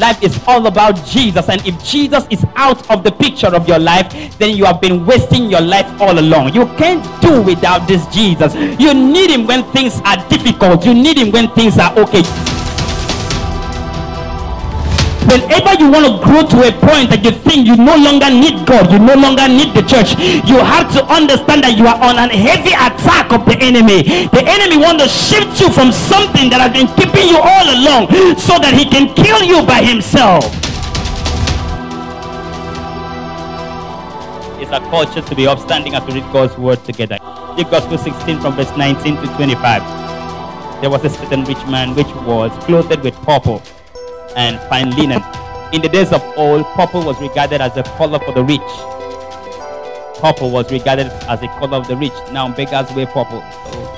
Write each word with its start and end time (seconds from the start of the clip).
Life 0.00 0.22
is 0.22 0.40
all 0.46 0.66
about 0.66 1.04
Jesus. 1.04 1.50
And 1.50 1.60
if 1.66 1.84
Jesus 1.84 2.26
is 2.30 2.42
out 2.56 2.90
of 2.90 3.04
the 3.04 3.12
picture 3.12 3.54
of 3.54 3.68
your 3.68 3.78
life, 3.78 4.38
then 4.38 4.56
you 4.56 4.64
have 4.64 4.80
been 4.80 5.04
wasting 5.04 5.50
your 5.50 5.60
life 5.60 5.86
all 6.00 6.18
along. 6.18 6.54
You 6.54 6.64
can't 6.78 7.04
do 7.20 7.42
without 7.42 7.86
this 7.86 8.06
Jesus. 8.06 8.54
You 8.80 8.94
need 8.94 9.28
him 9.28 9.46
when 9.46 9.62
things 9.72 10.00
are 10.06 10.16
difficult. 10.30 10.86
You 10.86 10.94
need 10.94 11.18
him 11.18 11.30
when 11.30 11.50
things 11.50 11.76
are 11.76 11.92
okay. 11.98 12.22
Whenever 15.30 15.78
you 15.78 15.86
want 15.86 16.02
to 16.10 16.18
grow 16.26 16.42
to 16.42 16.58
a 16.66 16.74
point 16.82 17.06
that 17.14 17.22
you 17.22 17.30
think 17.30 17.62
you 17.62 17.78
no 17.78 17.94
longer 17.94 18.26
need 18.26 18.66
God, 18.66 18.90
you 18.90 18.98
no 18.98 19.14
longer 19.14 19.46
need 19.46 19.70
the 19.78 19.86
church, 19.86 20.18
you 20.42 20.58
have 20.58 20.90
to 20.90 21.06
understand 21.06 21.62
that 21.62 21.78
you 21.78 21.86
are 21.86 21.94
on 22.02 22.18
a 22.18 22.26
heavy 22.34 22.74
attack 22.74 23.30
of 23.30 23.46
the 23.46 23.54
enemy. 23.62 24.26
The 24.34 24.42
enemy 24.42 24.82
wants 24.82 25.06
to 25.06 25.08
shift 25.08 25.62
you 25.62 25.70
from 25.70 25.94
something 25.94 26.50
that 26.50 26.58
has 26.58 26.74
been 26.74 26.90
keeping 26.98 27.30
you 27.30 27.38
all 27.38 27.62
along 27.62 28.10
so 28.42 28.58
that 28.58 28.74
he 28.74 28.82
can 28.82 29.06
kill 29.14 29.38
you 29.46 29.62
by 29.62 29.86
himself. 29.86 30.50
It's 34.58 34.74
a 34.74 34.82
culture 34.90 35.22
to 35.22 35.34
be 35.38 35.46
upstanding 35.46 35.94
as 35.94 36.02
we 36.10 36.18
read 36.18 36.26
God's 36.34 36.58
word 36.58 36.82
together. 36.82 37.22
The 37.54 37.62
Gospel 37.70 38.02
16 38.02 38.42
from 38.42 38.58
verse 38.58 38.74
19 38.74 39.14
to 39.22 39.26
25. 39.38 40.82
There 40.82 40.90
was 40.90 41.06
a 41.06 41.10
certain 41.10 41.46
rich 41.46 41.62
man 41.70 41.94
which 41.94 42.10
was 42.26 42.50
clothed 42.66 42.98
with 43.06 43.14
purple 43.22 43.62
and 44.36 44.58
fine 44.68 44.90
linen. 44.90 45.22
In 45.72 45.82
the 45.82 45.88
days 45.88 46.12
of 46.12 46.22
old, 46.36 46.64
purple 46.74 47.04
was 47.04 47.20
regarded 47.20 47.60
as 47.60 47.76
a 47.76 47.82
color 47.82 48.18
for 48.18 48.32
the 48.32 48.42
rich. 48.42 48.60
Purple 50.20 50.50
was 50.50 50.70
regarded 50.70 51.06
as 51.28 51.42
a 51.42 51.48
color 51.58 51.76
of 51.76 51.88
the 51.88 51.96
rich. 51.96 52.12
Now 52.32 52.52
beggars 52.54 52.90
wear 52.92 53.06
purple. 53.06 53.42
So 53.52 53.90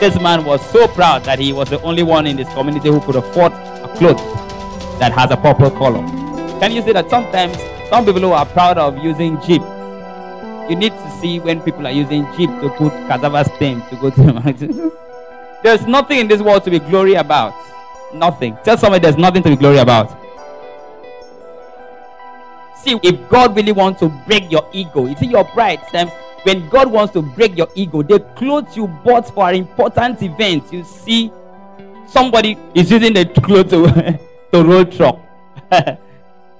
this 0.00 0.20
man 0.20 0.44
was 0.44 0.64
so 0.70 0.86
proud 0.88 1.24
that 1.24 1.38
he 1.38 1.52
was 1.52 1.70
the 1.70 1.80
only 1.82 2.02
one 2.02 2.26
in 2.26 2.36
this 2.36 2.48
community 2.54 2.88
who 2.88 3.00
could 3.00 3.16
afford 3.16 3.52
a 3.52 3.92
cloth 3.96 4.18
that 5.00 5.12
has 5.12 5.30
a 5.30 5.36
purple 5.36 5.70
color. 5.70 6.06
Can 6.60 6.72
you 6.72 6.82
see 6.82 6.92
that 6.92 7.10
sometimes 7.10 7.56
some 7.88 8.04
people 8.04 8.20
who 8.20 8.32
are 8.32 8.46
proud 8.46 8.78
of 8.78 8.98
using 8.98 9.40
Jeep, 9.42 9.62
you 10.68 10.76
need 10.76 10.92
to 10.92 11.10
see 11.20 11.40
when 11.40 11.60
people 11.62 11.86
are 11.86 11.90
using 11.90 12.24
Jeep 12.36 12.50
to 12.60 12.68
put 12.76 12.92
cassava 13.08 13.44
stem 13.56 13.82
to 13.88 13.96
go 13.96 14.10
to 14.10 14.22
the 14.22 14.32
mountain. 14.32 14.92
There's 15.62 15.86
nothing 15.86 16.18
in 16.18 16.28
this 16.28 16.40
world 16.42 16.64
to 16.64 16.70
be 16.70 16.78
glory 16.78 17.14
about. 17.14 17.54
Nothing. 18.12 18.56
Tell 18.64 18.78
somebody 18.78 19.02
there's 19.02 19.16
nothing 19.16 19.42
to 19.42 19.50
be 19.50 19.56
glory 19.56 19.78
about. 19.78 20.10
See, 22.76 22.98
if 23.02 23.28
God 23.28 23.56
really 23.56 23.72
wants 23.72 24.00
to 24.00 24.08
break 24.26 24.50
your 24.50 24.66
ego, 24.72 25.06
you 25.06 25.16
see 25.16 25.26
your 25.26 25.44
pride, 25.44 25.80
Sam, 25.90 26.08
when 26.44 26.68
God 26.68 26.90
wants 26.90 27.12
to 27.14 27.22
break 27.22 27.56
your 27.56 27.68
ego, 27.74 28.02
the 28.02 28.20
clothes 28.36 28.76
you 28.76 28.86
bought 28.86 29.28
for 29.34 29.48
an 29.48 29.56
important 29.56 30.22
event, 30.22 30.72
you 30.72 30.84
see 30.84 31.32
somebody 32.06 32.56
is 32.74 32.90
using 32.90 33.12
the 33.12 33.26
clothes 33.26 33.70
to, 33.70 34.18
to 34.52 34.64
roll 34.64 34.84
truck. 34.84 35.18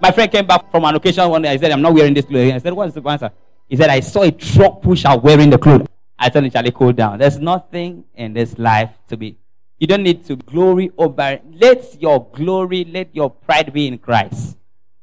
My 0.01 0.11
friend 0.13 0.31
came 0.31 0.47
back 0.47 0.71
from 0.71 0.85
an 0.85 0.95
occasion 0.97 1.29
one 1.29 1.43
day. 1.43 1.51
I 1.51 1.57
said, 1.57 1.73
I'm 1.73 1.83
not 1.83 1.95
wearing 1.95 2.15
this 2.15 2.25
clothes. 2.25 2.53
I 2.53 2.59
said, 2.59 2.73
What's 2.73 2.95
the 2.95 3.03
answer? 3.03 3.33
He 3.69 3.77
said, 3.77 3.91
I 3.91 4.01
saw 4.01 4.23
a 4.23 4.31
truck 4.31 4.83
pusher 4.83 5.17
wearing 5.17 5.51
the 5.51 5.59
clothes. 5.59 5.87
I 6.19 6.29
told 6.29 6.45
him, 6.45 6.51
Charlie, 6.51 6.73
cool 6.73 6.93
down. 6.93 7.19
There's 7.19 7.39
nothing 7.39 8.05
in 8.15 8.33
this 8.33 8.59
life 8.59 8.91
to 9.09 9.17
be 9.17 9.39
you 9.79 9.87
don't 9.87 10.03
need 10.03 10.25
to 10.27 10.37
glory 10.37 10.91
over. 10.99 11.41
Let 11.53 12.01
your 12.01 12.29
glory, 12.33 12.85
let 12.85 13.15
your 13.15 13.31
pride 13.31 13.73
be 13.73 13.87
in 13.87 13.99
Christ. 13.99 14.57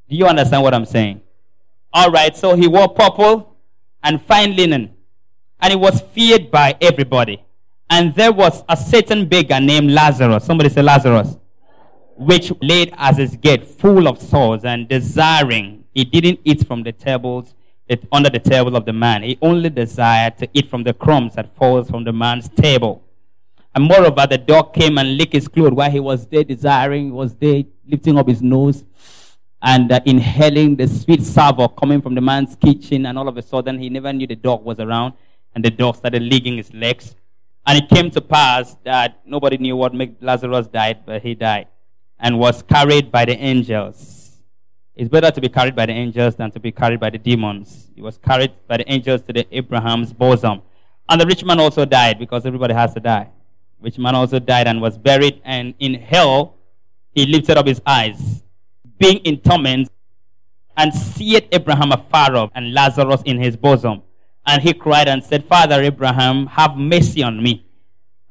Do 0.10 0.16
you 0.16 0.26
understand 0.26 0.64
what 0.64 0.74
I'm 0.74 0.86
saying? 0.86 1.22
All 1.94 2.12
right, 2.12 2.36
so 2.36 2.56
he 2.56 2.68
wore 2.68 2.90
purple 2.90 3.56
and 4.04 4.22
fine 4.22 4.56
linen, 4.56 4.94
and 5.62 5.72
he 5.72 5.78
was 5.78 6.02
feared 6.02 6.52
by 6.52 6.76
everybody. 6.82 7.42
And 7.90 8.14
there 8.16 8.32
was 8.32 8.64
a 8.68 8.76
certain 8.76 9.28
beggar 9.28 9.60
named 9.60 9.92
Lazarus. 9.92 10.44
Somebody 10.44 10.70
say 10.70 10.82
Lazarus. 10.82 11.38
Which 12.18 12.52
laid 12.62 12.94
as 12.98 13.18
his 13.18 13.36
gate 13.36 13.66
full 13.66 14.08
of 14.08 14.22
sores 14.22 14.66
and 14.66 14.88
desiring. 14.90 15.86
He 15.94 16.04
didn't 16.04 16.40
eat 16.44 16.68
from 16.68 16.84
the 16.84 16.92
tables, 16.92 17.54
under 18.12 18.30
the 18.30 18.40
table 18.40 18.76
of 18.76 18.86
the 18.86 18.94
man. 18.94 19.24
He 19.24 19.38
only 19.42 19.70
desired 19.70 20.38
to 20.40 20.50
eat 20.54 20.70
from 20.70 20.84
the 20.84 20.94
crumbs 20.94 21.36
that 21.36 21.56
falls 21.56 21.90
from 21.90 22.04
the 22.04 22.12
man's 22.12 22.50
table. 22.50 23.05
And 23.76 23.84
moreover, 23.84 24.26
the 24.26 24.38
dog 24.38 24.74
came 24.74 24.98
and 24.98 25.18
licked 25.18 25.34
his 25.34 25.50
clothes 25.50 25.74
while 25.74 25.92
he 25.92 26.00
was 26.00 26.26
there 26.28 26.46
desiring, 26.46 27.14
was 27.14 27.36
there 27.36 27.64
lifting 27.86 28.18
up 28.18 28.30
his 28.30 28.42
nose 28.42 28.86
and 29.62 29.92
uh, 29.92 30.00
inhaling 30.06 30.78
the 30.78 30.88
sweet 30.88 31.22
savour 31.22 31.68
coming 31.68 32.02
from 32.02 32.16
the 32.16 32.22
man's 32.22 32.56
kitchen. 32.56 33.06
And 33.06 33.20
all 33.20 33.28
of 33.28 33.36
a 33.36 33.42
sudden, 33.42 33.78
he 33.78 33.90
never 33.90 34.14
knew 34.14 34.28
the 34.28 34.36
dog 34.38 34.64
was 34.64 34.80
around. 34.80 35.14
And 35.54 35.64
the 35.64 35.72
dog 35.72 35.98
started 35.98 36.24
licking 36.24 36.56
his 36.56 36.74
legs. 36.74 37.16
And 37.66 37.78
it 37.84 37.90
came 37.90 38.10
to 38.12 38.22
pass 38.22 38.78
that 38.86 39.20
nobody 39.26 39.58
knew 39.58 39.76
what 39.76 39.94
made 39.94 40.16
Lazarus 40.22 40.68
died, 40.68 41.00
but 41.06 41.22
he 41.22 41.36
died 41.36 41.68
and 42.18 42.40
was 42.40 42.64
carried 42.64 43.12
by 43.12 43.26
the 43.26 43.38
angels. 43.38 44.38
It's 44.96 45.10
better 45.10 45.32
to 45.32 45.42
be 45.42 45.50
carried 45.50 45.76
by 45.76 45.88
the 45.88 45.94
angels 45.94 46.38
than 46.38 46.50
to 46.52 46.62
be 46.62 46.72
carried 46.72 47.02
by 47.02 47.10
the 47.10 47.18
demons. 47.18 47.92
He 47.94 48.02
was 48.02 48.18
carried 48.18 48.54
by 48.70 48.78
the 48.78 48.90
angels 48.90 49.24
to 49.24 49.34
the 49.34 49.46
Abraham's 49.52 50.14
bosom. 50.14 50.62
And 51.10 51.20
the 51.20 51.26
rich 51.26 51.44
man 51.44 51.60
also 51.60 51.84
died 51.84 52.20
because 52.20 52.46
everybody 52.46 52.74
has 52.74 52.94
to 52.94 53.02
die 53.02 53.32
which 53.86 54.00
man 54.00 54.16
also 54.16 54.40
died 54.40 54.66
and 54.66 54.82
was 54.82 54.98
buried, 54.98 55.40
and 55.46 55.76
in 55.78 55.94
hell 55.94 56.56
he 57.14 57.24
lifted 57.28 57.56
up 57.56 57.68
his 57.68 57.80
eyes, 57.86 58.44
being 58.98 59.18
in 59.18 59.40
torment, 59.40 59.92
and 60.76 60.92
seeth 60.92 61.48
Abraham 61.52 61.92
afar 61.92 62.36
off, 62.36 62.50
and 62.56 62.74
Lazarus 62.74 63.22
in 63.26 63.40
his 63.40 63.56
bosom. 63.56 64.02
And 64.44 64.64
he 64.64 64.74
cried 64.74 65.08
and 65.08 65.24
said, 65.24 65.46
Father 65.46 65.84
Abraham, 65.84 66.48
have 66.48 66.76
mercy 66.76 67.22
on 67.22 67.44
me. 67.44 67.64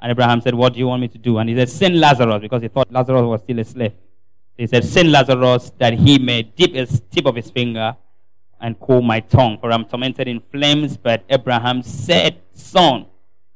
And 0.01 0.11
Abraham 0.11 0.41
said, 0.41 0.57
What 0.57 0.73
do 0.73 0.81
you 0.81 0.89
want 0.89 1.03
me 1.03 1.07
to 1.09 1.19
do? 1.19 1.39
And 1.39 1.49
he 1.49 1.55
said, 1.55 1.69
Send 1.71 2.01
Lazarus, 2.01 2.41
because 2.41 2.61
he 2.61 2.67
thought 2.67 2.91
Lazarus 2.91 3.23
was 3.23 3.41
still 3.43 3.61
a 3.61 3.65
slave. 3.65 3.93
He 4.59 4.67
said, 4.67 4.85
Send 4.85 5.13
Lazarus 5.13 5.71
that 5.79 5.95
he 5.95 6.19
may 6.19 6.43
dip 6.43 6.75
his 6.75 7.01
tip 7.13 7.27
of 7.27 7.37
his 7.37 7.49
finger 7.53 7.97
and 8.61 8.79
cool 8.81 9.03
my 9.03 9.21
tongue, 9.21 9.59
for 9.61 9.71
I'm 9.71 9.85
tormented 9.85 10.27
in 10.27 10.41
flames. 10.41 10.97
But 10.97 11.23
Abraham 11.31 11.81
said, 11.85 12.41
Son, 12.55 13.07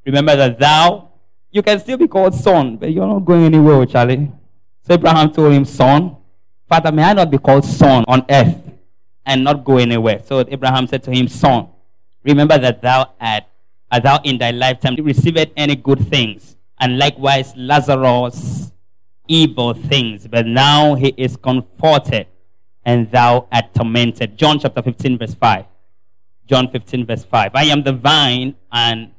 remember 0.06 0.36
that 0.36 0.60
thou 0.60 1.07
you 1.50 1.62
can 1.62 1.78
still 1.80 1.96
be 1.96 2.08
called 2.08 2.34
son, 2.34 2.76
but 2.76 2.92
you're 2.92 3.06
not 3.06 3.20
going 3.20 3.44
anywhere, 3.44 3.84
Charlie. 3.86 4.30
So 4.82 4.94
Abraham 4.94 5.32
told 5.32 5.52
him, 5.52 5.64
Son, 5.64 6.16
Father, 6.68 6.92
may 6.92 7.04
I 7.04 7.12
not 7.14 7.30
be 7.30 7.38
called 7.38 7.64
son 7.64 8.04
on 8.06 8.24
earth 8.28 8.56
and 9.24 9.44
not 9.44 9.64
go 9.64 9.78
anywhere? 9.78 10.20
So 10.24 10.44
Abraham 10.46 10.86
said 10.86 11.02
to 11.04 11.10
him, 11.10 11.28
Son, 11.28 11.68
remember 12.22 12.58
that 12.58 12.82
thou 12.82 13.12
art, 13.20 13.44
art 13.90 14.02
thou 14.02 14.20
in 14.24 14.38
thy 14.38 14.50
lifetime 14.50 14.96
received 14.96 15.50
any 15.56 15.76
good 15.76 16.08
things, 16.08 16.56
and 16.78 16.98
likewise 16.98 17.54
Lazarus 17.56 18.72
evil 19.28 19.74
things, 19.74 20.26
but 20.26 20.46
now 20.46 20.94
he 20.94 21.14
is 21.16 21.36
comforted, 21.36 22.26
and 22.84 23.10
thou 23.10 23.46
art 23.52 23.72
tormented. 23.74 24.36
John 24.36 24.58
chapter 24.58 24.82
15, 24.82 25.18
verse 25.18 25.34
5. 25.34 25.64
John 26.46 26.68
15, 26.68 27.04
verse 27.04 27.24
5. 27.24 27.50
I 27.54 27.64
am 27.64 27.82
the 27.82 27.92
vine, 27.92 28.54
and 28.72 29.12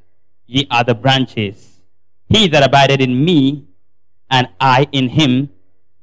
ye 0.47 0.68
are 0.72 0.84
the 0.84 0.95
branches. 0.95 1.69
He 2.29 2.47
that 2.47 2.63
abideth 2.63 3.01
in 3.01 3.25
me, 3.25 3.66
and 4.29 4.47
I 4.59 4.88
in 4.91 5.09
him, 5.09 5.50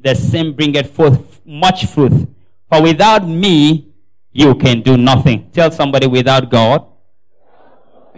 the 0.00 0.14
same 0.14 0.53
bringeth 0.53 0.91
forth 0.91 1.41
much 1.47 1.87
fruit. 1.87 2.28
For 2.69 2.82
without 2.82 3.26
me, 3.26 3.92
you 4.32 4.54
can 4.54 4.82
do 4.82 4.97
nothing. 4.97 5.50
Tell 5.53 5.70
somebody, 5.70 6.06
without 6.06 6.50
God, 6.50 6.84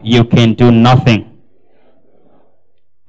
you 0.03 0.25
can 0.25 0.55
do 0.55 0.71
nothing. 0.71 1.39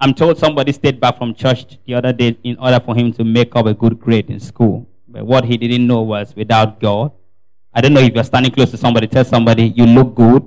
I'm 0.02 0.14
told 0.14 0.38
somebody 0.38 0.72
stayed 0.72 1.00
back 1.00 1.18
from 1.18 1.34
church 1.34 1.78
the 1.86 1.94
other 1.94 2.14
day 2.14 2.38
in 2.44 2.58
order 2.58 2.80
for 2.80 2.96
him 2.96 3.12
to 3.14 3.24
make 3.24 3.56
up 3.56 3.66
a 3.66 3.74
good 3.74 4.00
grade 4.00 4.30
in 4.30 4.40
school. 4.40 4.88
But 5.08 5.26
what 5.26 5.44
he 5.46 5.58
didn't 5.58 5.88
know 5.88 6.02
was 6.02 6.36
without 6.36 6.80
God, 6.80 7.12
I 7.74 7.82
don't 7.82 7.94
know 7.94 8.00
if 8.02 8.14
you're 8.14 8.24
standing 8.24 8.52
close 8.52 8.72
to 8.72 8.78
somebody, 8.78 9.08
tell 9.08 9.26
somebody 9.26 9.68
you 9.68 9.86
look 9.86 10.16
good. 10.16 10.44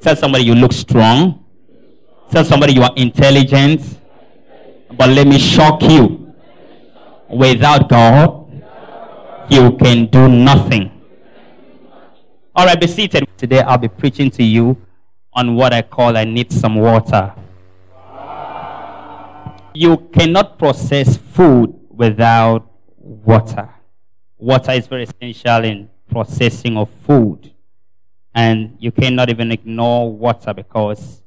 Tell 0.00 0.16
somebody 0.16 0.44
you 0.44 0.54
look 0.54 0.72
strong. 0.72 1.43
Tell 2.30 2.44
somebody 2.44 2.74
you 2.74 2.82
are 2.82 2.92
intelligent. 2.96 4.00
But 4.96 5.10
let 5.10 5.26
me 5.26 5.38
shock 5.38 5.82
you. 5.82 6.32
Without 7.28 7.88
God, 7.88 8.62
you 9.48 9.76
can 9.76 10.06
do 10.06 10.28
nothing. 10.28 10.90
All 12.54 12.66
right, 12.66 12.80
be 12.80 12.86
seated. 12.86 13.26
Today 13.36 13.60
I'll 13.60 13.78
be 13.78 13.88
preaching 13.88 14.30
to 14.32 14.44
you 14.44 14.76
on 15.32 15.56
what 15.56 15.72
I 15.72 15.82
call 15.82 16.16
I 16.16 16.24
need 16.24 16.52
some 16.52 16.76
water. 16.76 17.34
You 19.74 19.96
cannot 20.12 20.58
process 20.58 21.16
food 21.16 21.74
without 21.90 22.70
water. 22.96 23.70
Water 24.38 24.72
is 24.72 24.86
very 24.86 25.02
essential 25.02 25.64
in 25.64 25.90
processing 26.08 26.76
of 26.76 26.88
food. 27.04 27.52
And 28.32 28.76
you 28.78 28.92
cannot 28.92 29.30
even 29.30 29.50
ignore 29.50 30.12
water 30.12 30.54
because 30.54 31.23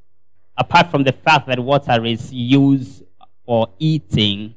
apart 0.57 0.89
from 0.89 1.03
the 1.03 1.11
fact 1.11 1.47
that 1.47 1.59
water 1.59 2.03
is 2.05 2.33
used 2.33 3.03
for 3.45 3.69
eating, 3.79 4.55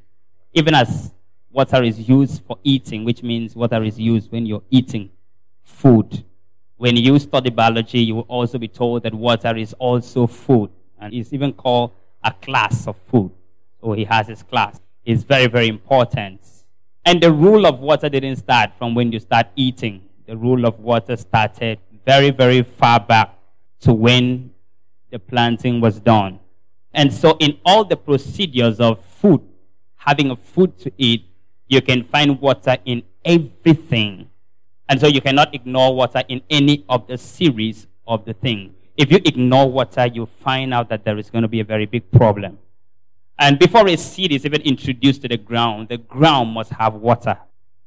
even 0.53 0.75
as 0.75 1.13
water 1.51 1.83
is 1.83 2.09
used 2.09 2.43
for 2.43 2.59
eating, 2.65 3.05
which 3.05 3.23
means 3.23 3.55
water 3.55 3.83
is 3.83 3.99
used 3.99 4.33
when 4.33 4.47
you're 4.47 4.63
eating 4.71 5.11
food. 5.63 6.25
When 6.77 6.97
you 6.97 7.19
study 7.19 7.51
biology, 7.51 8.01
you 8.01 8.15
will 8.17 8.27
also 8.29 8.59
be 8.59 8.69
told 8.69 9.03
that 9.03 9.15
water 9.15 9.57
is 9.57 9.75
also 9.75 10.27
food. 10.27 10.71
And 10.99 11.13
it's 11.13 11.33
even 11.33 11.53
called 11.53 11.93
a 12.25 12.33
class 12.33 12.87
of 12.87 12.97
food. 12.97 13.31
So 13.81 13.93
he 13.93 14.05
has 14.05 14.29
his 14.29 14.43
class. 14.43 14.81
It's 15.05 15.23
very, 15.23 15.47
very 15.47 15.69
important. 15.69 16.41
And 17.05 17.23
the 17.23 17.33
rule 17.33 17.67
of 17.67 17.81
water 17.81 18.09
didn't 18.09 18.37
start 18.37 18.71
from 18.79 18.95
when 18.95 19.13
you 19.13 19.19
start 19.19 19.49
eating. 19.57 20.03
The 20.27 20.37
rule 20.37 20.65
of 20.67 20.79
water 20.81 21.17
started 21.17 21.79
very, 22.07 22.31
very 22.31 22.63
far 22.63 23.01
back 23.01 23.35
to 23.81 23.93
when 23.93 24.53
the 25.11 25.19
planting 25.19 25.81
was 25.81 26.01
done. 26.01 26.41
And 26.93 27.13
so, 27.13 27.37
in 27.39 27.59
all 27.65 27.85
the 27.85 27.97
procedures 27.97 28.81
of 28.81 29.05
food, 29.05 29.43
having 29.97 30.31
a 30.31 30.37
food 30.37 30.79
to 30.81 30.93
eat, 30.99 31.27
you 31.69 31.81
can 31.81 32.03
find 32.03 32.41
water 32.41 32.77
in 32.85 33.03
everything. 33.25 34.29
And 34.89 35.01
so, 35.01 35.07
you 35.07 35.21
cannot 35.21 35.55
ignore 35.55 35.95
water 35.95 36.23
in 36.29 36.43
any 36.51 36.85
of 36.89 37.07
the 37.07 37.17
series 37.17 37.87
of 38.07 38.25
the 38.25 38.35
thing. 38.35 38.75
If 38.97 39.11
you 39.11 39.19
ignore 39.25 39.71
water, 39.71 40.07
you 40.07 40.27
find 40.27 40.75
out 40.75 40.89
that 40.89 41.05
there 41.05 41.17
is 41.17 41.31
going 41.31 41.43
to 41.43 41.49
be 41.49 41.61
a 41.61 41.65
very 41.65 41.87
big 41.87 42.11
problem. 42.11 42.59
And 43.39 43.59
before 43.59 43.89
a 43.89 43.97
seed 43.97 44.33
is 44.33 44.45
even 44.45 44.61
introduced 44.63 45.23
to 45.23 45.29
the 45.29 45.39
ground, 45.39 45.89
the 45.89 45.97
ground 45.97 46.51
must 46.53 46.73
have 46.73 46.95
water. 46.95 47.39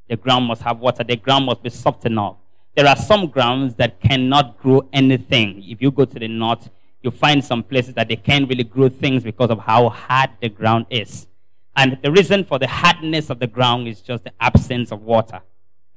The 0.09 0.15
ground 0.15 0.45
must 0.45 0.63
have 0.63 0.79
water. 0.79 1.03
The 1.03 1.15
ground 1.15 1.45
must 1.45 1.61
be 1.61 1.69
soft 1.69 2.05
enough. 2.05 2.37
There 2.75 2.87
are 2.87 2.95
some 2.95 3.27
grounds 3.27 3.75
that 3.75 4.01
cannot 4.01 4.57
grow 4.59 4.89
anything. 4.91 5.63
If 5.67 5.79
you 5.79 5.91
go 5.91 6.05
to 6.05 6.19
the 6.19 6.27
north, 6.27 6.69
you 7.03 7.11
find 7.11 7.43
some 7.43 7.61
places 7.61 7.93
that 7.95 8.07
they 8.07 8.15
can't 8.15 8.49
really 8.49 8.63
grow 8.63 8.89
things 8.89 9.23
because 9.23 9.49
of 9.49 9.59
how 9.59 9.89
hard 9.89 10.31
the 10.41 10.49
ground 10.49 10.85
is. 10.89 11.27
And 11.75 11.99
the 12.01 12.11
reason 12.11 12.43
for 12.43 12.57
the 12.57 12.67
hardness 12.67 13.29
of 13.29 13.39
the 13.39 13.47
ground 13.47 13.87
is 13.87 14.01
just 14.01 14.23
the 14.23 14.31
absence 14.39 14.91
of 14.91 15.01
water. 15.01 15.41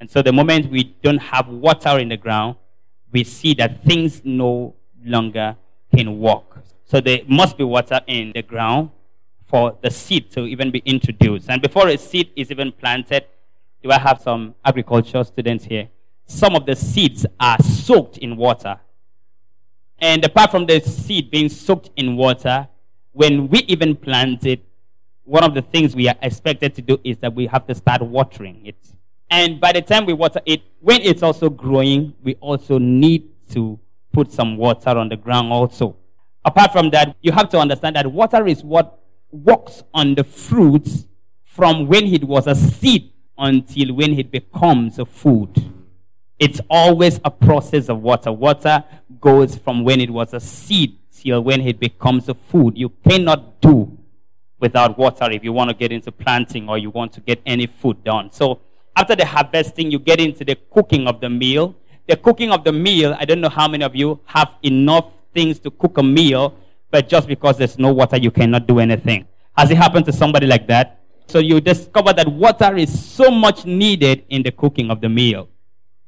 And 0.00 0.10
so 0.10 0.20
the 0.20 0.32
moment 0.32 0.70
we 0.70 0.94
don't 1.02 1.18
have 1.18 1.48
water 1.48 1.98
in 1.98 2.08
the 2.08 2.16
ground, 2.16 2.56
we 3.12 3.24
see 3.24 3.54
that 3.54 3.84
things 3.84 4.22
no 4.24 4.74
longer 5.04 5.56
can 5.94 6.18
walk. 6.18 6.58
So 6.84 7.00
there 7.00 7.20
must 7.28 7.56
be 7.56 7.64
water 7.64 8.00
in 8.06 8.32
the 8.34 8.42
ground 8.42 8.90
for 9.44 9.78
the 9.80 9.90
seed 9.90 10.30
to 10.32 10.40
even 10.40 10.70
be 10.70 10.82
introduced. 10.84 11.48
And 11.48 11.62
before 11.62 11.88
a 11.88 11.96
seed 11.96 12.30
is 12.36 12.50
even 12.50 12.72
planted, 12.72 13.26
do 13.82 13.90
I 13.92 13.98
have 13.98 14.20
some 14.20 14.54
agriculture 14.64 15.22
students 15.24 15.64
here? 15.64 15.88
Some 16.26 16.56
of 16.56 16.66
the 16.66 16.74
seeds 16.74 17.24
are 17.38 17.62
soaked 17.62 18.18
in 18.18 18.36
water. 18.36 18.80
And 19.98 20.24
apart 20.24 20.50
from 20.50 20.66
the 20.66 20.80
seed 20.80 21.30
being 21.30 21.48
soaked 21.48 21.90
in 21.96 22.16
water, 22.16 22.68
when 23.12 23.48
we 23.48 23.60
even 23.60 23.96
plant 23.96 24.44
it, 24.44 24.62
one 25.24 25.42
of 25.42 25.54
the 25.54 25.62
things 25.62 25.96
we 25.96 26.08
are 26.08 26.14
expected 26.22 26.74
to 26.74 26.82
do 26.82 27.00
is 27.02 27.16
that 27.18 27.34
we 27.34 27.46
have 27.46 27.66
to 27.66 27.74
start 27.74 28.02
watering 28.02 28.64
it. 28.64 28.76
And 29.30 29.60
by 29.60 29.72
the 29.72 29.82
time 29.82 30.06
we 30.06 30.12
water 30.12 30.40
it, 30.46 30.62
when 30.80 31.00
it's 31.02 31.22
also 31.22 31.50
growing, 31.50 32.14
we 32.22 32.34
also 32.36 32.78
need 32.78 33.28
to 33.50 33.78
put 34.12 34.32
some 34.32 34.56
water 34.56 34.90
on 34.90 35.08
the 35.08 35.16
ground 35.16 35.52
also. 35.52 35.96
Apart 36.44 36.72
from 36.72 36.90
that, 36.90 37.16
you 37.22 37.32
have 37.32 37.48
to 37.50 37.58
understand 37.58 37.96
that 37.96 38.10
water 38.10 38.46
is 38.46 38.62
what 38.62 39.00
works 39.32 39.82
on 39.92 40.14
the 40.14 40.22
fruits 40.22 41.06
from 41.42 41.88
when 41.88 42.04
it 42.04 42.22
was 42.22 42.46
a 42.46 42.54
seed 42.54 43.12
until 43.36 43.94
when 43.94 44.18
it 44.18 44.30
becomes 44.30 44.98
a 44.98 45.04
food. 45.04 45.72
It's 46.38 46.60
always 46.70 47.18
a 47.24 47.30
process 47.30 47.88
of 47.88 48.00
water. 48.02 48.30
Water 48.30 48.84
goes 49.20 49.56
from 49.56 49.84
when 49.84 50.00
it 50.00 50.10
was 50.10 50.34
a 50.34 50.40
seed 50.40 50.98
till 51.12 51.42
when 51.42 51.60
it 51.60 51.80
becomes 51.80 52.28
a 52.28 52.34
food. 52.34 52.76
You 52.76 52.90
cannot 53.08 53.60
do 53.60 53.96
without 54.58 54.98
water 54.98 55.30
if 55.30 55.44
you 55.44 55.52
want 55.52 55.70
to 55.70 55.76
get 55.76 55.92
into 55.92 56.10
planting 56.12 56.68
or 56.68 56.78
you 56.78 56.90
want 56.90 57.12
to 57.12 57.20
get 57.20 57.40
any 57.46 57.66
food 57.66 58.02
done. 58.04 58.30
So 58.32 58.60
after 58.94 59.14
the 59.14 59.26
harvesting, 59.26 59.90
you 59.90 59.98
get 59.98 60.20
into 60.20 60.44
the 60.44 60.56
cooking 60.70 61.06
of 61.06 61.20
the 61.20 61.28
meal. 61.28 61.74
The 62.06 62.16
cooking 62.16 62.50
of 62.50 62.64
the 62.64 62.72
meal, 62.72 63.16
I 63.18 63.24
don't 63.24 63.40
know 63.40 63.48
how 63.48 63.68
many 63.68 63.84
of 63.84 63.94
you 63.94 64.20
have 64.26 64.54
enough 64.62 65.06
things 65.34 65.58
to 65.60 65.70
cook 65.70 65.98
a 65.98 66.02
meal, 66.02 66.54
but 66.90 67.08
just 67.08 67.26
because 67.26 67.58
there's 67.58 67.78
no 67.78 67.92
water, 67.92 68.16
you 68.16 68.30
cannot 68.30 68.66
do 68.66 68.78
anything. 68.78 69.26
Has 69.56 69.70
it 69.70 69.76
happened 69.76 70.06
to 70.06 70.12
somebody 70.12 70.46
like 70.46 70.66
that? 70.68 71.00
So 71.26 71.40
you 71.40 71.60
discover 71.60 72.12
that 72.12 72.28
water 72.28 72.76
is 72.76 73.04
so 73.04 73.30
much 73.30 73.66
needed 73.66 74.24
in 74.28 74.42
the 74.42 74.52
cooking 74.52 74.90
of 74.90 75.00
the 75.00 75.08
meal. 75.08 75.48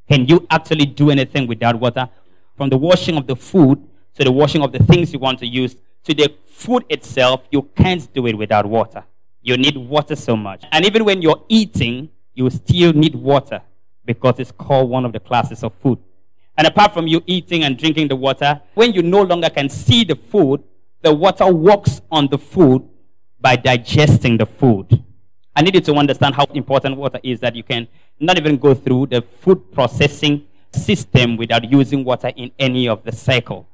Can 0.08 0.26
you 0.26 0.46
actually 0.48 0.86
do 0.86 1.10
anything 1.10 1.46
without 1.46 1.78
water? 1.78 2.08
From 2.58 2.68
the 2.70 2.76
washing 2.76 3.16
of 3.16 3.28
the 3.28 3.36
food 3.36 3.78
to 4.14 4.24
the 4.24 4.32
washing 4.32 4.62
of 4.62 4.72
the 4.72 4.80
things 4.80 5.12
you 5.12 5.20
want 5.20 5.38
to 5.38 5.46
use 5.46 5.76
to 6.02 6.12
the 6.12 6.34
food 6.44 6.84
itself, 6.88 7.44
you 7.52 7.62
can't 7.76 8.12
do 8.12 8.26
it 8.26 8.36
without 8.36 8.66
water. 8.66 9.04
You 9.42 9.56
need 9.56 9.76
water 9.76 10.16
so 10.16 10.36
much. 10.36 10.64
And 10.72 10.84
even 10.84 11.04
when 11.04 11.22
you're 11.22 11.40
eating, 11.48 12.10
you 12.34 12.50
still 12.50 12.92
need 12.92 13.14
water 13.14 13.62
because 14.04 14.40
it's 14.40 14.50
called 14.50 14.90
one 14.90 15.04
of 15.04 15.12
the 15.12 15.20
classes 15.20 15.62
of 15.62 15.72
food. 15.74 16.00
And 16.56 16.66
apart 16.66 16.92
from 16.92 17.06
you 17.06 17.22
eating 17.26 17.62
and 17.62 17.78
drinking 17.78 18.08
the 18.08 18.16
water, 18.16 18.60
when 18.74 18.92
you 18.92 19.02
no 19.02 19.22
longer 19.22 19.50
can 19.50 19.68
see 19.68 20.02
the 20.02 20.16
food, 20.16 20.64
the 21.02 21.14
water 21.14 21.46
works 21.46 22.00
on 22.10 22.26
the 22.26 22.38
food 22.38 22.82
by 23.40 23.54
digesting 23.54 24.36
the 24.36 24.46
food. 24.46 25.04
I 25.54 25.62
need 25.62 25.76
you 25.76 25.80
to 25.82 25.94
understand 25.94 26.34
how 26.34 26.46
important 26.54 26.96
water 26.96 27.20
is 27.22 27.38
that 27.38 27.54
you 27.54 27.62
can 27.62 27.86
not 28.18 28.36
even 28.36 28.56
go 28.56 28.74
through 28.74 29.06
the 29.06 29.22
food 29.22 29.70
processing 29.70 30.47
system 30.72 31.36
without 31.36 31.70
using 31.70 32.04
water 32.04 32.32
in 32.36 32.50
any 32.58 32.88
of 32.88 33.04
the 33.04 33.12
cycle. 33.12 33.66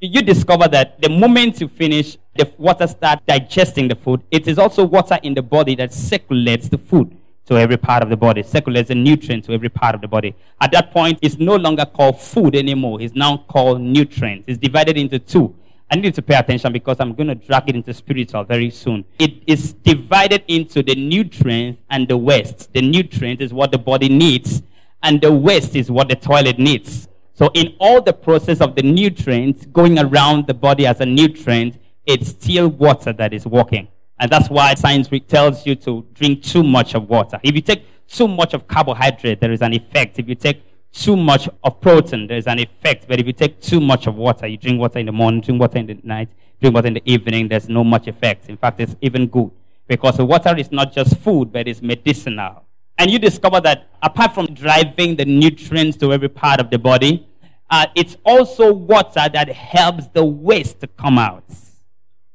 You 0.00 0.22
discover 0.22 0.68
that 0.68 1.00
the 1.00 1.08
moment 1.08 1.60
you 1.60 1.68
finish, 1.68 2.18
the 2.36 2.50
water 2.56 2.86
starts 2.86 3.22
digesting 3.26 3.88
the 3.88 3.96
food. 3.96 4.22
It 4.30 4.46
is 4.46 4.58
also 4.58 4.84
water 4.84 5.18
in 5.22 5.34
the 5.34 5.42
body 5.42 5.74
that 5.76 5.92
circulates 5.92 6.68
the 6.68 6.78
food 6.78 7.16
to 7.46 7.56
every 7.56 7.78
part 7.78 8.02
of 8.02 8.10
the 8.10 8.16
body, 8.16 8.42
circulates 8.42 8.88
the 8.88 8.94
nutrient 8.94 9.44
to 9.46 9.52
every 9.52 9.70
part 9.70 9.94
of 9.94 10.00
the 10.00 10.08
body. 10.08 10.36
At 10.60 10.70
that 10.72 10.92
point, 10.92 11.18
it's 11.22 11.38
no 11.38 11.56
longer 11.56 11.86
called 11.86 12.20
food 12.20 12.54
anymore. 12.54 13.00
It's 13.00 13.14
now 13.14 13.38
called 13.48 13.80
nutrients. 13.80 14.44
It's 14.48 14.58
divided 14.58 14.96
into 14.98 15.18
two. 15.18 15.54
I 15.90 15.96
need 15.96 16.14
to 16.16 16.22
pay 16.22 16.34
attention 16.34 16.70
because 16.72 16.98
I'm 17.00 17.14
going 17.14 17.28
to 17.28 17.34
drag 17.34 17.70
it 17.70 17.74
into 17.74 17.94
spiritual 17.94 18.44
very 18.44 18.68
soon. 18.68 19.06
It 19.18 19.42
is 19.46 19.72
divided 19.72 20.44
into 20.46 20.82
the 20.82 20.94
nutrient 20.94 21.78
and 21.88 22.06
the 22.06 22.18
waste. 22.18 22.72
The 22.74 22.82
nutrient 22.82 23.40
is 23.40 23.54
what 23.54 23.72
the 23.72 23.78
body 23.78 24.10
needs, 24.10 24.62
and 25.02 25.20
the 25.20 25.32
waste 25.32 25.76
is 25.76 25.90
what 25.90 26.08
the 26.08 26.16
toilet 26.16 26.58
needs. 26.58 27.08
So, 27.34 27.50
in 27.54 27.76
all 27.78 28.02
the 28.02 28.12
process 28.12 28.60
of 28.60 28.74
the 28.74 28.82
nutrients 28.82 29.64
going 29.66 29.98
around 29.98 30.46
the 30.46 30.54
body 30.54 30.86
as 30.86 31.00
a 31.00 31.06
nutrient, 31.06 31.78
it's 32.04 32.30
still 32.30 32.68
water 32.68 33.12
that 33.12 33.32
is 33.32 33.46
working. 33.46 33.88
And 34.18 34.30
that's 34.30 34.50
why 34.50 34.74
science 34.74 35.08
tells 35.28 35.64
you 35.64 35.76
to 35.76 36.04
drink 36.14 36.42
too 36.42 36.64
much 36.64 36.94
of 36.94 37.08
water. 37.08 37.38
If 37.42 37.54
you 37.54 37.60
take 37.60 37.84
too 38.08 38.26
much 38.26 38.54
of 38.54 38.66
carbohydrate, 38.66 39.40
there 39.40 39.52
is 39.52 39.62
an 39.62 39.72
effect. 39.72 40.18
If 40.18 40.28
you 40.28 40.34
take 40.34 40.64
too 40.92 41.16
much 41.16 41.48
of 41.62 41.80
protein, 41.80 42.26
there's 42.26 42.46
an 42.46 42.58
effect. 42.58 43.06
But 43.06 43.20
if 43.20 43.26
you 43.26 43.32
take 43.32 43.60
too 43.60 43.80
much 43.80 44.06
of 44.06 44.16
water, 44.16 44.46
you 44.46 44.56
drink 44.56 44.80
water 44.80 44.98
in 44.98 45.06
the 45.06 45.12
morning, 45.12 45.40
drink 45.40 45.60
water 45.60 45.78
in 45.78 45.86
the 45.86 45.98
night, 46.02 46.28
drink 46.60 46.74
water 46.74 46.88
in 46.88 46.94
the 46.94 47.02
evening, 47.04 47.48
there's 47.48 47.68
no 47.68 47.84
much 47.84 48.08
effect. 48.08 48.48
In 48.48 48.56
fact, 48.56 48.80
it's 48.80 48.96
even 49.00 49.28
good. 49.28 49.50
Because 49.86 50.18
water 50.18 50.56
is 50.56 50.72
not 50.72 50.92
just 50.92 51.16
food, 51.18 51.52
but 51.52 51.68
it's 51.68 51.80
medicinal. 51.80 52.64
And 52.98 53.10
you 53.10 53.18
discover 53.20 53.60
that 53.60 53.88
apart 54.02 54.34
from 54.34 54.46
driving 54.46 55.14
the 55.14 55.24
nutrients 55.24 55.96
to 55.98 56.12
every 56.12 56.28
part 56.28 56.60
of 56.60 56.68
the 56.68 56.78
body, 56.78 57.28
uh, 57.70 57.86
it's 57.94 58.16
also 58.24 58.72
water 58.72 59.28
that 59.32 59.48
helps 59.48 60.08
the 60.08 60.24
waste 60.24 60.80
to 60.80 60.88
come 60.88 61.16
out. 61.16 61.44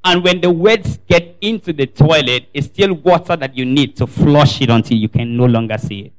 And 0.05 0.23
when 0.23 0.41
the 0.41 0.51
waste 0.51 1.05
get 1.07 1.37
into 1.41 1.73
the 1.73 1.85
toilet, 1.85 2.47
it's 2.53 2.67
still 2.67 2.93
water 2.93 3.35
that 3.35 3.55
you 3.55 3.65
need 3.65 3.95
to 3.97 4.07
flush 4.07 4.61
it 4.61 4.69
until 4.69 4.97
you 4.97 5.09
can 5.09 5.35
no 5.35 5.45
longer 5.45 5.77
see 5.77 5.99
it. 6.01 6.13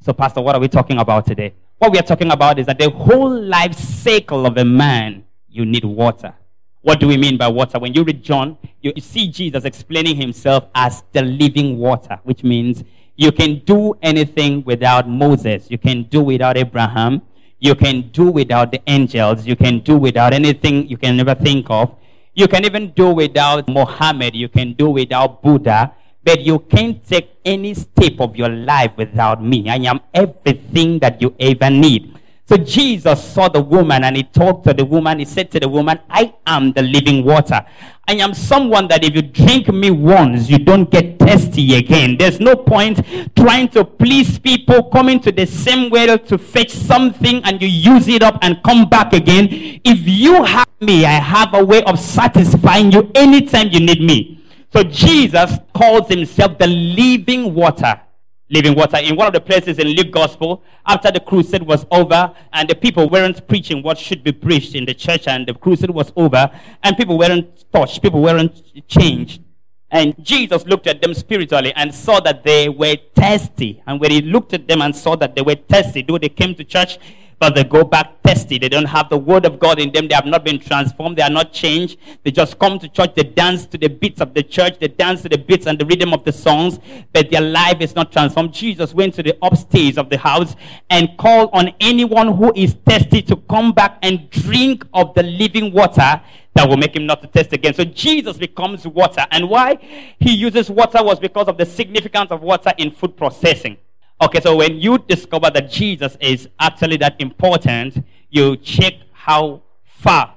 So, 0.00 0.12
Pastor, 0.12 0.40
what 0.40 0.54
are 0.54 0.60
we 0.60 0.68
talking 0.68 0.98
about 0.98 1.26
today? 1.26 1.54
What 1.78 1.92
we 1.92 1.98
are 1.98 2.02
talking 2.02 2.30
about 2.30 2.58
is 2.58 2.66
that 2.66 2.78
the 2.78 2.90
whole 2.90 3.30
life 3.30 3.74
cycle 3.74 4.46
of 4.46 4.56
a 4.56 4.64
man, 4.64 5.24
you 5.48 5.66
need 5.66 5.84
water. 5.84 6.34
What 6.80 7.00
do 7.00 7.08
we 7.08 7.16
mean 7.16 7.36
by 7.36 7.48
water? 7.48 7.78
When 7.78 7.92
you 7.92 8.04
read 8.04 8.22
John, 8.22 8.56
you 8.80 8.92
see 9.00 9.28
Jesus 9.28 9.64
explaining 9.64 10.16
himself 10.16 10.66
as 10.74 11.02
the 11.12 11.22
living 11.22 11.78
water, 11.78 12.18
which 12.22 12.42
means 12.42 12.84
you 13.16 13.32
can 13.32 13.60
do 13.64 13.94
anything 14.02 14.62
without 14.64 15.08
Moses. 15.08 15.70
You 15.70 15.78
can 15.78 16.02
do 16.04 16.20
without 16.20 16.56
Abraham. 16.56 17.22
You 17.58 17.74
can 17.74 18.10
do 18.10 18.30
without 18.30 18.70
the 18.70 18.80
angels. 18.86 19.46
You 19.46 19.56
can 19.56 19.80
do 19.80 19.96
without 19.96 20.34
anything 20.34 20.86
you 20.88 20.98
can 20.98 21.16
never 21.16 21.34
think 21.34 21.66
of. 21.70 21.94
You 22.34 22.46
can 22.46 22.66
even 22.66 22.90
do 22.90 23.10
without 23.10 23.66
Mohammed. 23.68 24.34
You 24.34 24.48
can 24.50 24.74
do 24.74 24.90
without 24.90 25.42
Buddha. 25.42 25.94
But 26.22 26.40
you 26.40 26.58
can't 26.58 27.06
take 27.06 27.30
any 27.44 27.72
step 27.72 28.20
of 28.20 28.36
your 28.36 28.50
life 28.50 28.92
without 28.96 29.42
me. 29.42 29.68
I 29.70 29.76
am 29.76 30.00
everything 30.12 30.98
that 30.98 31.22
you 31.22 31.34
ever 31.40 31.70
need. 31.70 32.15
So 32.48 32.56
Jesus 32.56 33.24
saw 33.32 33.48
the 33.48 33.60
woman 33.60 34.04
and 34.04 34.16
he 34.16 34.22
talked 34.22 34.68
to 34.68 34.72
the 34.72 34.84
woman. 34.84 35.18
He 35.18 35.24
said 35.24 35.50
to 35.50 35.58
the 35.58 35.68
woman, 35.68 35.98
I 36.08 36.32
am 36.46 36.72
the 36.72 36.82
living 36.82 37.24
water. 37.24 37.66
I 38.06 38.14
am 38.14 38.34
someone 38.34 38.86
that 38.86 39.02
if 39.02 39.16
you 39.16 39.22
drink 39.22 39.66
me 39.66 39.90
once, 39.90 40.48
you 40.48 40.58
don't 40.58 40.88
get 40.88 41.18
thirsty 41.18 41.74
again. 41.74 42.16
There's 42.16 42.38
no 42.38 42.54
point 42.54 43.00
trying 43.34 43.68
to 43.70 43.84
please 43.84 44.38
people, 44.38 44.84
coming 44.84 45.18
to 45.20 45.32
the 45.32 45.44
same 45.44 45.90
well 45.90 46.16
to 46.16 46.38
fetch 46.38 46.70
something 46.70 47.42
and 47.42 47.60
you 47.60 47.66
use 47.66 48.06
it 48.06 48.22
up 48.22 48.38
and 48.42 48.62
come 48.62 48.88
back 48.88 49.12
again. 49.12 49.48
If 49.82 50.06
you 50.06 50.44
have 50.44 50.68
me, 50.80 51.04
I 51.04 51.18
have 51.18 51.52
a 51.52 51.64
way 51.64 51.82
of 51.82 51.98
satisfying 51.98 52.92
you 52.92 53.10
anytime 53.16 53.70
you 53.70 53.80
need 53.80 54.00
me. 54.00 54.44
So 54.72 54.84
Jesus 54.84 55.50
calls 55.74 56.08
himself 56.08 56.58
the 56.58 56.68
living 56.68 57.54
water. 57.54 58.00
Living 58.48 58.74
water. 58.76 58.98
In 58.98 59.16
one 59.16 59.26
of 59.26 59.32
the 59.32 59.40
places 59.40 59.78
in 59.78 59.88
Luke 59.88 60.12
Gospel, 60.12 60.62
after 60.86 61.10
the 61.10 61.18
crusade 61.18 61.62
was 61.62 61.84
over 61.90 62.32
and 62.52 62.68
the 62.68 62.76
people 62.76 63.08
weren't 63.08 63.46
preaching 63.48 63.82
what 63.82 63.98
should 63.98 64.22
be 64.22 64.30
preached 64.30 64.74
in 64.74 64.84
the 64.84 64.94
church 64.94 65.26
and 65.26 65.46
the 65.46 65.54
crusade 65.54 65.90
was 65.90 66.12
over 66.14 66.50
and 66.82 66.96
people 66.96 67.18
weren't 67.18 67.64
touched, 67.72 68.02
people 68.02 68.22
weren't 68.22 68.62
changed. 68.86 69.42
And 69.90 70.14
Jesus 70.24 70.64
looked 70.66 70.86
at 70.86 71.00
them 71.00 71.14
spiritually 71.14 71.72
and 71.74 71.94
saw 71.94 72.20
that 72.20 72.44
they 72.44 72.68
were 72.68 72.96
thirsty. 73.14 73.82
And 73.86 74.00
when 74.00 74.10
he 74.10 74.20
looked 74.20 74.52
at 74.52 74.66
them 74.68 74.82
and 74.82 74.94
saw 74.94 75.16
that 75.16 75.34
they 75.34 75.42
were 75.42 75.54
thirsty, 75.54 76.02
though 76.02 76.18
they 76.18 76.28
came 76.28 76.54
to 76.56 76.64
church, 76.64 76.98
but 77.38 77.54
they 77.54 77.64
go 77.64 77.84
back 77.84 78.22
thirsty. 78.22 78.58
They 78.58 78.68
don't 78.68 78.86
have 78.86 79.08
the 79.10 79.18
word 79.18 79.44
of 79.44 79.58
God 79.58 79.78
in 79.78 79.92
them. 79.92 80.08
They 80.08 80.14
have 80.14 80.26
not 80.26 80.44
been 80.44 80.58
transformed. 80.58 81.18
They 81.18 81.22
are 81.22 81.30
not 81.30 81.52
changed. 81.52 81.98
They 82.24 82.30
just 82.30 82.58
come 82.58 82.78
to 82.78 82.88
church. 82.88 83.14
They 83.14 83.24
dance 83.24 83.66
to 83.66 83.78
the 83.78 83.88
beats 83.88 84.20
of 84.20 84.34
the 84.34 84.42
church. 84.42 84.78
They 84.78 84.88
dance 84.88 85.22
to 85.22 85.28
the 85.28 85.38
beats 85.38 85.66
and 85.66 85.78
the 85.78 85.84
rhythm 85.84 86.12
of 86.12 86.24
the 86.24 86.32
songs, 86.32 86.78
but 87.12 87.30
their 87.30 87.42
life 87.42 87.80
is 87.80 87.94
not 87.94 88.10
transformed. 88.10 88.52
Jesus 88.52 88.94
went 88.94 89.14
to 89.14 89.22
the 89.22 89.36
upstairs 89.42 89.98
of 89.98 90.08
the 90.08 90.18
house 90.18 90.56
and 90.88 91.10
called 91.18 91.50
on 91.52 91.72
anyone 91.80 92.34
who 92.34 92.52
is 92.56 92.74
thirsty 92.86 93.22
to 93.22 93.36
come 93.36 93.72
back 93.72 93.98
and 94.02 94.30
drink 94.30 94.86
of 94.94 95.14
the 95.14 95.22
living 95.22 95.72
water 95.72 96.20
that 96.54 96.66
will 96.68 96.78
make 96.78 96.96
him 96.96 97.04
not 97.04 97.20
to 97.20 97.26
test 97.26 97.52
again. 97.52 97.74
So 97.74 97.84
Jesus 97.84 98.38
becomes 98.38 98.86
water. 98.86 99.26
And 99.30 99.50
why 99.50 99.76
he 100.18 100.32
uses 100.34 100.70
water 100.70 101.04
was 101.04 101.20
because 101.20 101.48
of 101.48 101.58
the 101.58 101.66
significance 101.66 102.30
of 102.30 102.40
water 102.40 102.72
in 102.78 102.90
food 102.90 103.16
processing. 103.16 103.76
Okay, 104.18 104.40
so 104.40 104.56
when 104.56 104.76
you 104.76 104.96
discover 104.96 105.50
that 105.50 105.70
Jesus 105.70 106.16
is 106.22 106.48
actually 106.58 106.96
that 106.98 107.20
important, 107.20 108.02
you 108.30 108.56
check 108.56 108.94
how 109.12 109.62
far 109.84 110.34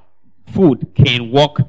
food 0.48 0.92
can 0.94 1.32
walk, 1.32 1.62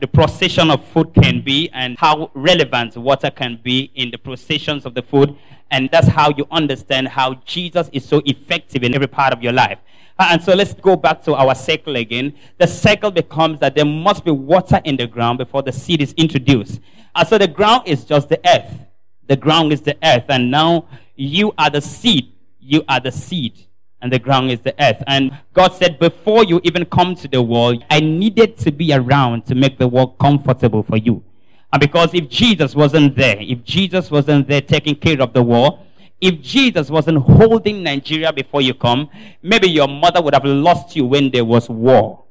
the 0.00 0.06
procession 0.06 0.70
of 0.70 0.84
food 0.84 1.12
can 1.12 1.42
be, 1.42 1.68
and 1.70 1.98
how 1.98 2.30
relevant 2.34 2.96
water 2.96 3.30
can 3.32 3.58
be 3.64 3.90
in 3.96 4.12
the 4.12 4.16
processions 4.16 4.86
of 4.86 4.94
the 4.94 5.02
food. 5.02 5.36
And 5.72 5.90
that's 5.90 6.06
how 6.06 6.30
you 6.36 6.46
understand 6.52 7.08
how 7.08 7.34
Jesus 7.44 7.90
is 7.92 8.04
so 8.04 8.22
effective 8.26 8.84
in 8.84 8.94
every 8.94 9.08
part 9.08 9.32
of 9.32 9.42
your 9.42 9.52
life. 9.52 9.78
Uh, 10.20 10.28
and 10.30 10.42
so 10.42 10.54
let's 10.54 10.72
go 10.72 10.94
back 10.94 11.20
to 11.24 11.34
our 11.34 11.56
cycle 11.56 11.96
again. 11.96 12.34
The 12.58 12.68
cycle 12.68 13.10
becomes 13.10 13.58
that 13.58 13.74
there 13.74 13.84
must 13.84 14.24
be 14.24 14.30
water 14.30 14.80
in 14.84 14.96
the 14.96 15.08
ground 15.08 15.38
before 15.38 15.64
the 15.64 15.72
seed 15.72 16.00
is 16.00 16.12
introduced. 16.12 16.80
And 17.16 17.26
so 17.26 17.38
the 17.38 17.48
ground 17.48 17.88
is 17.88 18.04
just 18.04 18.28
the 18.28 18.40
earth. 18.48 18.86
The 19.26 19.36
ground 19.36 19.72
is 19.72 19.80
the 19.80 19.96
earth. 20.04 20.26
And 20.28 20.50
now 20.50 20.86
you 21.16 21.52
are 21.58 21.70
the 21.70 21.80
seed. 21.80 22.32
You 22.60 22.84
are 22.88 23.00
the 23.00 23.12
seed. 23.12 23.66
And 24.00 24.12
the 24.12 24.18
ground 24.18 24.50
is 24.50 24.60
the 24.60 24.74
earth. 24.82 25.02
And 25.06 25.36
God 25.52 25.72
said, 25.72 25.98
before 25.98 26.44
you 26.44 26.60
even 26.64 26.84
come 26.84 27.14
to 27.16 27.28
the 27.28 27.42
world, 27.42 27.82
I 27.90 28.00
needed 28.00 28.58
to 28.58 28.70
be 28.70 28.92
around 28.92 29.46
to 29.46 29.54
make 29.54 29.78
the 29.78 29.88
world 29.88 30.18
comfortable 30.18 30.82
for 30.82 30.96
you. 30.96 31.24
And 31.72 31.80
because 31.80 32.14
if 32.14 32.28
Jesus 32.28 32.74
wasn't 32.74 33.16
there, 33.16 33.36
if 33.40 33.64
Jesus 33.64 34.10
wasn't 34.10 34.46
there 34.48 34.60
taking 34.60 34.94
care 34.94 35.20
of 35.20 35.32
the 35.32 35.42
war, 35.42 35.82
if 36.20 36.40
Jesus 36.40 36.90
wasn't 36.90 37.18
holding 37.18 37.82
Nigeria 37.82 38.32
before 38.32 38.62
you 38.62 38.74
come, 38.74 39.08
maybe 39.42 39.68
your 39.68 39.88
mother 39.88 40.22
would 40.22 40.34
have 40.34 40.44
lost 40.44 40.94
you 40.96 41.04
when 41.04 41.30
there 41.30 41.44
was 41.44 41.68
war. 41.68 42.24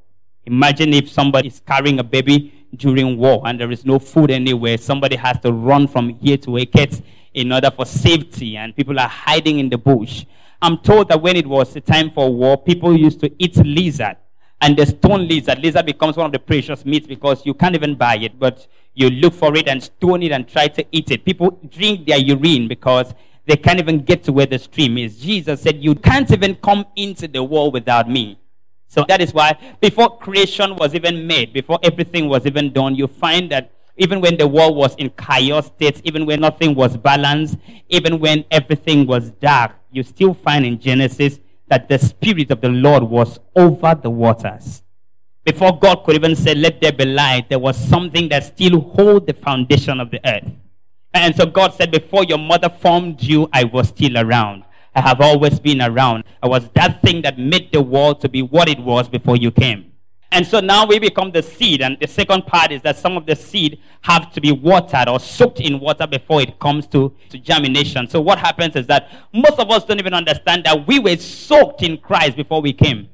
Imagine 0.45 0.93
if 0.93 1.09
somebody 1.09 1.47
is 1.47 1.59
carrying 1.59 1.99
a 1.99 2.03
baby 2.03 2.64
during 2.77 3.17
war 3.17 3.41
and 3.45 3.59
there 3.59 3.71
is 3.71 3.85
no 3.85 3.99
food 3.99 4.31
anywhere. 4.31 4.77
Somebody 4.77 5.15
has 5.15 5.39
to 5.39 5.51
run 5.51 5.87
from 5.87 6.09
here 6.09 6.37
to 6.37 6.49
Eket 6.51 7.01
in 7.33 7.51
order 7.51 7.69
for 7.69 7.85
safety, 7.85 8.55
and 8.55 8.75
people 8.75 8.97
are 8.99 9.09
hiding 9.09 9.59
in 9.59 9.69
the 9.69 9.77
bush. 9.77 10.25
I'm 10.61 10.77
told 10.77 11.09
that 11.09 11.21
when 11.21 11.35
it 11.35 11.45
was 11.45 11.73
the 11.73 11.81
time 11.81 12.09
for 12.11 12.33
war, 12.33 12.57
people 12.57 12.97
used 12.97 13.19
to 13.19 13.31
eat 13.37 13.57
lizard. 13.57 14.15
And 14.61 14.77
the 14.77 14.85
stone 14.85 15.27
lizard, 15.27 15.59
lizard 15.59 15.85
becomes 15.85 16.15
one 16.15 16.25
of 16.25 16.31
the 16.31 16.39
precious 16.39 16.85
meats 16.85 17.05
because 17.05 17.45
you 17.45 17.53
can't 17.53 17.75
even 17.75 17.95
buy 17.95 18.15
it, 18.15 18.39
but 18.39 18.65
you 18.93 19.09
look 19.09 19.33
for 19.33 19.55
it 19.55 19.67
and 19.67 19.83
stone 19.83 20.23
it 20.23 20.31
and 20.31 20.47
try 20.47 20.69
to 20.69 20.85
eat 20.91 21.11
it. 21.11 21.25
People 21.25 21.59
drink 21.69 22.07
their 22.07 22.17
urine 22.17 22.69
because 22.69 23.13
they 23.45 23.57
can't 23.57 23.79
even 23.79 23.99
get 23.99 24.23
to 24.23 24.31
where 24.31 24.45
the 24.45 24.57
stream 24.57 24.97
is. 24.97 25.17
Jesus 25.19 25.61
said, 25.61 25.83
You 25.83 25.93
can't 25.93 26.31
even 26.31 26.55
come 26.55 26.85
into 26.95 27.27
the 27.27 27.43
world 27.43 27.73
without 27.73 28.09
me. 28.09 28.39
So 28.87 29.05
that 29.07 29.21
is 29.21 29.33
why 29.33 29.57
before 29.81 30.17
creation 30.17 30.75
was 30.75 30.95
even 30.95 31.27
made, 31.27 31.53
before 31.53 31.79
everything 31.83 32.29
was 32.29 32.45
even 32.45 32.71
done, 32.71 32.95
you 32.95 33.07
find 33.07 33.51
that 33.51 33.71
even 33.97 34.21
when 34.21 34.37
the 34.37 34.47
world 34.47 34.75
was 34.75 34.95
in 34.95 35.09
chaos 35.11 35.67
states, 35.67 36.01
even 36.03 36.25
when 36.25 36.41
nothing 36.41 36.75
was 36.75 36.97
balanced, 36.97 37.57
even 37.89 38.19
when 38.19 38.43
everything 38.51 39.07
was 39.07 39.31
dark, 39.31 39.71
you 39.91 40.03
still 40.03 40.33
find 40.33 40.65
in 40.65 40.79
Genesis 40.79 41.39
that 41.67 41.87
the 41.87 41.97
Spirit 41.97 42.51
of 42.51 42.61
the 42.61 42.69
Lord 42.69 43.03
was 43.03 43.39
over 43.55 43.95
the 43.95 44.09
waters. 44.09 44.83
Before 45.43 45.77
God 45.79 46.03
could 46.03 46.15
even 46.15 46.35
say, 46.35 46.55
Let 46.55 46.81
there 46.81 46.91
be 46.91 47.05
light, 47.05 47.49
there 47.49 47.59
was 47.59 47.77
something 47.77 48.29
that 48.29 48.43
still 48.43 48.81
hold 48.81 49.27
the 49.27 49.33
foundation 49.33 49.99
of 49.99 50.11
the 50.11 50.19
earth. 50.27 50.51
And 51.13 51.35
so 51.35 51.45
God 51.45 51.73
said, 51.73 51.91
Before 51.91 52.23
your 52.23 52.37
mother 52.37 52.69
formed 52.69 53.21
you, 53.21 53.47
I 53.53 53.63
was 53.63 53.89
still 53.89 54.17
around. 54.17 54.63
I 54.95 55.01
have 55.01 55.19
always 55.19 55.59
been 55.59 55.81
around. 55.81 56.23
I 56.41 56.47
was 56.47 56.69
that 56.69 57.01
thing 57.01 57.21
that 57.23 57.37
made 57.37 57.71
the 57.71 57.81
world 57.81 58.21
to 58.21 58.29
be 58.29 58.41
what 58.41 58.69
it 58.69 58.79
was 58.79 59.09
before 59.09 59.35
you 59.35 59.51
came. 59.51 59.91
And 60.31 60.45
so 60.45 60.59
now 60.59 60.85
we 60.85 60.99
become 60.99 61.31
the 61.31 61.43
seed. 61.43 61.81
And 61.81 61.97
the 61.99 62.07
second 62.07 62.45
part 62.45 62.71
is 62.71 62.81
that 62.81 62.97
some 62.97 63.15
of 63.15 63.25
the 63.25 63.35
seed 63.35 63.79
have 64.01 64.33
to 64.33 64.41
be 64.41 64.51
watered 64.51 65.07
or 65.07 65.19
soaked 65.19 65.59
in 65.59 65.79
water 65.79 66.07
before 66.07 66.41
it 66.41 66.59
comes 66.59 66.87
to, 66.87 67.15
to 67.29 67.37
germination. 67.37 68.07
So 68.07 68.19
what 68.19 68.39
happens 68.39 68.75
is 68.75 68.87
that 68.87 69.09
most 69.33 69.59
of 69.59 69.69
us 69.69 69.85
don't 69.85 69.99
even 69.99 70.13
understand 70.13 70.65
that 70.65 70.87
we 70.87 70.99
were 70.99 71.15
soaked 71.17 71.83
in 71.83 71.97
Christ 71.97 72.35
before 72.35 72.61
we 72.61 72.73
came. 72.73 73.09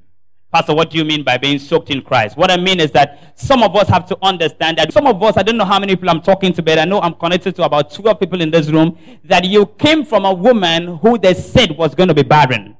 Pastor, 0.51 0.75
what 0.75 0.89
do 0.89 0.98
you 0.98 1.05
mean 1.05 1.24
by 1.24 1.38
being 1.38 1.58
soaked 1.58 1.91
in 1.91 2.01
Christ? 2.01 2.36
What 2.36 2.51
I 2.51 2.58
mean 2.58 2.81
is 2.81 2.91
that 2.91 3.39
some 3.39 3.63
of 3.63 3.74
us 3.75 3.88
have 3.88 4.05
to 4.08 4.17
understand 4.22 4.77
that 4.77 4.91
some 4.91 5.08
of 5.08 5.24
us, 5.24 5.38
I 5.38 5.43
don't 5.43 5.55
know 5.55 5.63
how 5.63 5.79
many 5.79 5.96
people 5.96 6.10
I'm 6.10 6.22
talking 6.22 6.51
to, 6.53 6.62
but 6.62 6.77
I 6.77 6.84
know 6.84 7.00
I'm 7.00 7.13
connected 7.13 7.55
to 7.55 7.63
about 7.63 7.93
12 7.93 8.20
people 8.20 8.41
in 8.41 8.51
this 8.51 8.70
room, 8.70 8.98
that 9.24 9.46
you 9.46 9.65
came 9.65 10.03
from 10.03 10.25
a 10.25 10.34
woman 10.34 10.98
who 10.98 11.17
they 11.17 11.34
said 11.34 11.77
was 11.77 11.96
going 11.96 12.10
to 12.10 12.13
be 12.13 12.24
barren 12.24 12.75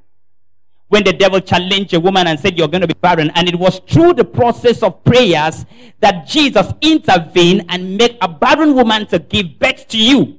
when 0.92 1.06
the 1.06 1.14
devil 1.14 1.40
challenged 1.40 1.94
a 1.94 2.00
woman 2.02 2.28
and 2.28 2.38
said, 2.38 2.58
You're 2.58 2.68
going 2.68 2.82
to 2.82 2.88
be 2.88 2.94
barren. 2.94 3.32
And 3.36 3.48
it 3.48 3.56
was 3.56 3.80
through 3.88 4.16
the 4.16 4.26
process 4.26 4.84
of 4.84 5.02
prayers 5.06 5.66
that 6.02 6.28
Jesus 6.28 6.68
intervened 6.82 7.64
and 7.70 7.96
made 7.96 8.18
a 8.20 8.28
barren 8.28 8.76
woman 8.76 9.06
to 9.06 9.20
give 9.20 9.58
birth 9.58 9.88
to 9.88 9.98
you. 9.98 10.38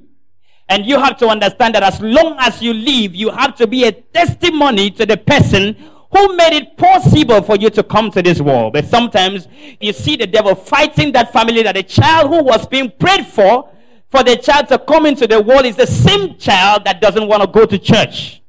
And 0.68 0.84
you 0.84 0.98
have 0.98 1.16
to 1.18 1.28
understand 1.28 1.74
that 1.74 1.82
as 1.82 1.98
long 2.02 2.36
as 2.38 2.60
you 2.60 2.74
live, 2.74 3.14
you 3.14 3.30
have 3.30 3.56
to 3.56 3.66
be 3.66 3.84
a 3.84 3.92
testimony 3.92 4.90
to 4.90 5.06
the 5.06 5.16
person 5.16 5.74
who 6.12 6.37
made 6.37 6.52
it 6.52 6.76
possible 6.76 7.42
for 7.42 7.57
you 7.57 7.71
to 7.71 7.83
come 7.83 8.11
to 8.11 8.23
this 8.23 8.40
world. 8.40 8.75
But 8.75 8.85
sometimes 8.85 9.49
you 9.81 9.92
see 9.92 10.16
the 10.16 10.26
devil 10.26 10.54
fighting 10.54 11.12
that 11.12 11.33
family 11.33 11.62
that 11.62 11.76
a 11.76 11.83
child 11.83 12.28
who 12.28 12.45
was 12.45 12.66
being 12.66 12.92
prayed 12.99 13.26
for, 13.26 13.71
for 14.09 14.23
the 14.23 14.37
child 14.37 14.69
to 14.69 14.78
come 14.78 15.07
into 15.07 15.26
the 15.26 15.40
world 15.40 15.64
is 15.64 15.76
the 15.76 15.87
same 15.87 16.37
child 16.37 16.85
that 16.85 17.00
doesn't 17.00 17.26
want 17.26 17.42
to 17.42 17.47
go 17.49 17.64
to 17.64 17.78
church. 17.78 18.41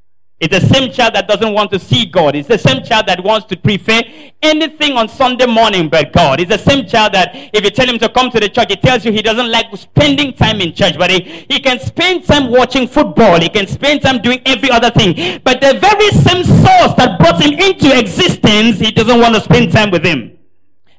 It's 0.44 0.60
the 0.60 0.74
same 0.74 0.92
child 0.92 1.16
that 1.16 1.26
doesn't 1.26 1.54
want 1.54 1.72
to 1.72 1.80
see 1.80 2.06
God. 2.06 2.36
It's 2.36 2.50
the 2.50 2.58
same 2.58 2.84
child 2.84 3.06
that 3.08 3.24
wants 3.24 3.46
to 3.46 3.56
prefer 3.56 4.02
anything 4.42 4.98
on 4.98 5.08
Sunday 5.08 5.46
morning 5.46 5.88
but 5.88 6.12
God. 6.12 6.42
It's 6.42 6.50
the 6.50 6.58
same 6.58 6.86
child 6.86 7.14
that 7.14 7.32
if 7.54 7.64
you 7.64 7.70
tell 7.70 7.88
him 7.88 7.98
to 8.00 8.10
come 8.10 8.30
to 8.30 8.42
the 8.42 8.50
church, 8.50 8.68
he 8.68 8.76
tells 8.76 9.06
you 9.06 9.14
he 9.14 9.22
doesn't 9.22 9.50
like 9.50 9.68
spending 9.78 10.34
time 10.34 10.60
in 10.60 10.74
church, 10.74 10.98
but 10.98 11.10
he, 11.10 11.46
he 11.50 11.62
can 11.62 11.80
spend 11.80 12.26
time 12.26 12.52
watching 12.52 12.90
football. 12.90 13.40
He 13.40 13.48
can 13.48 13.68
spend 13.68 14.02
time 14.02 14.22
doing 14.22 14.42
every 14.46 14.70
other 14.70 14.92
thing. 14.92 15.40
But 15.46 15.62
the 15.62 15.80
very 15.80 16.10
same 16.10 16.44
source 16.44 16.94
that 16.98 17.18
brought 17.20 17.42
him 17.42 17.54
into 17.54 17.98
existence, 17.98 18.80
he 18.80 18.92
doesn't 18.92 19.22
want 19.22 19.36
to 19.36 19.40
spend 19.40 19.72
time 19.72 19.92
with 19.92 20.04
him. 20.04 20.38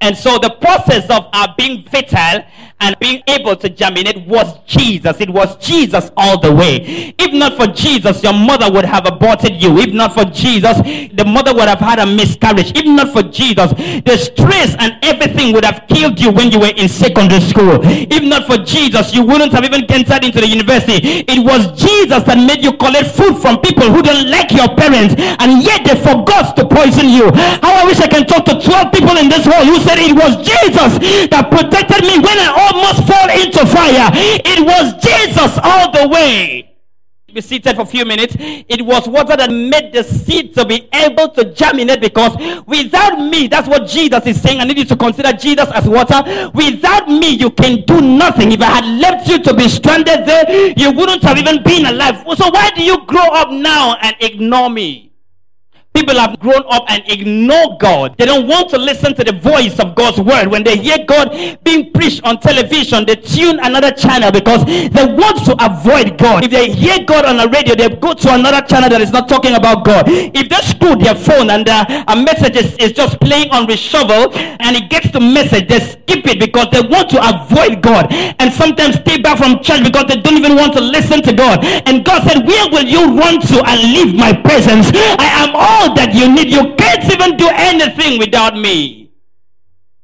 And 0.00 0.16
so 0.16 0.38
the 0.38 0.56
process 0.58 1.04
of 1.10 1.28
our 1.34 1.54
being 1.58 1.82
fertile 1.82 2.46
and 2.84 2.98
being 2.98 3.22
able 3.28 3.56
to 3.56 3.68
germinate 3.70 4.26
was 4.26 4.58
Jesus. 4.66 5.18
It 5.18 5.30
was 5.30 5.56
Jesus 5.56 6.10
all 6.18 6.38
the 6.38 6.52
way. 6.52 7.14
If 7.18 7.32
not 7.32 7.56
for 7.56 7.66
Jesus, 7.66 8.22
your 8.22 8.34
mother 8.34 8.70
would 8.70 8.84
have 8.84 9.06
aborted 9.06 9.62
you. 9.62 9.78
If 9.78 9.94
not 9.94 10.12
for 10.12 10.24
Jesus, 10.26 10.76
the 11.10 11.24
mother 11.24 11.54
would 11.54 11.66
have 11.66 11.80
had 11.80 11.98
a 11.98 12.04
miscarriage. 12.04 12.72
If 12.76 12.84
not 12.84 13.08
for 13.12 13.22
Jesus, 13.22 13.72
the 14.04 14.16
stress 14.20 14.76
and 14.78 14.98
everything 15.02 15.54
would 15.54 15.64
have 15.64 15.88
killed 15.88 16.20
you 16.20 16.30
when 16.30 16.52
you 16.52 16.60
were 16.60 16.74
in 16.76 16.88
secondary 16.88 17.40
school. 17.40 17.80
If 17.82 18.22
not 18.22 18.44
for 18.46 18.58
Jesus, 18.58 19.14
you 19.14 19.24
wouldn't 19.24 19.52
have 19.52 19.64
even 19.64 19.90
entered 19.90 20.22
into 20.22 20.40
the 20.44 20.48
university. 20.48 21.24
It 21.24 21.40
was 21.40 21.72
Jesus 21.80 22.22
that 22.28 22.36
made 22.36 22.62
you 22.62 22.76
collect 22.76 23.16
food 23.16 23.40
from 23.40 23.64
people 23.64 23.88
who 23.88 24.02
don't 24.02 24.28
like 24.28 24.52
your 24.52 24.68
parents 24.76 25.16
and 25.16 25.64
yet 25.64 25.88
they 25.88 25.96
forgot 25.96 26.52
to 26.60 26.68
poison 26.68 27.08
you. 27.08 27.32
How 27.64 27.80
I 27.80 27.84
wish 27.88 28.00
I 28.04 28.08
can 28.12 28.26
talk 28.26 28.44
to 28.44 28.60
12 28.60 28.92
people 28.92 29.16
in 29.16 29.32
this 29.32 29.48
world 29.48 29.64
who 29.64 29.80
said 29.80 29.96
it 29.96 30.12
was 30.12 30.36
Jesus 30.44 31.00
that 31.32 31.48
protected 31.48 32.04
me 32.04 32.20
when 32.20 32.36
I 32.36 32.52
almost 32.74 33.06
fall 33.06 33.30
into 33.30 33.64
fire. 33.66 34.10
It 34.12 34.64
was 34.64 34.94
Jesus 35.02 35.58
all 35.62 35.92
the 35.92 36.08
way. 36.08 36.70
Be 37.32 37.40
seated 37.40 37.74
for 37.74 37.82
a 37.82 37.86
few 37.86 38.04
minutes. 38.04 38.36
It 38.38 38.80
was 38.86 39.08
water 39.08 39.36
that 39.36 39.50
made 39.50 39.92
the 39.92 40.04
seed 40.04 40.54
to 40.54 40.64
be 40.64 40.88
able 40.92 41.30
to 41.30 41.52
germinate 41.52 42.00
because 42.00 42.36
without 42.64 43.18
me, 43.18 43.48
that's 43.48 43.66
what 43.66 43.88
Jesus 43.88 44.24
is 44.24 44.40
saying. 44.40 44.60
I 44.60 44.64
need 44.64 44.78
you 44.78 44.84
to 44.84 44.96
consider 44.96 45.32
Jesus 45.32 45.68
as 45.72 45.88
water. 45.88 46.22
Without 46.54 47.08
me, 47.08 47.30
you 47.30 47.50
can 47.50 47.82
do 47.86 48.00
nothing. 48.00 48.52
If 48.52 48.60
I 48.60 48.80
had 48.80 49.00
left 49.00 49.28
you 49.28 49.40
to 49.42 49.52
be 49.52 49.68
stranded 49.68 50.24
there, 50.26 50.74
you 50.78 50.92
wouldn't 50.92 51.24
have 51.24 51.36
even 51.36 51.60
been 51.64 51.86
alive. 51.86 52.22
So 52.38 52.50
why 52.50 52.70
do 52.70 52.84
you 52.84 53.04
grow 53.04 53.26
up 53.32 53.50
now 53.50 53.96
and 54.00 54.14
ignore 54.20 54.70
me? 54.70 55.13
People 55.94 56.18
have 56.18 56.40
grown 56.40 56.64
up 56.68 56.84
and 56.88 57.04
ignore 57.06 57.78
God. 57.78 58.16
They 58.18 58.26
don't 58.26 58.48
want 58.48 58.68
to 58.70 58.78
listen 58.78 59.14
to 59.14 59.22
the 59.22 59.30
voice 59.32 59.78
of 59.78 59.94
God's 59.94 60.18
word. 60.20 60.48
When 60.48 60.64
they 60.64 60.76
hear 60.76 60.98
God 61.06 61.30
being 61.62 61.92
preached 61.92 62.24
on 62.24 62.40
television, 62.40 63.06
they 63.06 63.14
tune 63.14 63.60
another 63.62 63.92
channel 63.92 64.32
because 64.32 64.64
they 64.64 65.06
want 65.14 65.44
to 65.46 65.54
avoid 65.64 66.18
God. 66.18 66.42
If 66.44 66.50
they 66.50 66.72
hear 66.72 67.04
God 67.04 67.24
on 67.24 67.36
the 67.36 67.48
radio, 67.48 67.76
they 67.76 67.88
go 67.94 68.12
to 68.12 68.34
another 68.34 68.66
channel 68.66 68.90
that 68.90 69.00
is 69.00 69.12
not 69.12 69.28
talking 69.28 69.54
about 69.54 69.84
God. 69.84 70.06
If 70.08 70.48
they 70.48 70.60
screw 70.66 70.96
their 70.96 71.14
phone 71.14 71.48
and 71.48 71.68
uh, 71.68 72.04
a 72.08 72.16
message 72.16 72.56
is, 72.56 72.74
is 72.78 72.90
just 72.90 73.20
playing 73.20 73.50
on 73.52 73.68
reshuffle 73.68 74.34
and 74.34 74.74
it 74.74 74.90
gets 74.90 75.12
the 75.12 75.20
message, 75.20 75.68
they 75.68 75.78
skip 75.78 76.26
it 76.26 76.40
because 76.40 76.74
they 76.74 76.82
want 76.82 77.08
to 77.10 77.22
avoid 77.22 77.80
God 77.82 78.10
and 78.10 78.52
sometimes 78.52 78.96
stay 78.96 79.22
back 79.22 79.38
from 79.38 79.62
church 79.62 79.84
because 79.84 80.06
they 80.10 80.18
don't 80.20 80.38
even 80.38 80.56
want 80.56 80.74
to 80.74 80.80
listen 80.80 81.22
to 81.22 81.32
God. 81.32 81.64
And 81.86 82.04
God 82.04 82.26
said, 82.26 82.44
Where 82.44 82.66
will 82.68 82.84
you 82.84 83.14
run 83.14 83.38
to 83.54 83.62
and 83.62 83.78
leave 83.94 84.14
my 84.14 84.32
presence? 84.34 84.90
I 84.92 85.30
am 85.46 85.54
all 85.54 85.83
all 85.84 85.94
that 85.94 86.14
you 86.14 86.32
need. 86.32 86.50
You 86.50 86.74
can't 86.76 87.04
even 87.12 87.36
do 87.36 87.48
anything 87.50 88.18
without 88.18 88.56
me. 88.56 89.12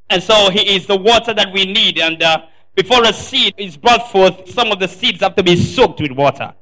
And 0.08 0.22
so 0.22 0.50
he 0.50 0.76
is 0.76 0.87
the 0.87 0.96
water 0.96 1.32
that 1.34 1.52
we 1.52 1.64
need. 1.64 1.99
And 1.99 2.22
uh, 2.22 2.42
before 2.75 3.04
a 3.04 3.12
seed 3.12 3.54
is 3.58 3.76
brought 3.76 4.10
forth, 4.10 4.50
some 4.50 4.72
of 4.72 4.80
the 4.80 4.88
seeds 4.88 5.20
have 5.20 5.37
to 5.37 5.42
be 5.42 5.56
soaked 5.56 6.00
with 6.00 6.12
water. 6.12 6.54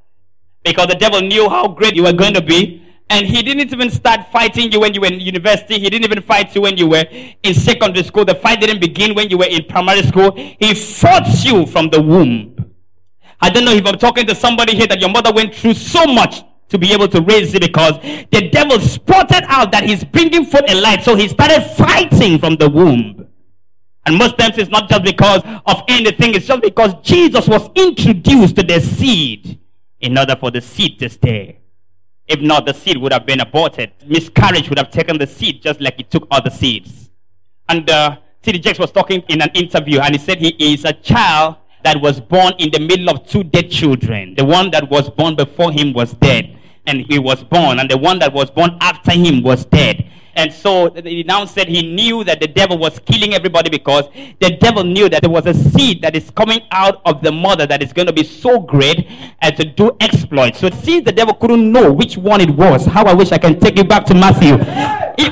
Because 0.64 0.88
the 0.88 0.94
devil 0.94 1.20
knew 1.20 1.48
how 1.48 1.68
great 1.68 1.96
you 1.96 2.02
were 2.02 2.12
going 2.12 2.34
to 2.34 2.42
be. 2.42 2.84
And 3.10 3.26
he 3.26 3.42
didn't 3.42 3.72
even 3.72 3.90
start 3.90 4.30
fighting 4.30 4.70
you 4.70 4.80
when 4.80 4.92
you 4.92 5.00
were 5.00 5.06
in 5.06 5.18
university. 5.20 5.78
He 5.78 5.88
didn't 5.88 6.04
even 6.04 6.22
fight 6.22 6.54
you 6.54 6.60
when 6.60 6.76
you 6.76 6.88
were 6.88 7.06
in 7.42 7.54
secondary 7.54 8.04
school. 8.04 8.26
The 8.26 8.34
fight 8.34 8.60
didn't 8.60 8.80
begin 8.80 9.14
when 9.14 9.30
you 9.30 9.38
were 9.38 9.46
in 9.46 9.64
primary 9.64 10.02
school. 10.02 10.32
He 10.36 10.74
fought 10.74 11.26
you 11.42 11.64
from 11.64 11.88
the 11.88 12.02
womb. 12.02 12.54
I 13.40 13.48
don't 13.48 13.64
know 13.64 13.72
if 13.72 13.86
I'm 13.86 13.96
talking 13.96 14.26
to 14.26 14.34
somebody 14.34 14.74
here 14.74 14.88
that 14.88 15.00
your 15.00 15.08
mother 15.08 15.32
went 15.32 15.54
through 15.54 15.74
so 15.74 16.04
much 16.04 16.42
to 16.68 16.78
be 16.78 16.92
able 16.92 17.08
to 17.08 17.20
raise 17.22 17.54
it 17.54 17.62
because 17.62 17.94
the 18.30 18.48
devil 18.52 18.78
spotted 18.80 19.44
out 19.48 19.72
that 19.72 19.84
he's 19.84 20.04
bringing 20.04 20.44
forth 20.44 20.64
a 20.68 20.74
light. 20.74 21.02
So 21.02 21.14
he 21.16 21.28
started 21.28 21.62
fighting 21.76 22.38
from 22.38 22.56
the 22.56 22.68
womb. 22.68 23.26
And 24.06 24.16
most 24.16 24.38
times 24.38 24.56
it's 24.58 24.70
not 24.70 24.88
just 24.88 25.02
because 25.02 25.42
of 25.66 25.82
anything, 25.88 26.34
it's 26.34 26.46
just 26.46 26.62
because 26.62 26.94
Jesus 27.02 27.46
was 27.46 27.68
introduced 27.74 28.56
to 28.56 28.62
the 28.62 28.80
seed 28.80 29.58
in 30.00 30.16
order 30.16 30.36
for 30.36 30.50
the 30.50 30.60
seed 30.60 30.98
to 31.00 31.08
stay. 31.08 31.60
If 32.26 32.40
not, 32.40 32.66
the 32.66 32.74
seed 32.74 32.98
would 32.98 33.12
have 33.12 33.26
been 33.26 33.40
aborted. 33.40 33.92
Miscarriage 34.06 34.68
would 34.68 34.78
have 34.78 34.90
taken 34.90 35.18
the 35.18 35.26
seed 35.26 35.62
just 35.62 35.80
like 35.80 35.98
it 35.98 36.10
took 36.10 36.26
other 36.30 36.50
seeds. 36.50 37.10
And 37.68 37.88
uh, 37.88 38.16
T.D. 38.42 38.58
Jakes 38.60 38.78
was 38.78 38.92
talking 38.92 39.22
in 39.28 39.42
an 39.42 39.50
interview 39.54 40.00
and 40.00 40.14
he 40.14 40.18
said 40.18 40.38
he 40.38 40.54
is 40.72 40.84
a 40.84 40.92
child 40.92 41.56
that 41.84 42.00
was 42.00 42.20
born 42.20 42.52
in 42.58 42.70
the 42.70 42.80
middle 42.80 43.08
of 43.10 43.26
two 43.26 43.44
dead 43.44 43.70
children. 43.70 44.34
The 44.36 44.44
one 44.44 44.70
that 44.72 44.90
was 44.90 45.08
born 45.10 45.36
before 45.36 45.72
him 45.72 45.92
was 45.92 46.12
dead 46.14 46.57
and 46.88 47.04
he 47.08 47.18
was 47.18 47.44
born, 47.44 47.78
and 47.78 47.90
the 47.90 47.98
one 47.98 48.18
that 48.18 48.32
was 48.32 48.50
born 48.50 48.76
after 48.80 49.12
him 49.12 49.42
was 49.42 49.64
dead. 49.66 50.10
And 50.34 50.52
so 50.52 50.90
he 50.90 51.24
now 51.24 51.44
said 51.44 51.68
he 51.68 51.82
knew 51.82 52.22
that 52.24 52.40
the 52.40 52.46
devil 52.46 52.78
was 52.78 53.00
killing 53.00 53.34
everybody 53.34 53.70
because 53.70 54.04
the 54.40 54.56
devil 54.56 54.84
knew 54.84 55.08
that 55.08 55.20
there 55.20 55.30
was 55.30 55.46
a 55.46 55.52
seed 55.52 56.00
that 56.02 56.14
is 56.14 56.30
coming 56.30 56.60
out 56.70 57.02
of 57.04 57.22
the 57.22 57.32
mother 57.32 57.66
that 57.66 57.82
is 57.82 57.92
going 57.92 58.06
to 58.06 58.12
be 58.12 58.22
so 58.22 58.60
great 58.60 59.08
as 59.42 59.52
to 59.54 59.64
do 59.64 59.96
exploits. 60.00 60.60
So 60.60 60.70
since 60.70 61.04
the 61.04 61.12
devil 61.12 61.34
couldn't 61.34 61.70
know 61.72 61.92
which 61.92 62.16
one 62.16 62.40
it 62.40 62.50
was, 62.50 62.86
how 62.86 63.04
I 63.04 63.14
wish 63.14 63.32
I 63.32 63.38
can 63.38 63.58
take 63.58 63.76
you 63.76 63.84
back 63.84 64.06
to 64.06 64.14
Matthew. 64.14 64.56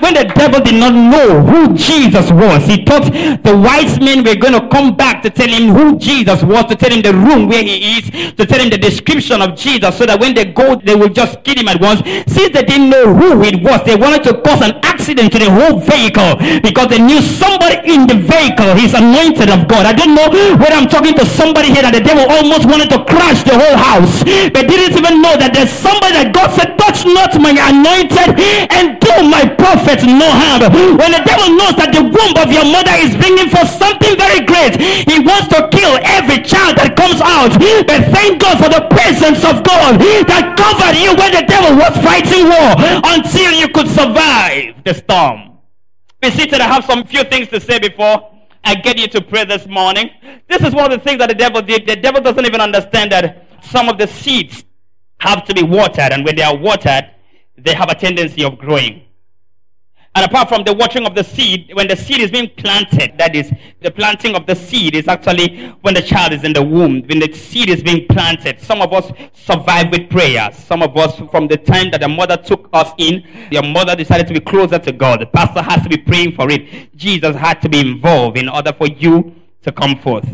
When 0.00 0.14
the 0.14 0.25
devil 0.35 0.61
did 0.61 0.75
not 0.75 0.93
know 0.93 1.43
who 1.43 1.75
Jesus 1.75 2.31
was, 2.33 2.66
he 2.66 2.85
thought 2.85 3.05
the 3.43 3.57
wise 3.57 4.00
men 4.00 4.25
were 4.25 4.35
going 4.35 4.55
to 4.55 4.69
come 4.69 4.97
back 4.97 5.23
to 5.23 5.31
tell 5.31 5.49
him 5.49 5.75
who 5.75 5.99
Jesus 5.99 6.43
was, 6.43 6.64
to 6.66 6.76
tell 6.76 6.90
him 6.90 7.02
the 7.02 7.12
room 7.12 7.49
where 7.49 7.62
he 7.62 7.99
is, 7.99 8.11
to 8.35 8.47
tell 8.47 8.61
him 8.61 8.71
the 8.71 8.78
description 8.78 9.40
of 9.40 9.57
Jesus, 9.57 9.97
so 9.97 10.07
that 10.07 10.19
when 10.19 10.35
they 10.35 10.47
go, 10.47 10.76
they 10.76 10.95
will 10.95 11.09
just 11.09 11.43
kill 11.45 11.57
him 11.57 11.69
at 11.69 11.81
once. 11.81 12.00
Since 12.26 12.50
they 12.50 12.62
didn't 12.62 12.90
know 12.90 13.14
who 13.14 13.43
it 13.45 13.62
was, 13.62 13.83
they 13.85 13.97
wanted 13.97 14.25
to 14.25 14.40
cause 14.43 14.62
an 14.62 14.73
accident 14.83 14.96
accident 15.07 15.31
to 15.31 15.39
the 15.39 15.47
whole 15.47 15.79
vehicle 15.79 16.35
because 16.67 16.91
they 16.91 16.99
knew 16.99 17.23
somebody 17.23 17.79
in 17.87 18.11
the 18.11 18.19
vehicle 18.19 18.75
is 18.75 18.91
anointed 18.91 19.47
of 19.47 19.71
God. 19.71 19.87
I 19.87 19.95
don't 19.95 20.19
know 20.19 20.27
whether 20.59 20.75
I'm 20.75 20.91
talking 20.91 21.15
to 21.15 21.23
somebody 21.23 21.71
here 21.71 21.87
that 21.87 21.95
the 21.95 22.03
devil 22.03 22.27
almost 22.27 22.67
wanted 22.67 22.91
to 22.91 22.99
crash 23.07 23.47
the 23.47 23.55
whole 23.55 23.79
house, 23.79 24.27
but 24.51 24.67
didn't 24.67 24.99
even 24.99 25.23
know 25.23 25.39
that 25.39 25.55
there's 25.55 25.71
somebody 25.71 26.19
that 26.19 26.35
God 26.35 26.51
said, 26.59 26.75
touch 26.75 27.07
not 27.07 27.39
my 27.39 27.55
anointed 27.55 28.35
and 28.75 28.99
do 28.99 29.15
my 29.31 29.47
prophets 29.47 30.03
no 30.03 30.27
harm. 30.27 30.75
When 30.99 31.15
the 31.15 31.23
devil 31.23 31.55
knows 31.55 31.79
that 31.79 31.95
the 31.95 32.03
womb 32.03 32.35
of 32.43 32.51
your 32.51 32.67
mother 32.67 32.99
is 32.99 33.15
bringing 33.15 33.47
for 33.47 33.63
something 33.63 34.19
very 34.19 34.43
great, 34.43 34.75
he 35.07 35.23
wants 35.23 35.55
to 35.55 35.71
kill 35.71 36.03
every 36.03 36.43
child 36.43 36.83
that 36.83 36.99
comes 36.99 37.23
out. 37.23 37.55
But 37.87 38.11
thank 38.11 38.43
God 38.43 38.59
for 38.59 38.71
the 38.75 38.91
presence 38.91 39.47
of 39.47 39.63
God 39.63 40.03
that 40.27 40.59
covered 40.59 40.99
you 40.99 41.15
when 41.15 41.31
the 41.31 41.47
devil 41.47 41.79
was 41.79 41.95
fighting 42.03 42.51
war 42.51 42.75
until 43.07 43.54
you 43.54 43.71
could 43.71 43.87
survive 43.87 44.75
the 44.83 44.96
storm. 44.97 45.59
Be 46.21 46.30
seated. 46.30 46.61
I 46.61 46.67
have 46.67 46.85
some 46.85 47.04
few 47.04 47.25
things 47.25 47.49
to 47.49 47.61
say 47.61 47.78
before 47.78 48.32
I 48.65 48.75
get 48.75 48.99
you 48.99 49.06
to 49.09 49.21
pray 49.21 49.45
this 49.45 49.67
morning. 49.67 50.11
This 50.49 50.63
is 50.63 50.75
one 50.75 50.91
of 50.91 50.99
the 50.99 51.04
things 51.04 51.19
that 51.19 51.28
the 51.28 51.35
devil 51.35 51.63
did. 51.63 51.87
The 51.87 51.97
devil 51.97 52.21
doesn't 52.21 52.45
even 52.45 52.61
understand 52.61 53.13
that 53.13 53.47
some 53.63 53.89
of 53.89 53.99
the 53.99 54.06
seeds 54.06 54.65
have 55.19 55.45
to 55.45 55.54
be 55.54 55.63
watered, 55.63 56.13
and 56.13 56.25
when 56.25 56.37
they 56.37 56.43
are 56.43 56.56
watered, 56.56 57.11
they 57.56 57.75
have 57.75 57.91
a 57.91 57.95
tendency 57.95 58.45
of 58.45 58.59
growing. 58.59 59.02
And 60.17 60.25
apart 60.25 60.49
from 60.49 60.65
the 60.65 60.73
watering 60.73 61.05
of 61.05 61.15
the 61.15 61.23
seed, 61.23 61.73
when 61.75 61.89
the 61.89 61.95
seed 61.95 62.23
is 62.23 62.31
being 62.31 62.49
planted, 62.57 63.19
that 63.19 63.37
is, 63.37 63.52
the 63.83 63.91
planting 63.91 64.35
of 64.35 64.47
the 64.47 64.57
seed 64.57 64.95
is 64.95 65.09
actually 65.09 65.69
when 65.83 65.93
the 65.93 66.00
child 66.00 66.33
is 66.33 66.43
in 66.43 66.55
the 66.55 66.63
womb, 66.63 67.02
when 67.02 67.19
the 67.19 67.31
seed 67.35 67.69
is 67.69 67.83
being 67.83 68.07
planted. 68.09 68.59
Some 68.59 68.81
of 68.81 68.95
us 68.95 69.13
survive 69.35 69.91
with 69.91 70.09
prayer. 70.09 70.50
Some 70.55 70.83
of 70.83 70.97
us, 70.97 71.19
from 71.31 71.49
the 71.49 71.59
time 71.59 71.91
that 71.91 72.00
the 72.00 72.09
mother 72.09 72.39
took 72.39 72.71
us 72.73 72.93
in, 72.97 73.25
your 73.50 73.63
mother 73.63 73.95
decided 73.95 74.26
to 74.29 74.33
be 74.33 74.41
closer 74.41 74.79
to 74.79 74.91
God. 74.91 75.21
The 75.21 75.26
pastor 75.26 75.61
has 75.61 75.83
to 75.83 75.89
be 75.91 75.99
praying 75.99 76.33
for 76.33 76.50
it. 76.50 76.97
Jesus 76.97 77.37
had 77.37 77.61
to 77.61 77.69
be 77.69 77.81
involved 77.81 78.39
in 78.39 78.49
order 78.49 78.73
for 78.73 78.87
you 78.87 79.35
to 79.65 79.71
come 79.71 79.99
forth. 79.99 80.26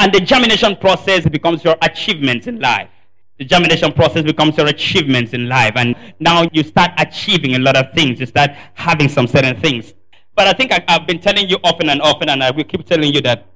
And 0.00 0.12
the 0.12 0.18
germination 0.18 0.74
process 0.74 1.24
becomes 1.28 1.62
your 1.62 1.76
achievement 1.80 2.48
in 2.48 2.58
life 2.58 2.90
the 3.38 3.44
germination 3.44 3.92
process 3.92 4.22
becomes 4.22 4.56
your 4.56 4.66
achievements 4.66 5.32
in 5.32 5.48
life. 5.48 5.72
And 5.76 5.96
now 6.20 6.48
you 6.52 6.62
start 6.62 6.92
achieving 6.98 7.54
a 7.54 7.58
lot 7.58 7.76
of 7.76 7.92
things. 7.92 8.20
You 8.20 8.26
start 8.26 8.50
having 8.74 9.08
some 9.08 9.26
certain 9.26 9.60
things. 9.60 9.92
But 10.36 10.48
I 10.48 10.52
think 10.52 10.72
I, 10.72 10.84
have 10.88 11.06
been 11.06 11.20
telling 11.20 11.48
you 11.48 11.58
often 11.64 11.88
and 11.88 12.00
often, 12.00 12.28
and 12.28 12.42
I 12.42 12.50
will 12.50 12.64
keep 12.64 12.86
telling 12.86 13.12
you 13.12 13.20
that 13.22 13.46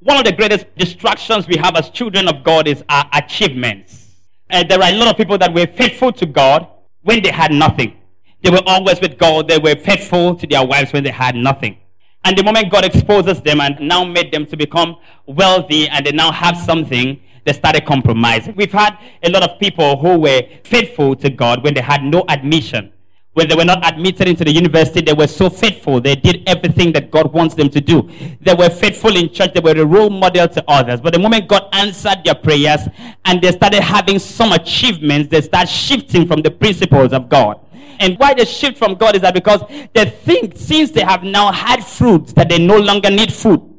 one 0.00 0.16
of 0.16 0.24
the 0.24 0.32
greatest 0.32 0.66
distractions 0.76 1.46
we 1.46 1.56
have 1.56 1.76
as 1.76 1.88
children 1.90 2.28
of 2.28 2.42
God 2.42 2.66
is 2.66 2.82
our 2.88 3.08
achievements. 3.12 4.10
And 4.50 4.68
there 4.68 4.80
are 4.82 4.90
a 4.90 4.96
lot 4.96 5.08
of 5.08 5.16
people 5.16 5.38
that 5.38 5.54
were 5.54 5.66
faithful 5.66 6.12
to 6.12 6.26
God 6.26 6.66
when 7.02 7.22
they 7.22 7.30
had 7.30 7.52
nothing. 7.52 7.96
They 8.42 8.50
were 8.50 8.62
always 8.66 9.00
with 9.00 9.18
God. 9.18 9.48
They 9.48 9.58
were 9.58 9.76
faithful 9.76 10.34
to 10.34 10.46
their 10.46 10.66
wives 10.66 10.92
when 10.92 11.04
they 11.04 11.10
had 11.10 11.36
nothing. 11.36 11.78
And 12.24 12.36
the 12.36 12.42
moment 12.42 12.70
God 12.70 12.84
exposes 12.84 13.40
them 13.40 13.60
and 13.60 13.80
now 13.80 14.04
made 14.04 14.32
them 14.32 14.46
to 14.46 14.56
become 14.56 14.96
wealthy 15.26 15.88
and 15.88 16.04
they 16.04 16.12
now 16.12 16.32
have 16.32 16.56
something, 16.56 17.20
they 17.44 17.52
started 17.52 17.84
compromising. 17.84 18.54
We've 18.56 18.72
had 18.72 18.98
a 19.22 19.30
lot 19.30 19.42
of 19.42 19.58
people 19.58 19.98
who 19.98 20.18
were 20.18 20.42
faithful 20.64 21.16
to 21.16 21.30
God 21.30 21.62
when 21.64 21.74
they 21.74 21.80
had 21.80 22.02
no 22.02 22.24
admission. 22.28 22.92
When 23.34 23.48
they 23.48 23.54
were 23.54 23.64
not 23.64 23.84
admitted 23.86 24.28
into 24.28 24.44
the 24.44 24.52
university, 24.52 25.00
they 25.00 25.14
were 25.14 25.26
so 25.26 25.48
faithful. 25.48 26.02
They 26.02 26.14
did 26.14 26.42
everything 26.46 26.92
that 26.92 27.10
God 27.10 27.32
wants 27.32 27.54
them 27.54 27.70
to 27.70 27.80
do. 27.80 28.10
They 28.42 28.52
were 28.52 28.68
faithful 28.68 29.16
in 29.16 29.32
church. 29.32 29.54
They 29.54 29.60
were 29.60 29.72
a 29.72 29.86
role 29.86 30.10
model 30.10 30.48
to 30.48 30.64
others. 30.68 31.00
But 31.00 31.14
the 31.14 31.18
moment 31.18 31.48
God 31.48 31.66
answered 31.72 32.24
their 32.24 32.34
prayers 32.34 32.80
and 33.24 33.40
they 33.40 33.50
started 33.52 33.82
having 33.82 34.18
some 34.18 34.52
achievements, 34.52 35.30
they 35.30 35.40
start 35.40 35.68
shifting 35.68 36.26
from 36.26 36.42
the 36.42 36.50
principles 36.50 37.14
of 37.14 37.30
God. 37.30 37.58
And 37.98 38.18
why 38.18 38.34
they 38.34 38.44
shift 38.44 38.76
from 38.76 38.96
God 38.96 39.16
is 39.16 39.22
that 39.22 39.32
because 39.32 39.62
they 39.94 40.04
think 40.04 40.52
since 40.56 40.90
they 40.90 41.02
have 41.02 41.22
now 41.22 41.52
had 41.52 41.82
fruits 41.82 42.34
that 42.34 42.50
they 42.50 42.58
no 42.58 42.76
longer 42.76 43.08
need 43.08 43.32
food 43.32 43.71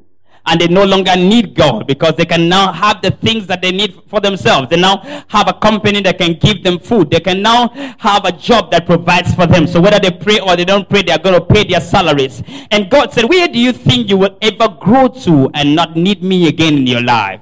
and 0.45 0.60
they 0.60 0.67
no 0.67 0.84
longer 0.84 1.15
need 1.15 1.56
God 1.56 1.88
because 1.88 2.15
they 2.15 2.25
can 2.25 2.49
now 2.49 2.73
have 2.73 3.01
the 3.01 3.12
things 3.12 3.47
that 3.47 3.62
they 3.62 3.71
need 3.71 3.97
for 4.08 4.19
themselves. 4.19 4.69
They 4.69 4.79
now 4.79 4.97
have 5.29 5.47
a 5.47 5.53
company 5.53 6.01
that 6.01 6.17
can 6.17 6.34
give 6.34 6.63
them 6.63 6.79
food. 6.79 7.10
They 7.12 7.21
can 7.21 7.41
now 7.41 7.69
have 7.97 8.25
a 8.25 8.32
job 8.32 8.71
that 8.71 8.86
provides 8.86 9.34
for 9.34 9.47
them. 9.47 9.67
So 9.67 9.79
whether 9.79 9.99
they 9.99 10.12
pray 10.12 10.39
or 10.39 10.56
they 10.56 10.65
don't 10.65 10.89
pray, 10.89 11.01
they 11.01 11.13
are 11.13 11.19
going 11.19 11.39
to 11.39 11.45
pay 11.45 11.63
their 11.63 11.79
salaries. 11.79 12.43
And 12.71 12.89
God 12.89 13.13
said, 13.13 13.25
where 13.29 13.47
do 13.47 13.58
you 13.58 13.71
think 13.71 14.10
you 14.10 14.17
will 14.17 14.38
ever 14.41 14.67
grow 14.67 15.08
to 15.08 15.49
and 15.53 15.75
not 15.75 15.95
need 15.95 16.21
me 16.21 16.47
again 16.49 16.77
in 16.79 16.88
your 16.88 17.03
life? 17.03 17.39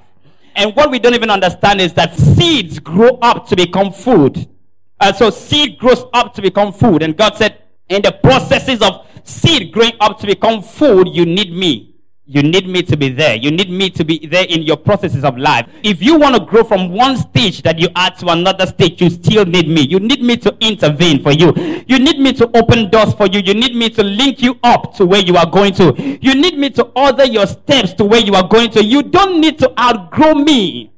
And 0.55 0.75
what 0.75 0.91
we 0.91 0.99
don't 0.99 1.15
even 1.15 1.31
understand 1.31 1.81
is 1.81 1.93
that 1.93 2.13
seeds 2.13 2.77
grow 2.77 3.17
up 3.21 3.47
to 3.47 3.55
become 3.55 3.91
food. 3.91 4.47
And 4.99 5.15
so 5.15 5.31
seed 5.31 5.79
grows 5.79 6.03
up 6.13 6.35
to 6.35 6.41
become 6.41 6.71
food. 6.71 7.01
And 7.01 7.17
God 7.17 7.35
said, 7.35 7.57
in 7.89 8.03
the 8.03 8.11
processes 8.11 8.81
of 8.81 9.07
seed 9.23 9.71
growing 9.71 9.93
up 9.99 10.19
to 10.19 10.27
become 10.27 10.61
food, 10.61 11.09
you 11.09 11.25
need 11.25 11.51
me. 11.51 11.90
You 12.33 12.41
need 12.43 12.65
me 12.65 12.81
to 12.83 12.95
be 12.95 13.09
there. 13.09 13.35
You 13.35 13.51
need 13.51 13.69
me 13.69 13.89
to 13.89 14.05
be 14.05 14.25
there 14.25 14.45
in 14.45 14.61
your 14.61 14.77
processes 14.77 15.25
of 15.25 15.37
life. 15.37 15.67
If 15.83 16.01
you 16.01 16.17
want 16.17 16.35
to 16.35 16.45
grow 16.45 16.63
from 16.63 16.89
one 16.89 17.17
stage 17.17 17.61
that 17.63 17.77
you 17.77 17.89
are 17.93 18.09
to 18.09 18.27
another 18.29 18.65
stage, 18.67 19.01
you 19.01 19.09
still 19.09 19.43
need 19.43 19.67
me. 19.67 19.81
You 19.81 19.99
need 19.99 20.23
me 20.23 20.37
to 20.37 20.55
intervene 20.61 21.21
for 21.21 21.33
you. 21.33 21.51
You 21.87 21.99
need 21.99 22.21
me 22.21 22.31
to 22.33 22.49
open 22.57 22.89
doors 22.89 23.13
for 23.15 23.27
you. 23.27 23.41
You 23.41 23.53
need 23.53 23.75
me 23.75 23.89
to 23.89 24.01
link 24.01 24.41
you 24.41 24.57
up 24.63 24.95
to 24.95 25.05
where 25.05 25.19
you 25.19 25.35
are 25.35 25.45
going 25.45 25.73
to. 25.73 25.93
You 26.21 26.35
need 26.35 26.57
me 26.57 26.69
to 26.69 26.83
order 26.95 27.25
your 27.25 27.47
steps 27.47 27.91
to 27.95 28.05
where 28.05 28.21
you 28.21 28.33
are 28.35 28.47
going 28.47 28.71
to. 28.71 28.81
You 28.81 29.03
don't 29.03 29.41
need 29.41 29.59
to 29.59 29.77
outgrow 29.77 30.35
me. 30.35 30.93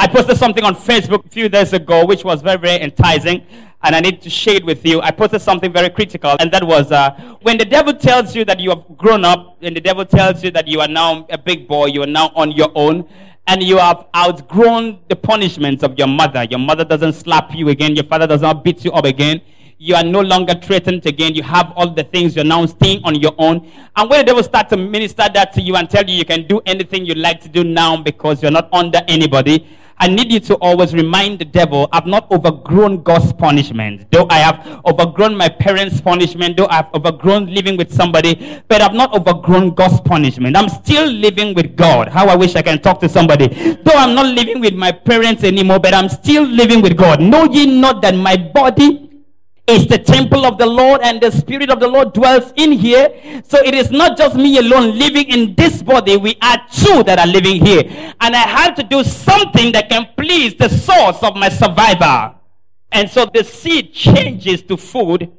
I 0.00 0.06
posted 0.06 0.38
something 0.38 0.64
on 0.64 0.74
Facebook 0.76 1.26
a 1.26 1.28
few 1.28 1.50
days 1.50 1.74
ago, 1.74 2.06
which 2.06 2.24
was 2.24 2.40
very, 2.40 2.56
very 2.56 2.82
enticing, 2.82 3.44
and 3.82 3.94
I 3.94 4.00
need 4.00 4.22
to 4.22 4.30
share 4.30 4.54
it 4.54 4.64
with 4.64 4.86
you. 4.86 5.02
I 5.02 5.10
posted 5.10 5.42
something 5.42 5.70
very 5.70 5.90
critical, 5.90 6.36
and 6.40 6.50
that 6.52 6.64
was 6.64 6.90
uh, 6.90 7.10
when 7.42 7.58
the 7.58 7.66
devil 7.66 7.92
tells 7.92 8.34
you 8.34 8.46
that 8.46 8.58
you 8.60 8.70
have 8.70 8.82
grown 8.96 9.26
up, 9.26 9.58
and 9.60 9.76
the 9.76 9.80
devil 9.82 10.06
tells 10.06 10.42
you 10.42 10.50
that 10.52 10.66
you 10.66 10.80
are 10.80 10.88
now 10.88 11.26
a 11.28 11.36
big 11.36 11.68
boy, 11.68 11.88
you 11.88 12.02
are 12.02 12.06
now 12.06 12.32
on 12.34 12.50
your 12.50 12.72
own, 12.74 13.06
and 13.46 13.62
you 13.62 13.76
have 13.76 14.06
outgrown 14.16 15.00
the 15.10 15.16
punishments 15.16 15.82
of 15.82 15.98
your 15.98 16.08
mother. 16.08 16.44
Your 16.44 16.60
mother 16.60 16.86
doesn't 16.86 17.12
slap 17.12 17.54
you 17.54 17.68
again, 17.68 17.94
your 17.94 18.06
father 18.06 18.26
does 18.26 18.40
not 18.40 18.64
beat 18.64 18.82
you 18.86 18.92
up 18.92 19.04
again. 19.04 19.42
You 19.76 19.96
are 19.96 20.04
no 20.04 20.22
longer 20.22 20.54
threatened 20.54 21.04
again. 21.04 21.34
You 21.34 21.42
have 21.42 21.72
all 21.74 21.88
the 21.88 22.04
things. 22.04 22.36
You're 22.36 22.44
now 22.44 22.66
staying 22.66 23.02
on 23.02 23.14
your 23.14 23.34
own. 23.38 23.70
And 23.96 24.10
when 24.10 24.20
the 24.20 24.24
devil 24.24 24.42
starts 24.42 24.68
to 24.70 24.76
minister 24.76 25.24
that 25.32 25.54
to 25.54 25.62
you 25.62 25.74
and 25.76 25.88
tell 25.88 26.04
you 26.04 26.16
you 26.16 26.26
can 26.26 26.46
do 26.46 26.60
anything 26.66 27.06
you 27.06 27.14
like 27.14 27.40
to 27.40 27.48
do 27.48 27.64
now 27.64 27.96
because 28.02 28.42
you're 28.42 28.50
not 28.50 28.68
under 28.74 29.00
anybody, 29.08 29.66
I 30.02 30.08
need 30.08 30.32
you 30.32 30.40
to 30.40 30.54
always 30.56 30.94
remind 30.94 31.40
the 31.40 31.44
devil, 31.44 31.86
I've 31.92 32.06
not 32.06 32.30
overgrown 32.32 33.02
God's 33.02 33.34
punishment. 33.34 34.10
Though 34.10 34.26
I 34.30 34.38
have 34.38 34.80
overgrown 34.86 35.36
my 35.36 35.50
parents' 35.50 36.00
punishment, 36.00 36.56
though 36.56 36.68
I've 36.68 36.90
overgrown 36.94 37.52
living 37.52 37.76
with 37.76 37.92
somebody, 37.92 38.62
but 38.66 38.80
I've 38.80 38.94
not 38.94 39.12
overgrown 39.14 39.74
God's 39.74 40.00
punishment. 40.00 40.56
I'm 40.56 40.70
still 40.70 41.06
living 41.06 41.54
with 41.54 41.76
God. 41.76 42.08
How 42.08 42.28
I 42.28 42.34
wish 42.34 42.56
I 42.56 42.62
can 42.62 42.80
talk 42.80 42.98
to 43.00 43.10
somebody. 43.10 43.48
Though 43.48 43.92
I'm 43.92 44.14
not 44.14 44.34
living 44.34 44.60
with 44.60 44.72
my 44.72 44.90
parents 44.90 45.44
anymore, 45.44 45.80
but 45.80 45.92
I'm 45.92 46.08
still 46.08 46.44
living 46.44 46.80
with 46.80 46.96
God. 46.96 47.20
Know 47.20 47.44
ye 47.44 47.66
not 47.66 48.00
that 48.00 48.14
my 48.14 48.38
body 48.38 49.09
is 49.66 49.86
the 49.86 49.98
temple 49.98 50.44
of 50.44 50.58
the 50.58 50.66
Lord 50.66 51.00
and 51.02 51.20
the 51.20 51.30
Spirit 51.30 51.70
of 51.70 51.80
the 51.80 51.88
Lord 51.88 52.12
dwells 52.12 52.52
in 52.56 52.72
here. 52.72 53.42
So 53.46 53.58
it 53.58 53.74
is 53.74 53.90
not 53.90 54.16
just 54.16 54.36
me 54.36 54.58
alone 54.58 54.98
living 54.98 55.28
in 55.28 55.54
this 55.54 55.82
body. 55.82 56.16
We 56.16 56.36
are 56.42 56.58
two 56.72 57.02
that 57.04 57.18
are 57.18 57.26
living 57.26 57.64
here. 57.64 57.82
And 58.20 58.34
I 58.34 58.46
have 58.46 58.74
to 58.76 58.82
do 58.82 59.04
something 59.04 59.72
that 59.72 59.88
can 59.88 60.08
please 60.16 60.54
the 60.54 60.68
source 60.68 61.22
of 61.22 61.36
my 61.36 61.48
survivor. 61.48 62.34
And 62.92 63.08
so 63.08 63.26
the 63.32 63.44
seed 63.44 63.92
changes 63.92 64.62
to 64.62 64.76
food 64.76 65.32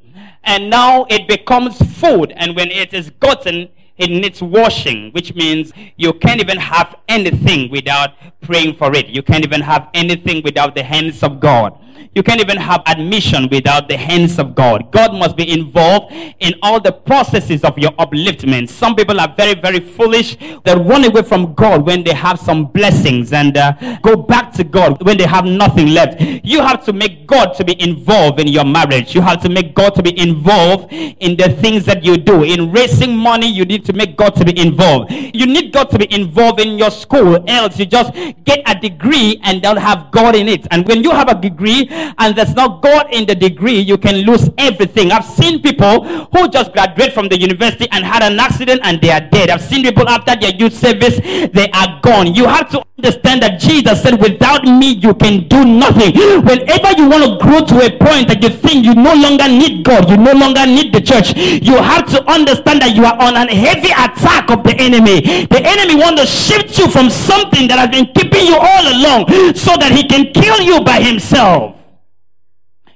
and 0.44 0.70
now 0.70 1.06
it 1.10 1.28
becomes 1.28 1.78
food. 2.00 2.34
And 2.36 2.56
when 2.56 2.72
it 2.72 2.94
is 2.94 3.10
gotten, 3.10 3.70
it 4.02 4.10
needs 4.10 4.42
washing, 4.42 5.12
which 5.12 5.36
means 5.36 5.72
you 5.96 6.14
can't 6.14 6.42
even 6.42 6.58
have 6.58 6.96
anything 7.08 7.70
without 7.70 8.12
praying 8.42 8.76
for 8.76 8.94
it. 8.96 9.08
You 9.08 9.22
can't 9.22 9.46
even 9.46 9.62
have 9.62 9.90
anything 9.94 10.42
without 10.44 10.76
the 10.76 10.84
hands 10.84 11.24
of 11.24 11.40
God. 11.40 11.78
You 12.14 12.24
can't 12.24 12.42
even 12.42 12.58
have 12.58 12.82
admission 12.88 13.48
without 13.50 13.88
the 13.88 13.96
hands 13.96 14.38
of 14.38 14.54
God. 14.54 14.92
God 14.92 15.14
must 15.14 15.38
be 15.38 15.50
involved 15.50 16.14
in 16.40 16.56
all 16.62 16.78
the 16.82 16.92
processes 16.92 17.64
of 17.64 17.78
your 17.78 17.92
upliftment. 17.92 18.68
Some 18.68 18.96
people 18.96 19.18
are 19.18 19.34
very, 19.38 19.54
very 19.54 19.80
foolish. 19.80 20.36
They 20.66 20.76
run 20.76 21.06
away 21.06 21.22
from 21.22 21.54
God 21.54 21.86
when 21.86 22.04
they 22.04 22.14
have 22.14 22.38
some 22.38 22.66
blessings 22.66 23.32
and 23.32 23.56
uh, 23.56 23.98
go 24.02 24.18
back 24.18 24.52
to 24.54 24.66
God 24.66 25.02
when 25.06 25.18
they 25.18 25.26
have 25.26 25.46
nothing 25.46 25.88
left. 25.88 26.20
You 26.44 26.60
have 26.60 26.84
to 26.84 26.92
make 26.92 27.28
God 27.28 27.54
to 27.54 27.64
be 27.64 27.82
involved 27.82 28.42
in 28.42 28.48
your 28.50 28.66
marriage. 28.66 29.16
You 29.16 29.22
have 29.22 29.42
to 29.44 29.50
make 29.50 29.74
God 29.74 29.96
to 29.96 30.04
be 30.04 30.18
involved 30.20 30.92
in 30.92 31.38
the 31.38 31.50
things 31.62 31.86
that 31.86 32.04
you 32.04 32.18
do. 32.18 32.44
In 32.44 32.74
raising 32.74 33.16
money, 33.16 33.48
you 33.48 33.64
need 33.64 33.86
to 33.86 33.91
make 33.94 34.18
God 34.18 34.36
to 34.36 34.46
be 34.46 34.60
involved. 34.60 35.12
You 35.12 35.46
need 35.46 35.72
God 35.72 35.90
to 35.92 36.00
be 36.00 36.12
involved 36.14 36.60
in 36.60 36.78
your 36.78 36.92
school, 36.92 37.44
else 37.48 37.80
you 37.80 37.86
just 37.86 38.14
get 38.44 38.62
a 38.66 38.80
degree 38.80 39.40
and 39.44 39.62
don't 39.62 39.78
have 39.78 40.12
God 40.12 40.36
in 40.36 40.48
it. 40.48 40.68
And 40.72 40.88
when 40.88 41.04
you 41.04 41.12
have 41.12 41.30
a 41.30 41.36
degree 41.36 41.88
and 41.90 42.36
there's 42.36 42.54
not 42.56 42.82
God 42.82 43.14
in 43.14 43.26
the 43.26 43.36
degree, 43.36 43.80
you 43.80 43.98
can 43.98 44.18
lose 44.26 44.50
everything. 44.58 45.12
I've 45.12 45.26
seen 45.26 45.62
people 45.62 46.04
who 46.06 46.48
just 46.50 46.74
graduate 46.74 47.14
from 47.14 47.28
the 47.28 47.40
university 47.40 47.88
and 47.92 48.04
had 48.06 48.24
an 48.24 48.40
accident 48.40 48.82
and 48.84 49.02
they 49.02 49.12
are 49.12 49.22
dead. 49.22 49.50
I've 49.50 49.62
seen 49.62 49.84
people 49.84 50.08
after 50.08 50.36
their 50.36 50.52
youth 50.56 50.74
service, 50.74 51.20
they 51.20 51.70
are 51.74 52.00
gone. 52.02 52.34
You 52.34 52.46
have 52.46 52.70
to 52.72 52.84
understand 52.98 53.42
that 53.42 53.60
Jesus 53.60 54.04
said, 54.04 54.22
without 54.22 54.64
me, 54.64 54.94
you 54.94 55.14
can 55.16 55.48
do 55.48 55.66
nothing. 55.66 56.14
Whenever 56.46 56.92
you 56.98 57.10
want 57.10 57.24
to 57.26 57.38
grow 57.42 57.60
to 57.66 57.86
a 57.86 57.90
point 57.98 58.28
that 58.28 58.44
you 58.44 58.50
think 58.50 58.86
you 58.86 58.94
no 58.94 59.14
longer 59.14 59.48
need 59.48 59.84
God, 59.84 60.10
you 60.10 60.18
no 60.18 60.34
longer 60.34 60.66
need 60.68 60.94
the 60.94 61.02
church, 61.02 61.36
you 61.36 61.76
have 61.76 62.06
to 62.12 62.24
understand 62.30 62.82
that 62.82 62.96
you 62.96 63.06
are 63.06 63.18
on 63.20 63.36
a 63.36 63.48
heavy 63.72 63.92
attack 63.92 64.50
of 64.52 64.64
the 64.64 64.76
enemy. 64.78 65.22
The 65.48 65.62
enemy 65.64 65.96
want 65.96 66.18
to 66.18 66.26
shift 66.26 66.78
you 66.78 66.90
from 66.90 67.10
something 67.10 67.68
that 67.68 67.80
has 67.80 67.90
been 67.90 68.12
keeping 68.14 68.46
you 68.46 68.56
all 68.56 68.86
along 68.92 69.56
so 69.56 69.78
that 69.78 69.92
he 69.92 70.04
can 70.08 70.32
kill 70.34 70.60
you 70.62 70.84
by 70.84 71.02
himself. 71.02 71.78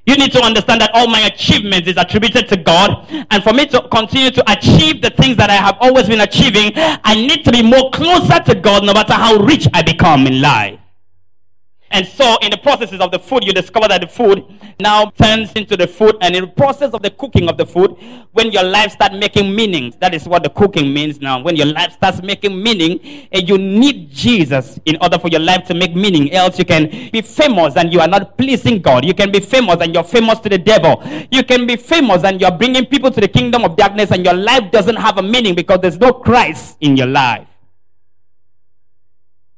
You 0.06 0.16
need 0.18 0.32
to 0.34 0.42
understand 0.42 0.82
that 0.82 0.92
all 0.94 1.08
my 1.08 1.22
achievements 1.22 1.88
is 1.90 1.98
attributed 1.98 2.48
to 2.50 2.58
God. 2.58 3.08
And 3.32 3.44
for 3.44 3.54
me 3.54 3.66
to 3.68 3.88
continue 3.90 4.30
to 4.32 4.52
achieve 4.52 5.02
the 5.02 5.10
things 5.10 5.36
that 5.38 5.50
I 5.50 5.56
have 5.56 5.78
always 5.82 6.08
been 6.08 6.22
achieving, 6.22 6.74
I 6.76 7.16
need 7.16 7.44
to 7.46 7.52
be 7.52 7.64
more 7.64 7.90
closer 7.90 8.40
to 8.40 8.54
God 8.54 8.86
no 8.86 8.94
matter 8.94 9.14
how 9.14 9.38
rich 9.38 9.68
I 9.74 9.82
become 9.82 10.28
in 10.28 10.42
life. 10.42 10.80
And 11.96 12.06
so, 12.06 12.38
in 12.42 12.52
the 12.52 12.58
processes 12.58 13.00
of 13.00 13.10
the 13.12 13.20
food, 13.20 13.46
you 13.46 13.54
discover 13.54 13.88
that 13.88 14.02
the 14.02 14.08
food 14.08 14.44
now 14.82 15.12
turns 15.12 15.54
into 15.54 15.78
the 15.78 15.88
food. 15.88 16.18
And 16.20 16.36
in 16.36 16.44
the 16.44 16.52
process 16.52 16.92
of 16.92 17.02
the 17.02 17.10
cooking 17.10 17.48
of 17.48 17.56
the 17.56 17.66
food, 17.66 17.96
when 18.34 18.52
your 18.52 18.64
life 18.64 18.92
starts 18.92 19.16
making 19.16 19.56
meaning, 19.56 19.94
that 20.02 20.14
is 20.14 20.28
what 20.28 20.44
the 20.44 20.50
cooking 20.50 20.94
means 20.94 21.22
now. 21.22 21.42
When 21.42 21.56
your 21.56 21.68
life 21.68 21.94
starts 21.94 22.22
making 22.22 22.62
meaning, 22.62 23.30
and 23.32 23.48
you 23.48 23.58
need 23.58 24.12
Jesus 24.12 24.78
in 24.84 24.98
order 25.02 25.18
for 25.18 25.30
your 25.30 25.40
life 25.40 25.66
to 25.68 25.74
make 25.74 25.96
meaning. 25.96 26.34
Else, 26.34 26.60
you 26.60 26.66
can 26.66 26.90
be 27.12 27.22
famous 27.22 27.78
and 27.78 27.94
you 27.94 28.02
are 28.02 28.10
not 28.10 28.38
pleasing 28.38 28.82
God. 28.82 29.06
You 29.06 29.14
can 29.14 29.32
be 29.32 29.40
famous 29.40 29.78
and 29.80 29.94
you're 29.94 30.04
famous 30.04 30.40
to 30.40 30.50
the 30.50 30.58
devil. 30.58 31.02
You 31.32 31.46
can 31.46 31.66
be 31.66 31.78
famous 31.78 32.26
and 32.26 32.42
you're 32.42 32.52
bringing 32.52 32.88
people 32.88 33.10
to 33.10 33.22
the 33.22 33.30
kingdom 33.30 33.64
of 33.64 33.78
darkness, 33.78 34.12
and 34.12 34.26
your 34.26 34.34
life 34.34 34.70
doesn't 34.70 34.98
have 34.98 35.18
a 35.18 35.24
meaning 35.24 35.56
because 35.56 35.80
there's 35.80 35.98
no 35.98 36.12
Christ 36.12 36.76
in 36.82 36.98
your 36.98 37.08
life. 37.08 37.55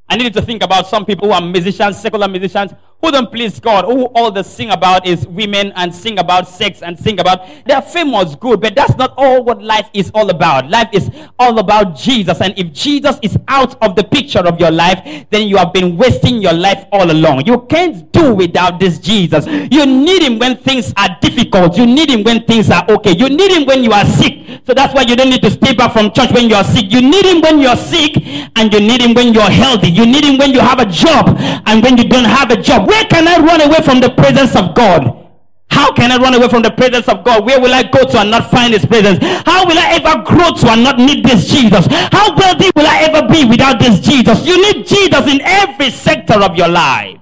I 0.10 0.16
needed 0.16 0.34
to 0.34 0.42
think 0.42 0.64
about 0.64 0.88
some 0.88 1.06
people 1.06 1.28
who 1.28 1.34
are 1.34 1.42
musicians, 1.42 2.00
secular 2.00 2.28
musicians, 2.28 2.72
who 3.02 3.12
don't 3.12 3.32
please 3.32 3.60
God, 3.60 3.86
who 3.86 4.06
all 4.16 4.32
they 4.32 4.42
sing 4.44 4.72
about 4.72 5.06
is 5.06 5.28
women 5.28 5.72
and 5.76 5.94
sing 5.94 6.18
about 6.18 6.48
sex 6.48 6.82
and 6.82 6.98
sing 6.98 7.20
about. 7.20 7.48
They're 7.66 7.82
famous, 7.82 8.36
good, 8.36 8.60
but 8.60 8.76
that's 8.76 8.96
not 8.96 9.14
all 9.18 9.44
what 9.44 9.62
life 9.62 9.90
is 9.94 10.10
all 10.16 10.30
about. 10.32 10.70
Life 10.70 10.90
is 10.94 11.12
all 11.38 11.60
about 11.60 11.96
Jesus. 11.96 12.42
And 12.42 12.58
if 12.58 12.74
Jesus 12.74 13.20
is 13.22 13.38
out 13.48 13.82
of 13.84 13.96
the 13.96 14.04
picture 14.04 14.40
of 14.40 14.60
your 14.60 14.72
life, 14.72 15.28
then 15.30 15.48
you 15.48 15.58
have 15.58 15.74
been 15.74 15.96
wasting 15.96 16.42
your 16.42 16.54
life 16.54 16.86
all 16.92 17.12
along. 17.12 17.46
You 17.46 17.62
can't 17.70 18.12
do 18.12 18.34
without 18.34 18.80
this 18.80 18.98
Jesus. 18.98 19.46
You 19.46 19.86
need 19.86 20.24
him 20.24 20.40
when 20.40 20.58
things 20.58 20.92
are 20.98 21.18
difficult. 21.22 21.78
You 21.78 21.86
need 21.86 22.10
him 22.10 22.24
when 22.24 22.46
things 22.46 22.72
are 22.72 22.86
okay. 22.90 23.16
You 23.16 23.30
need 23.30 23.52
him 23.52 23.66
when 23.66 23.84
you 23.84 23.92
are 23.92 24.06
sick. 24.06 24.34
So 24.66 24.74
that's 24.74 24.94
why 24.94 25.04
you 25.04 25.16
don't 25.16 25.30
need 25.30 25.44
to 25.44 25.52
stay 25.52 25.74
back 25.74 25.94
from 25.94 26.12
church 26.12 26.32
when 26.32 26.50
you 26.50 26.56
are 26.56 26.64
sick. 26.64 26.92
You 26.92 27.02
need 27.02 27.26
him 27.26 27.42
when 27.42 27.60
you're 27.60 27.76
sick 27.76 28.18
and 28.56 28.74
you 28.74 28.80
need 28.80 29.02
him 29.02 29.14
when 29.14 29.34
you're 29.34 29.44
healthy. 29.50 29.90
You 29.90 30.06
need 30.06 30.24
him 30.24 30.38
when 30.38 30.52
you 30.52 30.62
have 30.62 30.80
a 30.80 30.86
job 30.86 31.36
and 31.38 31.84
when 31.84 31.98
you 31.98 32.06
don't 32.10 32.26
have 32.26 32.50
a 32.50 32.58
job. 32.58 32.87
Where 32.88 33.04
can 33.06 33.28
I 33.28 33.38
run 33.38 33.60
away 33.60 33.82
from 33.84 34.00
the 34.00 34.10
presence 34.12 34.56
of 34.56 34.74
God? 34.74 35.28
How 35.70 35.92
can 35.92 36.10
I 36.10 36.16
run 36.16 36.34
away 36.34 36.48
from 36.48 36.62
the 36.62 36.72
presence 36.72 37.10
of 37.10 37.26
God? 37.26 37.46
Where 37.46 37.60
will 37.60 37.74
I 37.74 37.84
go 37.84 38.06
to 38.06 38.20
and 38.20 38.32
not 38.32 38.50
find 38.50 38.74
His 38.74 38.86
presence? 38.86 39.20
How 39.46 39.66
will 39.68 39.78
I 39.78 40.00
ever 40.00 40.24
grow 40.24 40.52
to 40.52 40.72
and 40.72 40.84
not 40.86 40.98
need 40.98 41.26
this 41.26 41.50
Jesus? 41.50 41.86
How 41.92 42.34
wealthy 42.34 42.72
will 42.78 42.88
I 42.88 43.10
ever 43.12 43.28
be 43.28 43.44
without 43.44 43.80
this 43.80 44.00
Jesus? 44.00 44.48
You 44.48 44.56
need 44.62 44.88
Jesus 44.88 45.28
in 45.28 45.42
every 45.42 45.92
sector 45.92 46.36
of 46.36 46.56
your 46.56 46.70
life. 46.70 47.20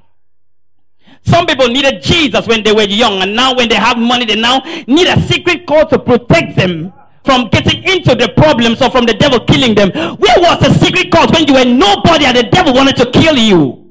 Some 1.24 1.48
people 1.48 1.68
needed 1.70 2.04
Jesus 2.04 2.46
when 2.46 2.62
they 2.62 2.72
were 2.72 2.84
young, 2.84 3.24
and 3.24 3.36
now 3.36 3.56
when 3.56 3.68
they 3.68 3.76
have 3.76 3.98
money, 3.98 4.26
they 4.26 4.40
now 4.40 4.60
need 4.86 5.08
a 5.08 5.20
secret 5.24 5.66
code 5.66 5.90
to 5.90 5.98
protect 5.98 6.56
them 6.56 6.94
from 7.24 7.50
getting 7.50 7.82
into 7.84 8.14
the 8.14 8.32
problems 8.38 8.84
or 8.84 8.92
from 8.92 9.08
the 9.08 9.16
devil 9.16 9.40
killing 9.40 9.74
them. 9.74 9.90
Where 9.90 10.38
was 10.38 10.60
the 10.60 10.72
secret 10.76 11.12
code 11.12 11.34
when 11.34 11.48
you 11.48 11.56
were 11.56 11.66
nobody 11.66 12.26
and 12.26 12.38
the 12.38 12.44
devil 12.44 12.76
wanted 12.76 12.98
to 12.98 13.10
kill 13.10 13.36
you? 13.36 13.85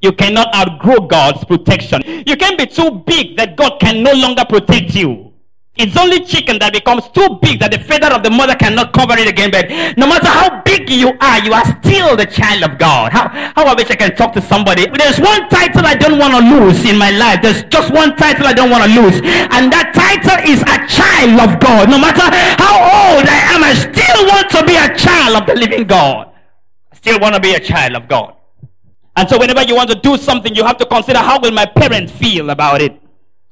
You 0.00 0.12
cannot 0.12 0.54
outgrow 0.54 1.06
God's 1.06 1.44
protection. 1.44 2.02
You 2.26 2.36
can't 2.36 2.58
be 2.58 2.66
too 2.66 3.02
big 3.06 3.36
that 3.38 3.56
God 3.56 3.78
can 3.80 4.02
no 4.02 4.12
longer 4.12 4.44
protect 4.44 4.94
you. 4.94 5.32
It's 5.76 5.96
only 5.96 6.24
chicken 6.24 6.58
that 6.60 6.72
becomes 6.72 7.04
too 7.12 7.36
big 7.42 7.60
that 7.60 7.68
the 7.68 7.78
feather 7.78 8.08
of 8.08 8.24
the 8.24 8.30
mother 8.32 8.56
cannot 8.56 8.96
cover 8.96 9.12
it 9.12 9.28
again. 9.28 9.52
But 9.52 9.68
no 10.00 10.08
matter 10.08 10.28
how 10.28 10.62
big 10.64 10.88
you 10.88 11.12
are, 11.20 11.38
you 11.44 11.52
are 11.52 11.68
still 11.80 12.16
the 12.16 12.24
child 12.24 12.64
of 12.64 12.78
God. 12.78 13.12
How, 13.12 13.28
how 13.28 13.68
I 13.68 13.74
wish 13.76 13.90
I 13.90 13.96
can 13.96 14.16
talk 14.16 14.32
to 14.34 14.40
somebody. 14.40 14.88
There's 14.88 15.20
one 15.20 15.48
title 15.52 15.84
I 15.84 15.92
don't 15.94 16.16
want 16.16 16.32
to 16.32 16.40
lose 16.40 16.80
in 16.88 16.96
my 16.96 17.10
life. 17.12 17.44
There's 17.44 17.62
just 17.64 17.92
one 17.92 18.16
title 18.16 18.46
I 18.46 18.54
don't 18.54 18.70
want 18.70 18.88
to 18.88 18.90
lose. 19.00 19.20
And 19.52 19.68
that 19.68 19.92
title 19.92 20.40
is 20.48 20.64
a 20.64 20.80
child 20.88 21.36
of 21.44 21.60
God. 21.60 21.92
No 21.92 22.00
matter 22.00 22.24
how 22.56 22.72
old 22.80 23.28
I 23.28 23.40
am, 23.52 23.60
I 23.60 23.76
still 23.76 24.20
want 24.32 24.48
to 24.56 24.64
be 24.64 24.80
a 24.80 24.88
child 24.96 25.36
of 25.36 25.44
the 25.44 25.60
living 25.60 25.84
God. 25.84 26.32
I 26.90 26.96
still 26.96 27.20
want 27.20 27.34
to 27.34 27.40
be 27.40 27.52
a 27.52 27.60
child 27.60 27.96
of 27.96 28.08
God. 28.08 28.35
And 29.16 29.28
so 29.28 29.38
whenever 29.38 29.62
you 29.62 29.74
want 29.74 29.90
to 29.90 29.96
do 29.96 30.16
something, 30.16 30.54
you 30.54 30.64
have 30.64 30.76
to 30.76 30.86
consider 30.86 31.18
how 31.18 31.40
will 31.40 31.52
my 31.52 31.64
parents 31.66 32.12
feel 32.12 32.50
about 32.50 32.82
it. 32.82 33.00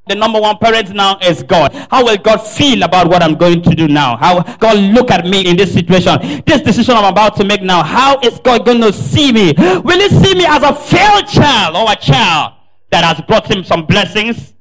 The 0.07 0.15
number 0.15 0.39
one 0.39 0.59
parent 0.59 0.91
now 0.91 1.19
is 1.23 1.43
God. 1.43 1.73
How 1.91 2.05
will 2.05 2.19
God 2.19 2.37
feel 2.37 2.83
about 2.83 3.09
what 3.09 3.23
I'm 3.23 3.37
going 3.37 3.63
to 3.63 3.71
do 3.75 3.89
now? 3.89 4.17
How 4.19 4.43
God 4.59 4.77
look 4.77 5.11
at 5.11 5.25
me 5.25 5.49
in 5.49 5.57
this 5.57 5.73
situation? 5.73 6.43
This 6.47 6.61
decision 6.61 6.95
I'm 6.95 7.11
about 7.11 7.37
to 7.37 7.45
make 7.45 7.63
now, 7.63 7.83
how 7.83 8.21
is 8.21 8.39
God 8.41 8.67
going 8.67 8.83
to 8.83 8.93
see 8.93 9.33
me? 9.33 9.55
Will 9.57 9.99
he 9.99 10.11
see 10.11 10.35
me 10.35 10.45
as 10.45 10.63
a 10.63 10.75
failed 10.75 11.27
child 11.27 11.77
or 11.77 11.91
a 11.91 11.97
child 11.97 12.53
that 12.91 13.03
has 13.03 13.25
brought 13.27 13.51
him 13.51 13.65
some 13.65 13.87
blessings? 13.87 14.54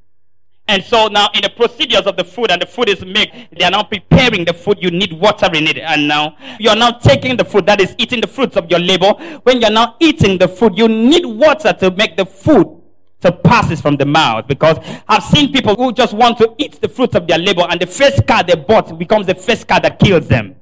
And 0.67 0.81
so 0.83 1.07
now 1.07 1.27
in 1.33 1.41
the 1.41 1.49
procedures 1.49 2.01
of 2.01 2.15
the 2.15 2.23
food 2.23 2.49
and 2.49 2.61
the 2.61 2.65
food 2.65 2.87
is 2.87 3.03
made, 3.03 3.49
they 3.57 3.65
are 3.65 3.71
now 3.71 3.83
preparing 3.83 4.45
the 4.45 4.53
food. 4.53 4.77
You 4.81 4.91
need 4.91 5.11
water 5.11 5.47
in 5.53 5.67
it. 5.67 5.77
And 5.77 6.07
now 6.07 6.37
you 6.59 6.69
are 6.69 6.75
now 6.75 6.91
taking 6.91 7.35
the 7.35 7.43
food 7.43 7.65
that 7.65 7.81
is 7.81 7.93
eating 7.97 8.21
the 8.21 8.27
fruits 8.27 8.55
of 8.55 8.69
your 8.71 8.79
labor. 8.79 9.13
When 9.43 9.59
you're 9.59 9.69
now 9.71 9.95
eating 9.99 10.37
the 10.37 10.47
food, 10.47 10.77
you 10.77 10.87
need 10.87 11.25
water 11.25 11.73
to 11.73 11.91
make 11.91 12.15
the 12.15 12.25
food 12.25 12.81
to 13.21 13.31
pass 13.31 13.81
from 13.81 13.97
the 13.97 14.05
mouth. 14.05 14.47
Because 14.47 14.77
I've 15.07 15.23
seen 15.23 15.51
people 15.51 15.75
who 15.75 15.91
just 15.91 16.13
want 16.13 16.37
to 16.37 16.55
eat 16.57 16.79
the 16.79 16.87
fruits 16.87 17.15
of 17.15 17.27
their 17.27 17.39
labor 17.39 17.65
and 17.69 17.79
the 17.81 17.87
first 17.87 18.25
car 18.25 18.43
they 18.43 18.55
bought 18.55 18.97
becomes 18.97 19.27
the 19.27 19.35
first 19.35 19.67
car 19.67 19.81
that 19.81 19.99
kills 19.99 20.27
them. 20.27 20.55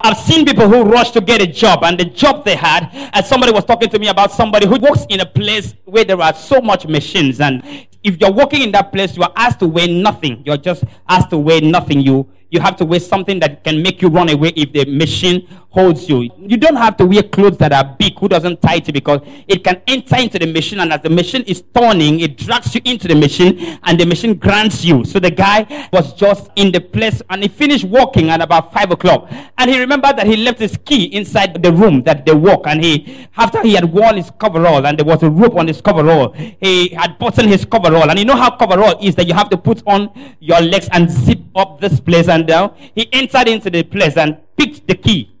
I've 0.00 0.18
seen 0.18 0.44
people 0.44 0.68
who 0.68 0.82
rush 0.82 1.10
to 1.12 1.20
get 1.20 1.40
a 1.40 1.46
job 1.46 1.82
and 1.82 1.98
the 1.98 2.04
job 2.04 2.44
they 2.44 2.54
had, 2.54 2.90
and 2.92 3.24
somebody 3.24 3.52
was 3.52 3.64
talking 3.64 3.88
to 3.88 3.98
me 3.98 4.08
about 4.08 4.30
somebody 4.30 4.66
who 4.66 4.78
works 4.78 5.06
in 5.08 5.20
a 5.20 5.26
place 5.26 5.74
where 5.84 6.04
there 6.04 6.20
are 6.20 6.34
so 6.34 6.60
much 6.60 6.86
machines 6.86 7.40
and 7.40 7.62
if 8.06 8.20
you're 8.20 8.32
working 8.32 8.62
in 8.62 8.70
that 8.70 8.92
place, 8.92 9.16
you 9.16 9.22
are 9.24 9.32
asked 9.34 9.58
to 9.58 9.66
wear 9.66 9.88
nothing. 9.88 10.40
You're 10.46 10.56
just 10.56 10.84
asked 11.08 11.30
to 11.30 11.38
wear 11.38 11.60
nothing. 11.60 12.00
You 12.00 12.28
you 12.50 12.60
have 12.60 12.76
to 12.76 12.84
wear 12.84 13.00
something 13.00 13.40
that 13.40 13.64
can 13.64 13.82
make 13.82 14.00
you 14.00 14.08
run 14.08 14.28
away 14.28 14.52
if 14.56 14.72
the 14.72 14.84
machine 14.84 15.48
holds 15.76 16.08
you. 16.08 16.30
You 16.38 16.56
don't 16.56 16.76
have 16.76 16.96
to 16.96 17.04
wear 17.04 17.22
clothes 17.22 17.58
that 17.58 17.72
are 17.72 17.96
big, 17.98 18.18
who 18.18 18.28
doesn't 18.28 18.62
tie 18.62 18.76
you 18.76 18.92
because 18.92 19.20
it 19.46 19.62
can 19.62 19.82
enter 19.86 20.16
into 20.16 20.38
the 20.38 20.46
machine 20.46 20.80
and 20.80 20.90
as 20.90 21.02
the 21.02 21.10
machine 21.10 21.42
is 21.42 21.62
turning, 21.74 22.20
it 22.20 22.38
drags 22.38 22.74
you 22.74 22.80
into 22.84 23.06
the 23.08 23.14
machine 23.14 23.78
and 23.82 24.00
the 24.00 24.06
machine 24.06 24.34
grants 24.38 24.84
you. 24.84 25.04
So 25.04 25.18
the 25.18 25.30
guy 25.30 25.88
was 25.92 26.14
just 26.14 26.50
in 26.56 26.72
the 26.72 26.80
place 26.80 27.20
and 27.28 27.42
he 27.42 27.48
finished 27.48 27.84
walking 27.84 28.30
at 28.30 28.40
about 28.40 28.72
five 28.72 28.90
o'clock. 28.90 29.28
And 29.58 29.70
he 29.70 29.78
remembered 29.78 30.16
that 30.16 30.26
he 30.26 30.36
left 30.36 30.60
his 30.60 30.78
key 30.78 31.04
inside 31.14 31.62
the 31.62 31.72
room 31.72 32.02
that 32.04 32.24
they 32.24 32.34
walk. 32.34 32.66
And 32.66 32.82
he, 32.82 33.28
after 33.36 33.62
he 33.62 33.74
had 33.74 33.84
worn 33.84 34.16
his 34.16 34.30
coverall 34.38 34.86
and 34.86 34.98
there 34.98 35.04
was 35.04 35.22
a 35.22 35.28
rope 35.28 35.56
on 35.56 35.66
his 35.66 35.82
coverall, 35.82 36.32
he 36.32 36.88
had 36.88 37.18
buttoned 37.18 37.50
his 37.50 37.66
coverall. 37.66 38.08
And 38.08 38.18
you 38.18 38.24
know 38.24 38.36
how 38.36 38.56
coverall 38.56 38.98
is 39.02 39.14
that 39.16 39.26
you 39.26 39.34
have 39.34 39.50
to 39.50 39.58
put 39.58 39.82
on 39.86 40.10
your 40.40 40.60
legs 40.60 40.88
and 40.92 41.10
zip 41.10 41.40
up 41.54 41.80
this 41.80 42.00
place 42.00 42.28
down. 42.44 42.70
Uh, 42.70 42.74
he 42.94 43.08
entered 43.12 43.48
into 43.48 43.70
the 43.70 43.82
place 43.82 44.16
and 44.16 44.36
picked 44.56 44.86
the 44.86 44.94
key 44.94 45.36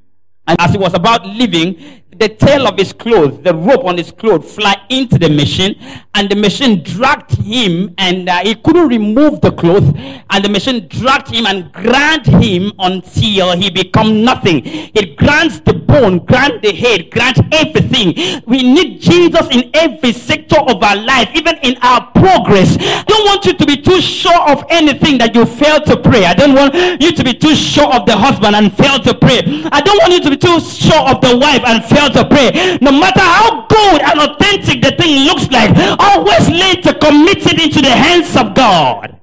and 0.46 0.60
as 0.60 0.70
he 0.72 0.78
was 0.78 0.94
about 0.94 1.26
leaving, 1.26 2.02
the 2.18 2.28
tail 2.28 2.66
of 2.66 2.78
his 2.78 2.92
clothes, 2.92 3.42
the 3.42 3.54
rope 3.54 3.84
on 3.84 3.98
his 3.98 4.10
clothes, 4.12 4.54
fly 4.54 4.76
into 4.88 5.18
the 5.18 5.28
machine, 5.28 5.76
and 6.14 6.30
the 6.30 6.36
machine 6.36 6.82
dragged 6.82 7.32
him, 7.32 7.94
and 7.98 8.28
uh, 8.28 8.38
he 8.42 8.54
couldn't 8.54 8.88
remove 8.88 9.40
the 9.40 9.52
clothes, 9.52 9.92
and 10.30 10.44
the 10.44 10.48
machine 10.48 10.88
dragged 10.88 11.28
him 11.28 11.46
and 11.46 11.72
ground 11.72 12.26
him 12.26 12.72
until 12.78 13.56
he 13.56 13.70
become 13.70 14.24
nothing. 14.24 14.62
It 14.64 15.16
grants 15.16 15.60
the 15.60 15.74
bone, 15.74 16.18
grant 16.24 16.62
the 16.62 16.72
head, 16.72 17.10
grant 17.10 17.38
everything. 17.52 18.42
We 18.46 18.62
need 18.62 19.00
Jesus 19.00 19.46
in 19.50 19.70
every 19.74 20.12
sector 20.12 20.58
of 20.60 20.82
our 20.82 20.96
life, 20.96 21.30
even 21.34 21.56
in 21.62 21.76
our 21.82 22.10
progress. 22.12 22.76
I 22.80 23.04
don't 23.06 23.26
want 23.26 23.44
you 23.44 23.52
to 23.54 23.66
be 23.66 23.76
too 23.76 24.00
sure 24.00 24.50
of 24.50 24.64
anything 24.70 25.18
that 25.18 25.34
you 25.34 25.44
fail 25.44 25.80
to 25.82 25.96
pray. 25.96 26.24
I 26.24 26.34
don't 26.34 26.54
want 26.54 26.74
you 26.74 27.12
to 27.12 27.24
be 27.24 27.34
too 27.34 27.54
sure 27.54 27.92
of 27.94 28.06
the 28.06 28.16
husband 28.16 28.56
and 28.56 28.74
fail 28.76 28.98
to 29.00 29.14
pray. 29.14 29.38
I 29.72 29.80
don't 29.80 29.98
want 29.98 30.12
you 30.12 30.20
to 30.20 30.30
be 30.30 30.36
too 30.36 30.60
sure 30.60 31.02
of 31.08 31.20
the 31.20 31.36
wife 31.36 31.62
and 31.66 31.84
fail 31.84 32.05
to 32.10 32.28
pray. 32.28 32.78
No 32.80 32.92
matter 32.92 33.20
how 33.20 33.66
good 33.66 34.02
and 34.02 34.20
authentic 34.20 34.82
the 34.82 34.96
thing 34.96 35.24
looks 35.24 35.50
like, 35.50 35.70
always 35.98 36.48
learn 36.48 36.82
to 36.82 36.94
commit 36.98 37.46
it 37.46 37.60
into 37.60 37.80
the 37.80 37.90
hands 37.90 38.36
of 38.36 38.54
God. 38.54 39.20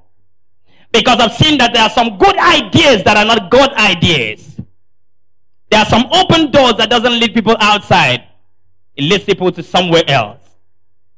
Because 0.92 1.20
I've 1.20 1.34
seen 1.34 1.58
that 1.58 1.74
there 1.74 1.84
are 1.84 1.90
some 1.90 2.18
good 2.18 2.38
ideas 2.38 3.04
that 3.04 3.18
are 3.18 3.26
not 3.26 3.50
God 3.50 3.74
ideas. 3.74 4.60
There 5.72 5.80
are 5.80 5.88
some 5.88 6.06
open 6.12 6.52
doors 6.52 6.76
that 6.78 6.90
doesn't 6.90 7.20
lead 7.20 7.34
people 7.34 7.56
outside. 7.60 8.26
It 8.96 9.04
leads 9.04 9.24
people 9.24 9.52
to 9.52 9.64
somewhere 9.64 10.04
else. 10.08 10.40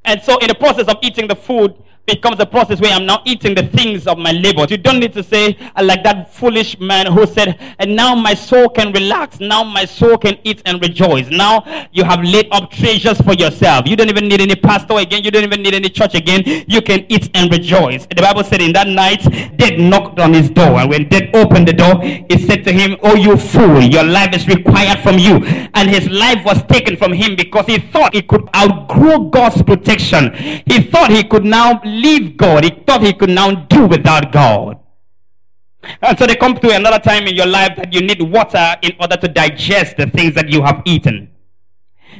And 0.05 0.21
so 0.21 0.37
in 0.37 0.47
the 0.47 0.55
process 0.55 0.87
of 0.87 0.97
eating 1.01 1.27
the 1.27 1.35
food, 1.35 1.75
becomes 2.05 2.39
a 2.39 2.45
process 2.45 2.79
where 2.79 2.93
I'm 2.93 3.05
now 3.05 3.21
eating 3.25 3.55
the 3.55 3.63
things 3.67 4.07
of 4.07 4.17
my 4.17 4.31
labor. 4.31 4.65
You 4.69 4.77
don't 4.77 4.99
need 4.99 5.13
to 5.13 5.23
say, 5.23 5.57
like 5.81 6.03
that 6.03 6.33
foolish 6.33 6.79
man 6.79 7.11
who 7.11 7.25
said, 7.25 7.59
and 7.79 7.95
now 7.95 8.15
my 8.15 8.33
soul 8.33 8.69
can 8.69 8.91
relax. 8.91 9.39
Now 9.39 9.63
my 9.63 9.85
soul 9.85 10.17
can 10.17 10.37
eat 10.43 10.61
and 10.65 10.81
rejoice. 10.81 11.29
Now 11.29 11.87
you 11.91 12.03
have 12.03 12.23
laid 12.23 12.47
up 12.51 12.71
treasures 12.71 13.19
for 13.21 13.33
yourself. 13.33 13.87
You 13.87 13.95
don't 13.95 14.09
even 14.09 14.27
need 14.27 14.41
any 14.41 14.55
pastor 14.55 14.97
again. 14.97 15.23
You 15.23 15.31
don't 15.31 15.43
even 15.43 15.61
need 15.61 15.73
any 15.73 15.89
church 15.89 16.15
again. 16.15 16.43
You 16.67 16.81
can 16.81 17.05
eat 17.09 17.29
and 17.33 17.51
rejoice. 17.51 18.05
The 18.05 18.21
Bible 18.21 18.43
said 18.43 18.61
in 18.61 18.73
that 18.73 18.87
night, 18.87 19.21
death 19.57 19.77
knocked 19.77 20.19
on 20.19 20.33
his 20.33 20.49
door. 20.49 20.79
And 20.79 20.89
when 20.89 21.09
death 21.09 21.29
opened 21.33 21.67
the 21.67 21.73
door, 21.73 22.01
he 22.01 22.37
said 22.37 22.63
to 22.65 22.71
him, 22.71 22.97
Oh, 23.01 23.15
you 23.15 23.37
fool, 23.37 23.81
your 23.81 24.03
life 24.03 24.35
is 24.35 24.47
required 24.47 24.99
from 24.99 25.17
you. 25.17 25.43
And 25.73 25.89
his 25.89 26.09
life 26.09 26.43
was 26.45 26.63
taken 26.63 26.95
from 26.97 27.13
him 27.13 27.35
because 27.35 27.65
he 27.65 27.79
thought 27.79 28.13
he 28.13 28.21
could 28.21 28.47
outgrow 28.55 29.29
God's 29.29 29.61
protection. 29.63 30.33
He 30.65 30.81
thought 30.81 31.11
he 31.11 31.23
could 31.23 31.45
now 31.45 31.81
leave 32.01 32.37
God. 32.37 32.63
He 32.63 32.71
thought 32.85 33.01
he 33.01 33.13
could 33.13 33.29
now 33.29 33.51
do 33.51 33.85
without 33.85 34.31
God. 34.31 34.79
And 36.01 36.17
so 36.17 36.25
they 36.25 36.35
come 36.35 36.55
to 36.55 36.75
another 36.75 36.99
time 36.99 37.27
in 37.27 37.35
your 37.35 37.45
life 37.45 37.75
that 37.77 37.93
you 37.93 38.01
need 38.01 38.21
water 38.21 38.75
in 38.81 38.93
order 38.99 39.17
to 39.17 39.27
digest 39.27 39.97
the 39.97 40.07
things 40.07 40.33
that 40.35 40.49
you 40.49 40.63
have 40.63 40.81
eaten. 40.85 41.29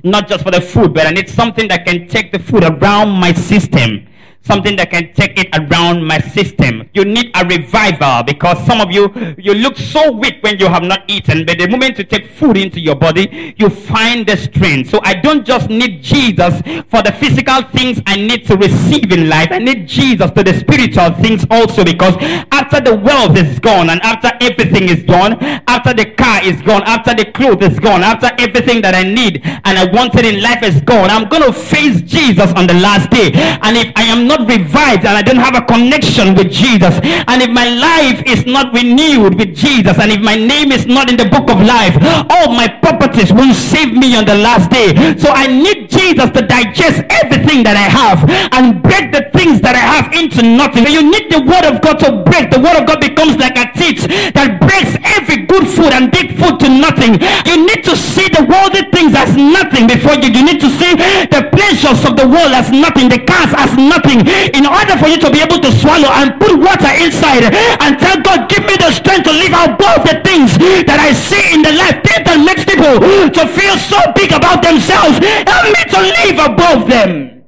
Not 0.04 0.28
just 0.28 0.44
for 0.44 0.52
the 0.52 0.62
food, 0.62 0.94
but 0.94 1.08
I 1.08 1.12
need 1.12 1.30
something 1.30 1.68
that 1.70 1.86
can 1.86 2.08
take 2.08 2.32
the 2.32 2.40
food 2.40 2.64
around 2.64 3.10
my 3.10 3.34
system 3.34 4.08
something 4.46 4.76
that 4.76 4.92
can 4.92 5.12
take 5.14 5.40
it 5.40 5.50
around 5.58 6.06
my 6.06 6.20
system. 6.20 6.88
You 6.94 7.04
need 7.04 7.32
a 7.36 7.46
revival 7.46 8.24
because 8.24 8.64
some 8.66 8.80
of 8.80 8.92
you, 8.92 9.12
you 9.38 9.54
look 9.54 9.76
so 9.78 10.12
weak 10.12 10.36
when 10.42 10.60
you 10.60 10.68
have 10.68 10.84
not 10.84 11.04
eaten, 11.10 11.46
but 11.46 11.58
the 11.58 11.68
moment 11.68 11.98
you 11.98 12.04
take 12.04 12.30
food 12.30 12.56
into 12.58 12.80
your 12.80 12.96
body, 12.96 13.56
you 13.58 13.70
find 13.70 14.28
the 14.28 14.38
strength. 14.38 14.90
So 14.92 15.00
I 15.04 15.16
don't 15.16 15.46
just 15.46 15.70
need 15.70 16.04
Jesus 16.04 16.62
for 16.90 17.02
the 17.02 17.16
physical 17.20 17.64
things 17.74 18.02
I 18.06 18.16
need 18.18 18.46
to 18.46 18.56
receive 18.56 19.12
in 19.12 19.30
life. 19.30 19.50
I 19.52 19.60
need 19.60 19.88
Jesus 19.88 20.30
to 20.32 20.44
the 20.44 20.54
spiritual 20.54 21.12
things 21.22 21.46
also 21.50 21.84
because 21.84 22.16
after 22.52 22.80
the 22.80 22.96
wealth 22.96 23.38
is 23.38 23.60
gone 23.60 23.90
and 23.90 24.02
after 24.02 24.32
everything 24.42 24.90
is 24.90 25.04
gone, 25.04 25.34
after 25.68 25.94
the 25.94 26.06
car 26.06 26.44
is 26.44 26.62
gone, 26.62 26.84
after 26.84 27.16
the 27.16 27.26
clothes 27.32 27.66
is 27.66 27.80
gone, 27.80 28.04
after 28.04 28.30
everything 28.38 28.82
that 28.82 28.94
I 28.94 29.04
need 29.04 29.42
and 29.44 29.78
I 29.78 29.86
wanted 29.92 30.26
in 30.26 30.42
life 30.42 30.62
is 30.62 30.82
gone, 30.82 31.10
I'm 31.10 31.28
going 31.28 31.44
to 31.44 31.54
face 31.54 32.02
Jesus 32.02 32.52
on 32.54 32.68
the 32.68 32.76
last 32.76 33.10
day. 33.10 33.32
And 33.34 33.78
if 33.78 33.92
I 33.96 34.04
am 34.04 34.28
not 34.28 34.35
not 34.36 34.48
revived 34.48 35.06
and 35.06 35.16
I 35.18 35.22
don't 35.22 35.38
have 35.38 35.56
a 35.56 35.62
connection 35.62 36.36
with 36.36 36.52
Jesus, 36.52 37.00
and 37.04 37.42
if 37.42 37.50
my 37.50 37.68
life 37.70 38.24
is 38.26 38.46
not 38.46 38.74
renewed 38.74 39.36
with 39.36 39.56
Jesus, 39.56 39.98
and 40.00 40.12
if 40.12 40.22
my 40.22 40.36
name 40.36 40.72
is 40.72 40.86
not 40.86 41.10
in 41.10 41.18
the 41.18 41.26
book 41.26 41.50
of 41.50 41.62
life, 41.62 41.96
all 42.30 42.52
my 42.52 42.68
properties 42.68 43.32
won't 43.32 43.56
save 43.56 43.94
me 43.94 44.16
on 44.16 44.26
the 44.26 44.36
last 44.36 44.70
day. 44.72 44.94
So 45.18 45.30
I 45.32 45.48
need 45.48 45.90
Jesus 45.90 46.30
to 46.32 46.42
digest 46.42 47.04
everything 47.10 47.64
that 47.64 47.78
I 47.78 47.88
have 47.88 48.28
and 48.52 48.82
break 48.84 49.12
the 49.12 49.32
things 49.38 49.62
that 49.62 49.76
I 49.76 49.84
have 49.84 50.12
into 50.12 50.44
nothing. 50.44 50.88
You 50.88 51.04
need 51.04 51.32
the 51.32 51.42
word 51.42 51.66
of 51.66 51.82
God 51.82 52.00
to 52.04 52.24
break. 52.28 52.52
The 52.52 52.60
word 52.60 52.76
of 52.76 52.86
God 52.88 53.00
becomes 53.00 53.38
like 53.38 53.56
a 53.56 53.72
teeth 53.72 54.08
that 54.36 54.60
breaks 54.60 54.98
every 55.16 55.46
good 55.48 55.68
food 55.68 55.94
and 55.96 56.12
big 56.12 56.36
food 56.36 56.60
to 56.60 56.70
nothing. 56.70 57.22
You 57.48 57.64
need 57.64 57.84
to 57.88 57.96
see 57.96 58.28
the 58.28 58.44
worldly 58.44 58.92
things 58.92 59.16
as 59.16 59.36
nothing 59.38 59.88
before 59.88 60.20
you. 60.20 60.30
You 60.30 60.44
need 60.44 60.60
to 60.60 60.70
see 60.70 60.94
the 61.32 61.48
pleasures 61.54 62.04
of 62.04 62.20
the 62.20 62.28
world 62.28 62.52
as 62.52 62.72
nothing, 62.72 63.08
the 63.08 63.22
cars 63.24 63.54
as 63.56 63.72
nothing, 63.78 64.25
in 64.28 64.66
order 64.66 64.98
for 64.98 65.08
you 65.08 65.18
to 65.22 65.30
be 65.32 65.42
able 65.42 65.60
to 65.60 65.72
swallow 65.72 66.10
and 66.22 66.40
put 66.40 66.58
water 66.58 66.92
inside 67.00 67.48
and 67.82 68.00
tell 68.00 68.20
God, 68.22 68.50
give 68.50 68.66
me 68.66 68.76
the 68.78 68.92
strength 68.92 69.26
to 69.26 69.34
live 69.34 69.54
above 69.54 70.04
the 70.06 70.22
things 70.26 70.58
that 70.58 71.00
I 71.00 71.14
see 71.14 71.54
in 71.54 71.62
the 71.62 71.72
life, 71.74 72.02
that 72.04 72.40
makes 72.42 72.66
people 72.66 73.00
to 73.00 73.44
feel 73.54 73.76
so 73.78 74.00
big 74.16 74.32
about 74.32 74.62
themselves. 74.64 75.20
Help 75.22 75.66
me 75.72 75.82
to 75.94 76.00
live 76.02 76.38
above 76.42 76.90
them. 76.90 77.44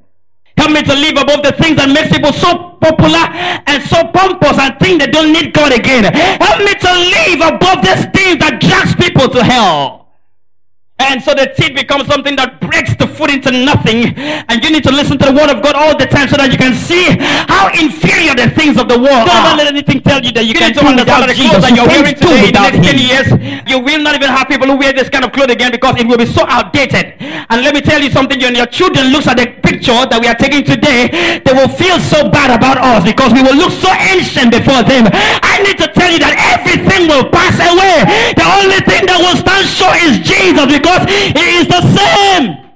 Help 0.56 0.72
me 0.72 0.82
to 0.82 0.94
live 0.94 1.16
above 1.16 1.42
the 1.42 1.52
things 1.52 1.76
that 1.76 1.86
makes 1.86 2.10
people 2.10 2.32
so 2.32 2.74
popular 2.82 3.30
and 3.66 3.78
so 3.84 4.10
pompous 4.10 4.58
and 4.58 4.74
think 4.80 4.98
they 5.00 5.06
don't 5.06 5.32
need 5.32 5.54
God 5.54 5.72
again. 5.72 6.02
Help 6.10 6.58
me 6.66 6.74
to 6.74 6.90
live 6.90 7.40
above 7.46 7.78
these 7.84 8.06
things 8.10 8.42
that 8.42 8.58
drags 8.58 8.94
people 8.96 9.28
to 9.28 9.44
hell. 9.44 10.07
And 10.98 11.22
so 11.22 11.32
the 11.32 11.46
teeth 11.54 11.74
becomes 11.78 12.06
something 12.10 12.34
that 12.36 12.58
breaks 12.60 12.94
the 12.98 13.06
food 13.06 13.30
into 13.30 13.54
nothing. 13.54 14.18
And 14.18 14.58
you 14.62 14.70
need 14.74 14.82
to 14.82 14.90
listen 14.90 15.16
to 15.22 15.30
the 15.30 15.32
word 15.32 15.46
of 15.48 15.62
God 15.62 15.78
all 15.78 15.94
the 15.94 16.10
time 16.10 16.26
so 16.26 16.36
that 16.36 16.50
you 16.50 16.58
can 16.58 16.74
see 16.74 17.14
how 17.46 17.70
inferior 17.70 18.34
the 18.34 18.50
things 18.50 18.74
of 18.76 18.90
the 18.90 18.98
world 18.98 19.30
Don't 19.30 19.54
are. 19.54 19.56
let 19.56 19.70
anything 19.70 20.02
tell 20.02 20.18
you 20.18 20.34
that 20.34 20.42
you, 20.42 20.58
you 20.58 20.60
can 20.60 20.74
do 20.74 20.82
without 20.82 21.22
the 21.22 21.38
clothes 21.38 21.62
that 21.62 21.70
you're 21.70 21.86
wearing 21.86 22.18
today 22.18 22.50
in 22.50 22.54
the 22.54 22.62
next 22.66 22.82
10 22.82 22.98
years. 22.98 23.28
You 23.70 23.78
will 23.78 24.02
not 24.02 24.18
even 24.18 24.26
have 24.26 24.50
people 24.50 24.66
who 24.66 24.74
wear 24.74 24.90
this 24.92 25.06
kind 25.08 25.22
of 25.22 25.30
clothes 25.30 25.54
again 25.54 25.70
because 25.70 25.94
it 26.02 26.04
will 26.06 26.18
be 26.18 26.26
so 26.26 26.42
outdated. 26.50 27.14
And 27.22 27.62
let 27.62 27.72
me 27.72 27.80
tell 27.80 28.02
you 28.02 28.10
something, 28.10 28.34
when 28.42 28.58
your 28.58 28.66
children 28.66 29.14
looks 29.14 29.30
at 29.30 29.38
the 29.38 29.46
picture 29.62 29.94
that 29.94 30.18
we 30.18 30.26
are 30.26 30.36
taking 30.36 30.66
today, 30.66 31.38
they 31.46 31.54
will 31.54 31.70
feel 31.70 32.02
so 32.02 32.26
bad 32.26 32.50
about 32.50 32.74
us 32.82 33.06
because 33.06 33.30
we 33.30 33.40
will 33.46 33.54
look 33.54 33.70
so 33.70 33.88
ancient 34.10 34.50
before 34.50 34.82
them. 34.82 35.06
I 35.14 35.62
need 35.62 35.78
to 35.78 35.86
tell 35.94 36.10
you 36.10 36.18
that 36.26 36.34
everything 36.58 37.06
will 37.06 37.30
pass 37.30 37.54
away. 37.62 38.02
The 38.34 38.46
only 38.58 38.82
thing 38.82 39.06
that 39.06 39.18
will 39.22 39.38
stand 39.38 39.62
sure 39.70 39.94
is 40.02 40.18
Jesus 40.26 40.66
because 40.66 40.87
because 40.88 41.08
he 41.08 41.56
is 41.58 41.66
the 41.68 41.82
same 41.96 42.70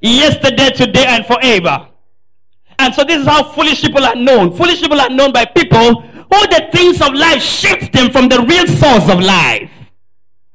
yesterday, 0.00 0.70
today, 0.70 1.04
and 1.06 1.24
forever. 1.26 1.88
And 2.78 2.94
so 2.94 3.04
this 3.04 3.20
is 3.20 3.26
how 3.26 3.44
foolish 3.52 3.82
people 3.82 4.04
are 4.04 4.16
known. 4.16 4.56
Foolish 4.56 4.80
people 4.80 5.00
are 5.00 5.10
known 5.10 5.32
by 5.32 5.44
people 5.44 6.00
who 6.00 6.46
the 6.48 6.68
things 6.72 7.00
of 7.00 7.12
life 7.14 7.42
shift 7.42 7.92
them 7.92 8.10
from 8.10 8.28
the 8.28 8.40
real 8.40 8.66
source 8.66 9.08
of 9.08 9.20
life. 9.20 9.70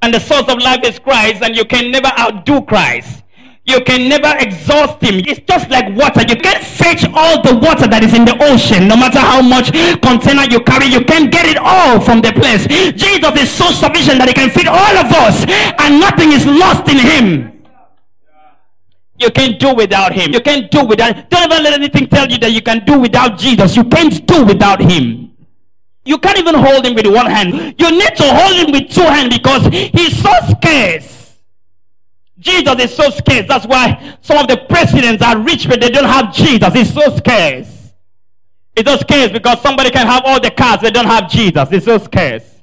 And 0.01 0.13
the 0.13 0.19
source 0.19 0.47
of 0.49 0.59
life 0.59 0.83
is 0.83 0.99
Christ, 0.99 1.41
and 1.41 1.55
you 1.55 1.65
can 1.65 1.91
never 1.91 2.11
outdo 2.19 2.61
Christ. 2.61 3.23
You 3.67 3.81
can 3.81 4.07
never 4.07 4.31
exhaust 4.39 5.03
him. 5.03 5.19
It's 5.27 5.41
just 5.43 5.69
like 5.69 5.93
water. 5.93 6.23
You 6.23 6.37
can't 6.37 6.63
fetch 6.63 7.03
all 7.13 7.43
the 7.43 7.59
water 7.59 7.85
that 7.85 7.99
is 8.01 8.15
in 8.15 8.23
the 8.23 8.31
ocean. 8.39 8.87
No 8.87 8.95
matter 8.95 9.19
how 9.19 9.41
much 9.43 9.75
container 9.99 10.47
you 10.47 10.63
carry, 10.63 10.87
you 10.87 11.03
can't 11.03 11.29
get 11.29 11.45
it 11.45 11.57
all 11.59 11.99
from 11.99 12.21
the 12.21 12.31
place. 12.31 12.63
Jesus 12.95 13.35
is 13.35 13.51
so 13.51 13.67
sufficient 13.75 14.23
that 14.23 14.31
he 14.31 14.33
can 14.33 14.49
feed 14.49 14.71
all 14.71 14.95
of 14.95 15.11
us 15.11 15.43
and 15.83 15.99
nothing 15.99 16.31
is 16.31 16.47
lost 16.47 16.87
in 16.87 16.95
him. 16.95 17.27
You 19.19 19.31
can't 19.31 19.59
do 19.59 19.75
without 19.75 20.13
him. 20.13 20.31
You 20.31 20.39
can't 20.39 20.71
do 20.71 20.85
without. 20.85 21.29
Don't 21.29 21.51
ever 21.51 21.61
let 21.61 21.73
anything 21.73 22.07
tell 22.07 22.31
you 22.31 22.37
that 22.37 22.51
you 22.51 22.61
can 22.61 22.85
do 22.85 22.97
without 22.97 23.37
Jesus. 23.37 23.75
You 23.75 23.83
can't 23.83 24.15
do 24.25 24.45
without 24.45 24.79
him. 24.79 25.35
You 26.05 26.17
can't 26.19 26.39
even 26.39 26.55
hold 26.55 26.85
him 26.85 26.95
with 26.95 27.07
one 27.07 27.25
hand. 27.25 27.75
You 27.77 27.91
need 27.91 28.15
to 28.15 28.23
hold 28.31 28.55
him 28.55 28.71
with 28.71 28.87
two 28.95 29.03
hands 29.03 29.35
because 29.35 29.67
he's 29.67 30.15
so 30.21 30.31
scarce. 30.55 31.16
Jesus 32.39 32.79
is 32.79 32.95
so 32.95 33.09
scarce. 33.09 33.45
That's 33.47 33.65
why 33.65 34.17
some 34.21 34.37
of 34.37 34.47
the 34.47 34.57
presidents 34.69 35.23
are 35.23 35.39
rich, 35.39 35.67
but 35.67 35.81
they 35.81 35.89
don't 35.89 36.05
have 36.05 36.33
Jesus. 36.33 36.73
He's 36.73 36.93
so 36.93 37.15
scarce. 37.15 37.93
It's 38.75 38.89
so 38.89 38.97
scarce 38.97 39.31
because 39.31 39.61
somebody 39.61 39.89
can 39.89 40.05
have 40.05 40.23
all 40.25 40.39
the 40.39 40.51
cars, 40.51 40.81
they 40.81 40.91
don't 40.91 41.07
have 41.07 41.29
Jesus. 41.29 41.67
It's 41.71 41.85
so 41.85 41.97
scarce. 41.97 42.61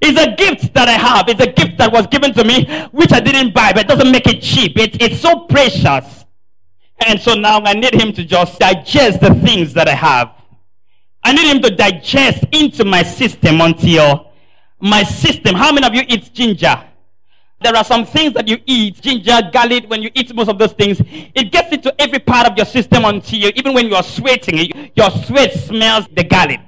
It's 0.00 0.20
a 0.20 0.36
gift 0.36 0.74
that 0.74 0.88
I 0.88 0.92
have. 0.92 1.28
It's 1.28 1.40
a 1.40 1.50
gift 1.50 1.78
that 1.78 1.90
was 1.90 2.06
given 2.08 2.34
to 2.34 2.44
me, 2.44 2.66
which 2.92 3.12
I 3.12 3.20
didn't 3.20 3.54
buy, 3.54 3.72
but 3.72 3.86
it 3.86 3.88
doesn't 3.88 4.10
make 4.10 4.26
it 4.26 4.42
cheap. 4.42 4.78
It, 4.78 5.00
it's 5.00 5.20
so 5.20 5.46
precious. 5.46 6.26
And 6.98 7.18
so 7.20 7.34
now 7.34 7.60
I 7.60 7.72
need 7.72 7.94
him 7.94 8.12
to 8.12 8.24
just 8.24 8.58
digest 8.58 9.20
the 9.20 9.34
things 9.34 9.72
that 9.74 9.88
I 9.88 9.94
have. 9.94 10.32
I 11.22 11.32
need 11.32 11.50
him 11.50 11.62
to 11.62 11.70
digest 11.74 12.44
into 12.52 12.84
my 12.84 13.02
system 13.02 13.60
until 13.60 14.32
my 14.80 15.02
system. 15.02 15.54
How 15.54 15.72
many 15.72 15.86
of 15.86 15.94
you 15.94 16.02
eat 16.06 16.32
ginger? 16.32 16.84
There 17.60 17.74
are 17.74 17.84
some 17.84 18.04
things 18.04 18.34
that 18.34 18.46
you 18.48 18.58
eat, 18.66 19.00
ginger, 19.00 19.40
garlic, 19.52 19.88
when 19.88 20.02
you 20.02 20.10
eat 20.14 20.34
most 20.34 20.48
of 20.48 20.58
those 20.58 20.72
things, 20.72 21.00
it 21.00 21.50
gets 21.50 21.72
into 21.72 21.94
every 22.00 22.18
part 22.18 22.46
of 22.46 22.56
your 22.56 22.66
system 22.66 23.04
until 23.04 23.38
you, 23.38 23.52
even 23.56 23.72
when 23.72 23.86
you 23.86 23.94
are 23.94 24.02
sweating, 24.02 24.90
your 24.94 25.10
sweat 25.10 25.52
smells 25.54 26.06
the 26.14 26.22
garlic. 26.22 26.60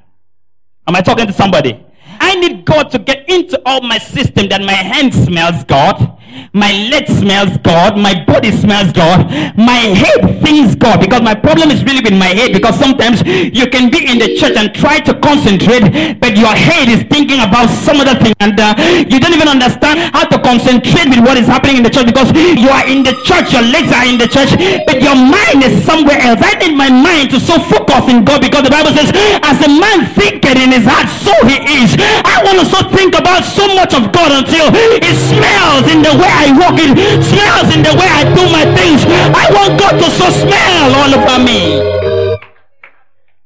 Am 0.87 0.97
I 0.97 1.03
talking 1.03 1.27
to 1.27 1.33
somebody? 1.33 1.85
I 2.21 2.35
need 2.37 2.65
God 2.65 2.91
to 2.93 2.99
get 2.99 3.29
into 3.29 3.61
all 3.67 3.83
my 3.83 3.99
system 3.99 4.49
that 4.49 4.63
my 4.63 4.73
hand 4.73 5.15
smells 5.15 5.63
God, 5.65 6.19
my 6.53 6.73
leg 6.91 7.09
smells 7.09 7.57
God, 7.59 7.99
my 7.99 8.25
body 8.25 8.51
smells 8.53 8.93
God, 8.93 9.29
my 9.57 9.81
head 9.95 10.43
thinks 10.43 10.75
God 10.75 11.01
because 11.01 11.23
my 11.23 11.35
problem 11.35 11.71
is 11.71 11.85
really 11.85 12.03
with 12.03 12.17
my 12.19 12.33
head 12.33 12.53
because 12.53 12.79
sometimes 12.79 13.23
you 13.27 13.67
can 13.69 13.91
be 13.91 14.05
in 14.07 14.19
the 14.19 14.37
church 14.37 14.57
and 14.57 14.75
try 14.75 14.99
to 15.01 15.15
concentrate, 15.21 16.19
but 16.21 16.37
your 16.37 16.53
head 16.53 16.89
is 16.89 17.03
thinking 17.09 17.41
about 17.41 17.69
some 17.69 17.99
other 18.01 18.19
thing 18.19 18.35
and 18.41 18.59
uh, 18.59 18.75
you 19.09 19.21
don't 19.21 19.35
even 19.35 19.49
understand 19.49 19.99
how 20.13 20.25
to 20.27 20.39
concentrate 20.41 21.09
with 21.09 21.21
what 21.21 21.37
is 21.37 21.47
happening 21.47 21.79
in 21.79 21.83
the 21.83 21.91
church 21.91 22.07
because 22.07 22.31
you 22.35 22.69
are 22.69 22.87
in 22.87 23.03
the 23.03 23.15
church, 23.25 23.53
your 23.53 23.63
legs 23.63 23.93
are 23.93 24.07
in 24.07 24.19
the 24.19 24.29
church, 24.29 24.53
but 24.87 25.01
your 25.01 25.17
mind 25.17 25.65
is 25.65 25.85
somewhere 25.85 26.19
else. 26.21 26.41
I 26.43 26.57
need 26.61 26.77
my 26.77 26.91
mind 26.91 27.31
to 27.31 27.41
so 27.41 27.59
focus 27.59 28.09
in 28.11 28.25
God 28.25 28.41
because 28.41 28.65
the 28.65 28.73
Bible 28.73 28.93
says, 28.93 29.13
as 29.45 29.59
a 29.65 29.71
man 29.71 30.07
thinketh 30.13 30.59
in 30.59 30.73
his 30.73 30.85
heart, 30.85 31.09
so 31.09 31.33
he 31.47 31.57
is. 31.85 31.97
I 31.99 32.43
want 32.45 32.61
to 32.61 32.67
so 32.67 32.85
think 32.91 33.15
about 33.15 33.45
so 33.45 33.67
much 33.75 33.95
of 33.95 34.13
God 34.13 34.33
until 34.33 34.69
it 34.75 35.15
smells 35.17 35.87
in 35.89 36.03
the 36.03 36.18
way 36.19 36.29
I 36.29 36.51
walk, 36.59 36.77
it 36.83 36.93
smells 37.23 37.71
in 37.75 37.83
the 37.87 37.95
way 37.95 38.11
I 38.11 38.27
do 38.35 38.45
my 38.51 38.67
things. 38.75 39.07
I 39.07 39.47
want 39.55 39.79
God 39.79 39.95
to 40.03 40.09
so 40.11 40.29
smell 40.31 40.87
all 40.99 41.15
over 41.15 41.39
me. 41.43 42.18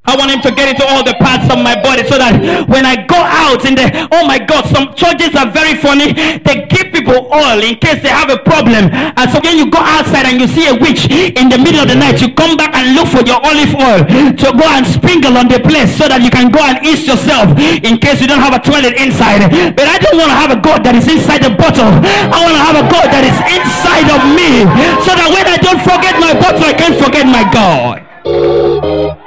I 0.03 0.19
want 0.19 0.35
him 0.35 0.43
to 0.43 0.51
get 0.51 0.67
into 0.67 0.83
all 0.83 1.07
the 1.07 1.15
parts 1.23 1.47
of 1.47 1.63
my 1.63 1.79
body 1.79 2.03
so 2.11 2.19
that 2.19 2.35
when 2.67 2.83
I 2.83 3.07
go 3.07 3.15
out 3.23 3.63
in 3.63 3.79
the 3.79 3.87
oh 4.11 4.27
my 4.27 4.35
god, 4.43 4.67
some 4.67 4.91
churches 4.99 5.31
are 5.39 5.47
very 5.47 5.79
funny. 5.79 6.11
They 6.43 6.67
give 6.67 6.91
people 6.91 7.31
oil 7.31 7.63
in 7.63 7.79
case 7.79 8.03
they 8.03 8.11
have 8.11 8.27
a 8.27 8.43
problem. 8.43 8.91
And 8.91 9.27
so 9.31 9.39
when 9.39 9.55
you 9.55 9.71
go 9.71 9.79
outside 9.79 10.27
and 10.27 10.43
you 10.43 10.51
see 10.51 10.67
a 10.67 10.75
witch 10.75 11.07
in 11.07 11.47
the 11.47 11.55
middle 11.55 11.87
of 11.87 11.89
the 11.89 11.95
night, 11.95 12.19
you 12.19 12.35
come 12.35 12.59
back 12.59 12.75
and 12.75 12.99
look 12.99 13.15
for 13.15 13.23
your 13.23 13.39
olive 13.47 13.71
oil 13.79 14.03
to 14.43 14.47
go 14.51 14.67
and 14.75 14.83
sprinkle 14.83 15.39
on 15.39 15.47
the 15.47 15.63
place 15.63 15.95
so 15.95 16.11
that 16.11 16.19
you 16.19 16.35
can 16.35 16.51
go 16.51 16.59
and 16.67 16.83
ease 16.83 17.07
yourself 17.07 17.55
in 17.87 17.95
case 18.03 18.19
you 18.19 18.27
don't 18.27 18.43
have 18.43 18.59
a 18.59 18.63
toilet 18.63 18.99
inside. 18.99 19.47
But 19.79 19.87
I 19.87 20.03
don't 20.03 20.19
want 20.19 20.35
to 20.35 20.39
have 20.39 20.51
a 20.51 20.59
God 20.59 20.83
that 20.83 20.99
is 20.99 21.07
inside 21.07 21.47
the 21.47 21.55
bottle. 21.55 21.95
I 22.03 22.43
want 22.43 22.59
to 22.59 22.65
have 22.67 22.75
a 22.75 22.87
God 22.91 23.07
that 23.07 23.23
is 23.23 23.39
inside 23.55 24.11
of 24.11 24.27
me 24.35 24.67
so 25.07 25.15
that 25.15 25.31
when 25.31 25.47
I 25.47 25.63
don't 25.63 25.79
forget 25.79 26.19
my 26.19 26.35
bottle, 26.35 26.67
I 26.67 26.75
can't 26.75 26.99
forget 26.99 27.23
my 27.23 27.47
God. 27.55 29.22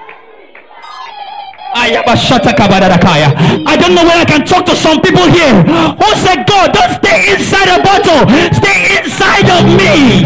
I 3.67 3.75
don't 3.75 3.93
know 3.95 4.03
where 4.03 4.17
I 4.17 4.25
can 4.25 4.45
talk 4.45 4.65
to 4.65 4.75
some 4.75 5.01
people 5.01 5.27
here 5.27 5.63
who 5.99 6.09
said, 6.23 6.47
God, 6.47 6.71
don't 6.73 6.93
stay 7.03 7.33
inside 7.35 7.67
a 7.67 7.83
bottle, 7.83 8.23
stay 8.55 8.97
inside 8.97 9.47
of 9.51 9.63
me. 9.67 10.23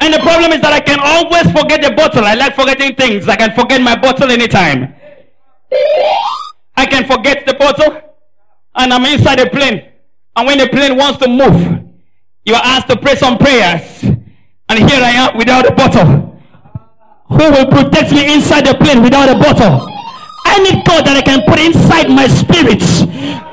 And 0.00 0.12
the 0.12 0.18
problem 0.18 0.52
is 0.52 0.60
that 0.60 0.72
I 0.72 0.80
can 0.80 0.98
always 1.00 1.50
forget 1.52 1.82
the 1.82 1.92
bottle. 1.94 2.24
I 2.24 2.34
like 2.34 2.54
forgetting 2.56 2.94
things. 2.96 3.28
I 3.28 3.36
can 3.36 3.54
forget 3.54 3.80
my 3.80 3.96
bottle 3.96 4.30
anytime. 4.30 4.94
I 6.76 6.86
can 6.86 7.06
forget 7.06 7.46
the 7.46 7.54
bottle 7.54 8.00
and 8.74 8.92
I'm 8.92 9.04
inside 9.06 9.40
a 9.40 9.48
plane. 9.48 9.92
And 10.36 10.46
when 10.46 10.58
the 10.58 10.68
plane 10.68 10.96
wants 10.96 11.18
to 11.20 11.28
move, 11.28 11.84
you 12.44 12.54
are 12.54 12.62
asked 12.62 12.88
to 12.88 12.96
pray 12.96 13.14
some 13.16 13.38
prayers. 13.38 14.02
And 14.02 14.90
here 14.90 15.00
I 15.02 15.10
am 15.10 15.36
without 15.36 15.70
a 15.70 15.74
bottle. 15.74 16.33
Who 17.28 17.36
will 17.50 17.66
protect 17.66 18.12
me 18.12 18.32
inside 18.32 18.66
the 18.66 18.74
plane 18.74 19.02
without 19.02 19.28
a 19.28 19.38
bottle? 19.38 19.88
I 20.46 20.60
need 20.60 20.84
God 20.84 21.06
that 21.08 21.16
I 21.16 21.22
can 21.22 21.40
put 21.48 21.58
inside 21.58 22.12
my 22.12 22.28
spirit. 22.28 22.84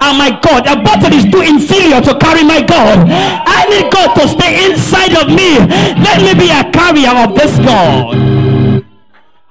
Oh 0.04 0.14
my 0.14 0.30
God, 0.44 0.68
a 0.68 0.76
bottle 0.76 1.14
is 1.16 1.24
too 1.32 1.42
inferior 1.42 2.02
to 2.04 2.14
carry 2.20 2.44
my 2.44 2.62
God. 2.62 3.08
I 3.10 3.66
need 3.72 3.92
God 3.92 4.14
to 4.20 4.28
stay 4.28 4.70
inside 4.70 5.16
of 5.16 5.32
me. 5.32 5.58
Let 6.04 6.20
me 6.20 6.36
be 6.36 6.52
a 6.52 6.68
carrier 6.70 7.16
of 7.16 7.34
this 7.34 7.58
God. 7.64 8.84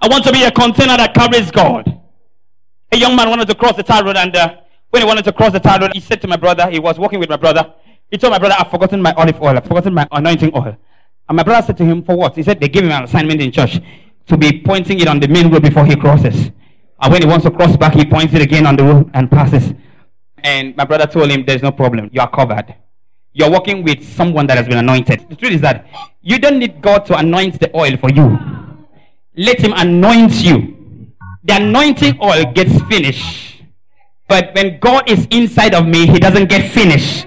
I 0.03 0.09
want 0.09 0.25
to 0.25 0.33
be 0.33 0.45
a 0.45 0.51
container 0.51 0.97
that 0.97 1.15
carries 1.15 1.51
God. 1.51 1.89
A 2.93 2.97
young 2.97 3.17
man 3.17 3.31
wanted 3.31 3.49
to 3.49 3.55
cross 3.55 3.77
the 3.77 3.83
tar 3.83 4.05
road, 4.05 4.17
and 4.17 4.35
uh, 4.37 4.57
when 4.91 5.03
he 5.03 5.07
wanted 5.07 5.25
to 5.25 5.33
cross 5.33 5.53
the 5.53 5.61
tar 5.61 5.81
road, 5.81 5.93
he 5.95 6.01
said 6.01 6.21
to 6.21 6.29
my 6.29 6.37
brother, 6.37 6.69
he 6.71 6.79
was 6.79 6.99
walking 6.99 7.21
with 7.21 7.31
my 7.31 7.37
brother. 7.37 7.73
He 8.11 8.19
told 8.19 8.33
my 8.33 8.39
brother, 8.39 8.57
I've 8.59 8.71
forgotten 8.71 9.01
my 9.01 9.13
olive 9.15 9.41
oil, 9.41 9.57
I've 9.57 9.65
forgotten 9.67 9.95
my 9.95 10.07
anointing 10.11 10.53
oil. 10.55 10.77
And 11.29 11.37
my 11.37 11.43
brother 11.43 11.67
said 11.67 11.77
to 11.79 11.85
him, 11.85 12.03
For 12.03 12.17
what? 12.17 12.35
He 12.35 12.43
said, 12.43 12.59
They 12.61 12.69
gave 12.69 12.83
him 12.83 12.91
an 12.91 13.05
assignment 13.05 13.41
in 13.41 13.53
church 13.53 13.81
to 14.31 14.37
be 14.37 14.63
pointing 14.63 15.01
it 15.01 15.09
on 15.09 15.21
the 15.21 15.29
main 15.29 15.51
road 15.51 15.63
before 15.63 15.85
he 15.85 15.97
crosses. 15.97 16.51
And 17.01 17.13
when 17.13 17.23
he 17.23 17.29
wants 17.29 17.45
to 17.45 17.51
cross 17.51 17.77
back, 17.77 17.95
he 17.95 18.05
points 18.05 18.33
it 18.35 18.43
again 18.43 18.67
on 18.67 18.77
the 18.77 18.85
road 18.85 19.11
and 19.15 19.31
passes. 19.31 19.75
And 20.39 20.77
my 20.77 20.85
brother 20.85 21.07
told 21.07 21.31
him, 21.31 21.45
There's 21.45 21.63
no 21.63 21.73
problem. 21.73 22.11
You 22.13 22.21
are 22.21 22.31
covered. 22.31 22.75
You're 23.33 23.51
working 23.51 23.85
with 23.85 24.03
someone 24.05 24.47
that 24.47 24.57
has 24.57 24.67
been 24.67 24.79
anointed. 24.79 25.29
The 25.29 25.37
truth 25.37 25.53
is 25.53 25.61
that 25.61 25.87
you 26.21 26.39
don't 26.39 26.59
need 26.59 26.81
God 26.81 27.07
to 27.07 27.17
anoint 27.17 27.61
the 27.61 27.75
oil 27.77 27.97
for 27.97 28.11
you. 28.11 28.39
Let 29.37 29.61
him 29.61 29.73
anoint 29.77 30.33
you. 30.43 31.09
The 31.45 31.57
anointing 31.57 32.19
oil 32.23 32.53
gets 32.53 32.81
finished. 32.83 33.63
But 34.29 34.55
when 34.55 34.79
God 34.79 35.09
is 35.09 35.27
inside 35.31 35.75
of 35.75 35.87
me, 35.87 36.07
he 36.07 36.19
doesn't 36.19 36.49
get 36.49 36.71
finished. 36.71 37.27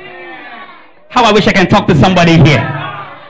How 1.09 1.23
I 1.23 1.31
wish 1.31 1.47
I 1.47 1.51
can 1.51 1.67
talk 1.67 1.87
to 1.87 1.95
somebody 1.95 2.37
here 2.37 2.83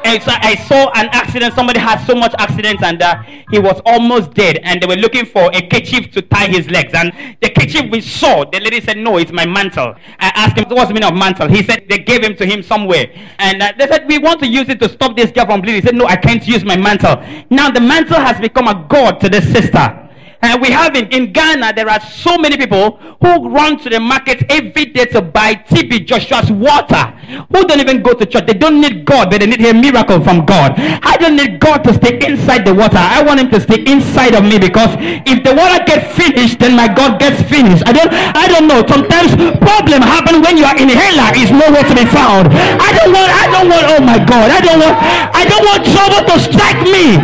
and 0.03 0.21
so 0.21 0.31
I 0.33 0.55
saw 0.55 0.91
an 0.91 1.07
accident. 1.11 1.53
Somebody 1.53 1.79
had 1.79 2.03
so 2.05 2.13
much 2.13 2.33
accidents 2.37 2.83
and 2.83 3.01
uh, 3.01 3.23
he 3.49 3.59
was 3.59 3.81
almost 3.85 4.33
dead. 4.33 4.59
And 4.63 4.81
they 4.81 4.85
were 4.87 4.95
looking 4.95 5.25
for 5.25 5.49
a 5.53 5.67
kerchief 5.67 6.11
to 6.11 6.21
tie 6.21 6.47
his 6.47 6.69
legs. 6.69 6.93
And 6.93 7.13
the 7.41 7.49
kerchief 7.49 7.89
we 7.89 8.01
saw, 8.01 8.43
the 8.43 8.59
lady 8.59 8.81
said, 8.81 8.97
No, 8.97 9.17
it's 9.17 9.31
my 9.31 9.45
mantle. 9.45 9.95
I 10.19 10.31
asked 10.35 10.57
him, 10.57 10.65
What's 10.69 10.89
the 10.89 10.93
meaning 10.93 11.09
of 11.09 11.15
mantle? 11.15 11.47
He 11.47 11.63
said, 11.63 11.85
They 11.89 11.99
gave 11.99 12.23
him 12.23 12.35
to 12.35 12.45
him 12.45 12.61
somewhere. 12.63 13.07
And 13.39 13.61
uh, 13.61 13.73
they 13.77 13.87
said, 13.87 14.07
We 14.07 14.17
want 14.17 14.41
to 14.41 14.47
use 14.47 14.67
it 14.69 14.79
to 14.81 14.89
stop 14.89 15.15
this 15.15 15.31
girl 15.31 15.45
from 15.45 15.61
bleeding. 15.61 15.81
He 15.81 15.87
said, 15.87 15.95
No, 15.95 16.05
I 16.05 16.17
can't 16.17 16.45
use 16.47 16.65
my 16.65 16.75
mantle. 16.75 17.23
Now 17.49 17.71
the 17.71 17.81
mantle 17.81 18.19
has 18.19 18.39
become 18.39 18.67
a 18.67 18.85
god 18.89 19.21
to 19.21 19.29
this 19.29 19.49
sister. 19.51 20.02
And 20.43 20.61
we 20.61 20.71
have 20.71 20.93
in, 20.97 21.07
in 21.07 21.31
Ghana, 21.31 21.71
there 21.73 21.87
are 21.89 22.01
so 22.01 22.37
many 22.37 22.57
people 22.57 22.99
who 23.23 23.47
run 23.47 23.79
to 23.79 23.89
the 23.89 24.01
market 24.01 24.43
every 24.49 24.85
day 24.91 25.05
to 25.15 25.21
buy 25.21 25.55
TB 25.55 26.05
Joshua's 26.05 26.51
water, 26.51 27.15
who 27.47 27.63
don't 27.63 27.79
even 27.79 28.03
go 28.03 28.11
to 28.11 28.25
church. 28.25 28.45
They 28.45 28.53
don't 28.53 28.81
need 28.81 29.05
God, 29.05 29.31
but 29.31 29.39
they 29.39 29.47
need 29.47 29.63
a 29.65 29.73
miracle 29.73 30.19
from 30.19 30.43
God. 30.45 30.73
I 30.77 31.15
don't 31.15 31.37
need 31.37 31.61
God 31.61 31.85
to 31.85 31.93
stay 31.93 32.19
inside 32.27 32.65
the 32.65 32.73
water. 32.75 32.99
I 32.99 33.23
want 33.23 33.39
him 33.39 33.49
to 33.51 33.61
stay 33.61 33.87
inside 33.87 34.35
of 34.35 34.43
me 34.43 34.59
because 34.59 34.91
if 35.23 35.47
the 35.47 35.55
water 35.55 35.79
gets 35.85 36.11
finished, 36.11 36.59
then 36.59 36.75
my 36.75 36.91
God 36.91 37.19
gets 37.23 37.41
finished. 37.47 37.87
I 37.87 37.93
don't 37.93 38.11
I 38.11 38.45
don't 38.51 38.67
know. 38.67 38.83
Sometimes 38.83 39.31
problem 39.63 40.03
happen 40.03 40.43
when 40.43 40.59
your 40.59 40.75
inhaler 40.75 41.31
is 41.39 41.55
nowhere 41.55 41.87
to 41.87 41.95
be 41.95 42.03
found. 42.11 42.51
I 42.51 42.91
don't 42.91 43.15
want 43.15 43.31
I 43.31 43.45
don't 43.47 43.69
want 43.71 43.85
oh 43.95 44.01
my 44.03 44.19
God. 44.19 44.51
I 44.51 44.59
don't 44.59 44.79
want 44.83 44.95
I 45.31 45.43
don't 45.47 45.63
want 45.63 45.87
trouble 45.87 46.21
to 46.27 46.35
strike 46.43 46.83
me 46.83 47.15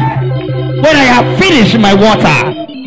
when 0.80 0.96
I 0.96 1.04
have 1.04 1.28
finished 1.36 1.76
my 1.78 1.92
water. 1.92 2.79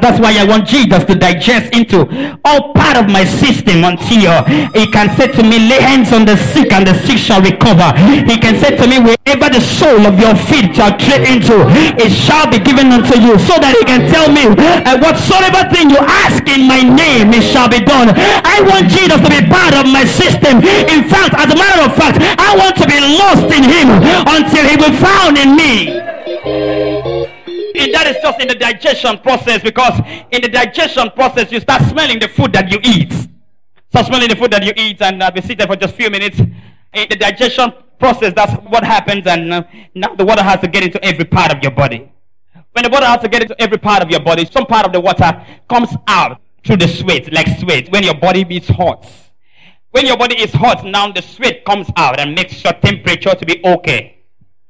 That's 0.00 0.20
why 0.20 0.36
I 0.38 0.44
want 0.44 0.66
Jesus 0.68 1.04
to 1.04 1.14
digest 1.14 1.74
into 1.74 2.06
all 2.44 2.72
part 2.74 2.96
of 2.96 3.08
my 3.10 3.24
system 3.24 3.82
until 3.82 4.44
he 4.76 4.86
can 4.92 5.10
say 5.16 5.28
to 5.32 5.42
me, 5.42 5.58
lay 5.58 5.80
hands 5.80 6.12
on 6.12 6.24
the 6.24 6.36
sick 6.36 6.70
and 6.72 6.86
the 6.86 6.94
sick 6.94 7.18
shall 7.18 7.40
recover. 7.42 7.90
He 8.28 8.38
can 8.38 8.54
say 8.60 8.76
to 8.76 8.86
me, 8.86 9.00
wherever 9.00 9.48
the 9.50 9.60
sole 9.60 10.06
of 10.06 10.20
your 10.20 10.36
feet 10.36 10.76
shall 10.76 10.94
tread 10.96 11.26
into, 11.26 11.64
it 11.98 12.12
shall 12.12 12.46
be 12.46 12.58
given 12.60 12.92
unto 12.92 13.18
you. 13.18 13.34
So 13.40 13.58
that 13.58 13.74
he 13.74 13.82
can 13.88 14.06
tell 14.06 14.30
me, 14.30 14.46
uh, 14.52 15.00
whatsoever 15.00 15.66
thing 15.72 15.90
you 15.90 15.98
ask 15.98 16.44
in 16.46 16.68
my 16.68 16.84
name, 16.84 17.32
it 17.32 17.42
shall 17.42 17.68
be 17.68 17.80
done. 17.80 18.12
I 18.14 18.62
want 18.68 18.92
Jesus 18.92 19.18
to 19.18 19.30
be 19.32 19.42
part 19.48 19.74
of 19.74 19.90
my 19.90 20.04
system. 20.04 20.62
In 20.86 21.08
fact, 21.08 21.34
as 21.34 21.50
a 21.50 21.56
matter 21.56 21.82
of 21.88 21.92
fact, 21.96 22.20
I 22.20 22.54
want 22.54 22.76
to 22.78 22.86
be 22.86 23.00
lost 23.00 23.48
in 23.50 23.64
him 23.64 23.88
until 24.28 24.62
he 24.62 24.76
will 24.76 24.94
found 25.00 25.34
in 25.40 25.56
me. 25.56 27.15
And 27.78 27.92
that 27.92 28.06
is 28.06 28.16
just 28.22 28.40
in 28.40 28.48
the 28.48 28.54
digestion 28.54 29.18
process 29.18 29.62
because 29.62 30.00
in 30.30 30.40
the 30.40 30.48
digestion 30.48 31.10
process, 31.10 31.52
you 31.52 31.60
start 31.60 31.82
smelling 31.82 32.18
the 32.18 32.28
food 32.28 32.52
that 32.54 32.70
you 32.70 32.78
eat. 32.82 33.12
Start 33.90 34.06
smelling 34.06 34.28
the 34.28 34.36
food 34.36 34.50
that 34.52 34.64
you 34.64 34.72
eat, 34.76 35.00
and 35.02 35.22
I'll 35.22 35.30
be 35.30 35.42
seated 35.42 35.66
for 35.66 35.76
just 35.76 35.94
a 35.94 35.96
few 35.96 36.10
minutes. 36.10 36.38
In 36.38 37.06
the 37.10 37.16
digestion 37.16 37.72
process, 37.98 38.32
that's 38.34 38.52
what 38.68 38.84
happens, 38.84 39.26
and 39.26 39.52
uh, 39.52 39.62
now 39.94 40.14
the 40.14 40.24
water 40.24 40.42
has 40.42 40.60
to 40.60 40.68
get 40.68 40.84
into 40.84 41.02
every 41.04 41.24
part 41.24 41.54
of 41.54 41.62
your 41.62 41.72
body. 41.72 42.10
When 42.72 42.84
the 42.84 42.90
water 42.90 43.06
has 43.06 43.20
to 43.22 43.28
get 43.28 43.42
into 43.42 43.60
every 43.60 43.78
part 43.78 44.02
of 44.02 44.10
your 44.10 44.20
body, 44.20 44.46
some 44.46 44.66
part 44.66 44.86
of 44.86 44.92
the 44.92 45.00
water 45.00 45.44
comes 45.68 45.90
out 46.06 46.40
through 46.64 46.78
the 46.78 46.88
sweat, 46.88 47.32
like 47.32 47.48
sweat, 47.58 47.90
when 47.90 48.02
your 48.02 48.14
body 48.14 48.44
is 48.50 48.68
hot. 48.68 49.06
When 49.90 50.06
your 50.06 50.16
body 50.16 50.40
is 50.40 50.52
hot, 50.52 50.84
now 50.84 51.10
the 51.12 51.22
sweat 51.22 51.64
comes 51.64 51.88
out 51.96 52.20
and 52.20 52.34
makes 52.34 52.62
your 52.64 52.74
temperature 52.74 53.34
to 53.34 53.46
be 53.46 53.64
okay. 53.64 54.15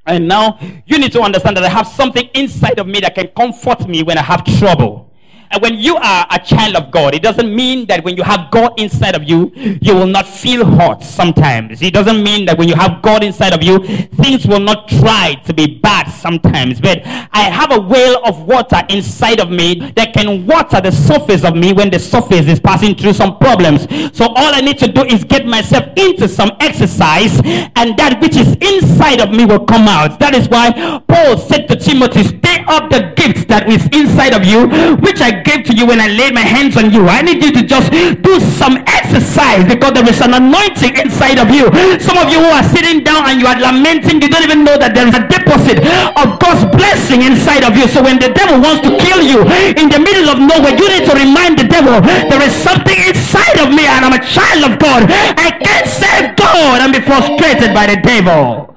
And 0.07 0.27
now 0.27 0.57
you 0.85 0.97
need 0.97 1.11
to 1.11 1.21
understand 1.21 1.57
that 1.57 1.65
I 1.65 1.69
have 1.69 1.87
something 1.87 2.29
inside 2.33 2.79
of 2.79 2.87
me 2.87 3.01
that 3.01 3.13
can 3.13 3.27
comfort 3.27 3.87
me 3.87 4.03
when 4.03 4.17
I 4.17 4.23
have 4.23 4.43
trouble. 4.57 5.06
And 5.51 5.61
when 5.61 5.75
you 5.75 5.95
are 5.97 6.27
a 6.29 6.39
child 6.39 6.75
of 6.75 6.91
God, 6.91 7.15
it 7.15 7.21
doesn't 7.21 7.53
mean 7.53 7.85
that 7.87 8.03
when 8.03 8.17
you 8.17 8.23
have 8.23 8.51
God 8.51 8.73
inside 8.77 9.15
of 9.15 9.23
you, 9.23 9.51
you 9.55 9.95
will 9.95 10.07
not 10.07 10.27
feel 10.27 10.65
hot 10.65 11.03
sometimes. 11.03 11.81
It 11.81 11.93
doesn't 11.93 12.21
mean 12.23 12.45
that 12.45 12.57
when 12.57 12.67
you 12.67 12.75
have 12.75 13.01
God 13.01 13.23
inside 13.23 13.53
of 13.53 13.63
you, 13.63 13.79
things 13.79 14.45
will 14.45 14.59
not 14.59 14.87
try 14.87 15.35
to 15.45 15.53
be 15.53 15.79
bad 15.79 16.09
sometimes. 16.09 16.81
But 16.81 17.01
I 17.05 17.49
have 17.49 17.71
a 17.71 17.79
well 17.79 18.25
of 18.25 18.43
water 18.43 18.81
inside 18.89 19.39
of 19.39 19.49
me 19.49 19.91
that 19.95 20.13
can 20.13 20.45
water 20.45 20.81
the 20.81 20.91
surface 20.91 21.43
of 21.43 21.55
me 21.55 21.73
when 21.73 21.89
the 21.89 21.99
surface 21.99 22.47
is 22.47 22.59
passing 22.59 22.95
through 22.95 23.13
some 23.13 23.37
problems. 23.37 23.87
So 24.15 24.25
all 24.25 24.53
I 24.53 24.61
need 24.61 24.77
to 24.79 24.87
do 24.87 25.03
is 25.03 25.23
get 25.23 25.45
myself 25.45 25.85
into 25.95 26.27
some 26.27 26.51
exercise 26.59 27.39
and 27.75 27.97
that 27.97 28.19
which 28.21 28.35
is 28.35 28.55
inside 28.61 29.21
of 29.21 29.31
me 29.31 29.45
will 29.45 29.65
come 29.65 29.87
out. 29.87 30.19
That 30.19 30.35
is 30.35 30.49
why 30.49 31.01
Paul 31.07 31.37
said 31.37 31.67
to 31.67 31.75
Timothy, 31.75 32.23
stay 32.23 32.63
up 32.67 32.89
the 32.89 33.13
gifts 33.15 33.45
that 33.45 33.69
is 33.69 33.85
inside 33.91 34.33
of 34.33 34.45
you, 34.45 34.67
which 34.97 35.21
I 35.21 35.36
gave 35.43 35.65
to 35.65 35.73
you 35.73 35.85
when 35.85 35.99
I 35.99 36.07
laid 36.07 36.33
my 36.33 36.45
hands 36.45 36.77
on 36.77 36.91
you. 36.91 37.07
I 37.07 37.21
need 37.21 37.43
you 37.43 37.51
to 37.51 37.63
just 37.63 37.91
do 37.91 38.39
some 38.39 38.77
exercise 38.87 39.65
because 39.67 39.93
there 39.93 40.07
is 40.07 40.21
an 40.21 40.33
anointing 40.33 40.97
inside 40.97 41.39
of 41.39 41.49
you. 41.53 41.69
Some 41.99 42.17
of 42.17 42.31
you 42.31 42.39
who 42.39 42.49
are 42.49 42.63
sitting 42.63 43.03
down 43.03 43.29
and 43.29 43.39
you 43.41 43.47
are 43.47 43.59
lamenting, 43.59 44.21
you 44.21 44.29
don't 44.29 44.43
even 44.43 44.63
know 44.63 44.77
that 44.77 44.93
there 44.95 45.07
is 45.07 45.15
a 45.15 45.23
deposit 45.27 45.83
of 46.17 46.39
God's 46.39 46.65
blessing 46.75 47.23
inside 47.23 47.63
of 47.63 47.77
you. 47.77 47.87
So 47.87 48.01
when 48.03 48.19
the 48.19 48.31
devil 48.33 48.61
wants 48.61 48.81
to 48.87 48.91
kill 48.97 49.21
you 49.21 49.43
in 49.77 49.89
the 49.89 49.99
middle 49.99 50.31
of 50.31 50.37
nowhere, 50.41 50.75
you 50.75 50.87
need 50.87 51.05
to 51.05 51.15
remind 51.15 51.59
the 51.59 51.67
devil 51.67 52.01
there 52.01 52.41
is 52.41 52.53
something 52.53 52.97
inside 53.07 53.59
of 53.59 53.69
me 53.73 53.85
and 53.85 54.05
I'm 54.05 54.15
a 54.15 54.23
child 54.23 54.71
of 54.71 54.79
God. 54.79 55.07
I 55.37 55.53
can't 55.53 55.87
save 55.87 56.35
God 56.35 56.81
and 56.81 56.93
be 56.93 57.01
frustrated 57.01 57.73
by 57.73 57.87
the 57.87 57.99
devil. 58.01 58.75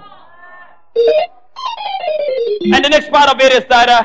And 2.73 2.85
the 2.85 2.91
next 2.91 3.11
part 3.11 3.31
of 3.31 3.41
it 3.41 3.53
is 3.53 3.65
that 3.69 3.89
uh, 3.89 4.05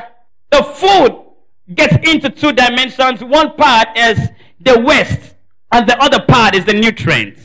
the 0.50 0.62
food 0.62 1.25
gets 1.74 1.96
into 2.08 2.30
two 2.30 2.52
dimensions. 2.52 3.22
One 3.22 3.54
part 3.56 3.88
is 3.96 4.28
the 4.60 4.80
waste, 4.80 5.34
and 5.72 5.88
the 5.88 6.00
other 6.00 6.20
part 6.24 6.54
is 6.54 6.64
the 6.64 6.74
nutrients. 6.74 7.40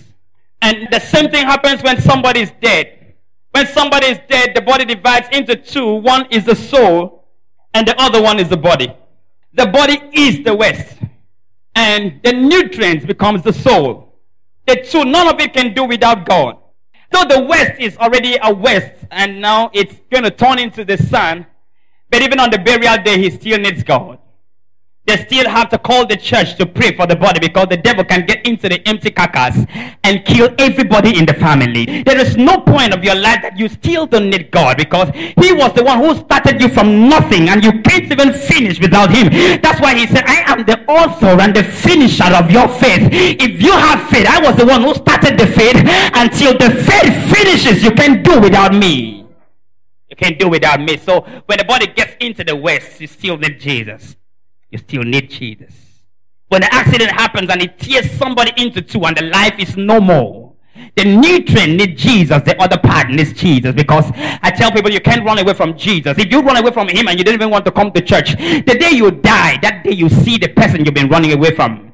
And 0.61 0.88
the 0.91 0.99
same 0.99 1.32
thing 1.32 1.45
happens 1.45 1.82
when 1.82 1.99
somebody 1.99 2.41
is 2.41 2.51
dead. 2.61 3.15
When 3.51 3.67
somebody 3.67 4.07
is 4.07 4.19
dead, 4.30 4.55
the 4.55 4.61
body 4.61 4.86
divides 4.86 5.28
into 5.32 5.55
two. 5.55 5.95
One 5.95 6.28
is 6.30 6.45
the 6.45 6.55
soul, 6.55 7.28
and 7.74 7.88
the 7.88 7.99
other 7.99 8.22
one 8.22 8.39
is 8.39 8.49
the 8.49 8.57
body. 8.57 8.93
The 9.53 9.67
body 9.67 10.01
is 10.13 10.43
the 10.43 10.55
waste, 10.55 10.97
and 11.76 12.22
the 12.24 12.32
nutrients 12.32 13.05
becomes 13.05 13.43
the 13.43 13.51
soul. 13.51 14.15
The 14.67 14.78
two, 14.78 15.03
none 15.03 15.28
of 15.28 15.39
it 15.41 15.53
can 15.53 15.74
do 15.74 15.84
without 15.84 16.26
God. 16.26 16.57
Though 17.11 17.26
the 17.26 17.43
west 17.43 17.74
is 17.80 17.97
already 17.97 18.38
a 18.41 18.53
west, 18.53 18.93
and 19.11 19.41
now 19.41 19.69
it's 19.74 19.95
going 20.09 20.24
to 20.24 20.32
turn 20.32 20.59
into 20.59 20.86
the 20.86 20.97
sun, 20.97 21.45
but 22.12 22.22
even 22.22 22.39
on 22.39 22.49
the 22.51 22.59
burial 22.59 22.97
day, 23.01 23.18
he 23.18 23.32
still 23.32 23.57
needs 23.57 23.82
God. 23.84 24.20
They 25.05 25.18
still 25.18 25.49
have 25.49 25.70
to 25.70 25.80
call 25.80 26.05
the 26.05 26.16
church 26.16 26.57
to 26.57 26.66
pray 26.68 26.95
for 26.95 27.07
the 27.07 27.16
body 27.16 27.39
because 27.39 27.68
the 27.70 27.78
devil 27.78 28.03
can 28.03 28.24
get 28.28 28.45
into 28.45 28.70
the 28.70 28.88
empty 28.88 29.09
carcass 29.09 29.66
and 30.03 30.24
kill 30.24 30.53
everybody 30.59 31.18
in 31.18 31.26
the 31.26 31.34
family. 31.34 32.03
There 32.03 32.20
is 32.20 32.38
no 32.38 32.59
point 32.59 32.93
of 32.93 33.03
your 33.03 33.16
life 33.16 33.41
that 33.41 33.57
you 33.57 33.68
still 33.68 34.05
don't 34.05 34.30
need 34.30 34.51
God 34.51 34.78
because 34.78 35.09
He 35.16 35.53
was 35.53 35.74
the 35.74 35.84
one 35.84 35.99
who 36.03 36.14
started 36.16 36.62
you 36.62 36.70
from 36.70 37.09
nothing 37.09 37.49
and 37.49 37.64
you 37.64 37.82
can't 37.82 38.12
even 38.12 38.32
finish 38.32 38.80
without 38.80 39.09
Him. 39.09 39.32
That's 39.62 39.82
why 39.82 39.95
He 39.95 40.05
said, 40.05 40.24
I 40.28 40.43
am 40.51 40.66
the 40.66 40.86
author 40.86 41.41
and 41.41 41.55
the 41.55 41.64
finisher 41.64 42.32
of 42.36 42.51
your 42.51 42.68
faith. 42.68 43.09
If 43.12 43.59
you 43.59 43.72
have 43.72 44.07
faith, 44.09 44.28
I 44.28 44.39
was 44.39 44.55
the 44.55 44.68
one 44.68 44.84
who 44.84 44.93
started 44.93 45.39
the 45.39 45.47
faith 45.47 45.82
until 46.14 46.53
the 46.59 46.70
faith 46.86 47.36
finishes. 47.36 47.84
You 47.84 47.91
can't 47.91 48.24
do 48.24 48.39
without 48.39 48.76
me. 48.76 49.20
Can't 50.22 50.38
do 50.38 50.49
without 50.49 50.80
me. 50.80 50.97
So 50.97 51.22
when 51.47 51.57
the 51.57 51.65
body 51.65 51.88
gets 51.88 52.15
into 52.19 52.43
the 52.43 52.55
west, 52.55 53.01
you 53.01 53.07
still 53.07 53.38
need 53.38 53.59
Jesus. 53.59 54.15
You 54.69 54.78
still 54.78 55.03
need 55.03 55.30
Jesus. 55.32 55.74
When 56.47 56.61
the 56.61 56.74
accident 56.74 57.11
happens 57.11 57.49
and 57.49 57.61
it 57.61 57.80
tears 57.80 58.11
somebody 58.11 58.51
into 58.55 58.82
two 58.82 59.03
and 59.05 59.17
the 59.17 59.24
life 59.24 59.57
is 59.57 59.76
no 59.78 59.99
more, 59.99 60.53
the 60.95 61.05
nutrient 61.05 61.76
needs 61.76 62.01
Jesus, 62.01 62.41
the 62.43 62.55
other 62.61 62.78
part 62.78 63.09
needs 63.09 63.34
Jesus. 63.34 63.74
Because 63.74 64.11
I 64.13 64.51
tell 64.51 64.72
people 64.72 64.91
you 64.91 64.99
can't 64.99 65.26
run 65.26 65.39
away 65.39 65.53
from 65.53 65.76
Jesus. 65.76 66.17
If 66.17 66.32
you 66.32 66.41
run 66.41 66.57
away 66.57 66.72
from 66.72 66.88
Him 66.88 67.07
and 67.07 67.17
you 67.17 67.24
don't 67.24 67.34
even 67.34 67.49
want 67.49 67.65
to 67.65 67.72
come 67.72 67.91
to 67.91 68.01
church, 68.01 68.34
the 68.38 68.78
day 68.80 68.91
you 68.91 69.09
die, 69.09 69.57
that 69.61 69.84
day 69.84 69.93
you 69.93 70.07
see 70.09 70.38
the 70.38 70.49
person 70.49 70.86
you've 70.86 70.93
been 70.93 71.09
running 71.09 71.34
away 71.34 71.55
from. 71.55 71.93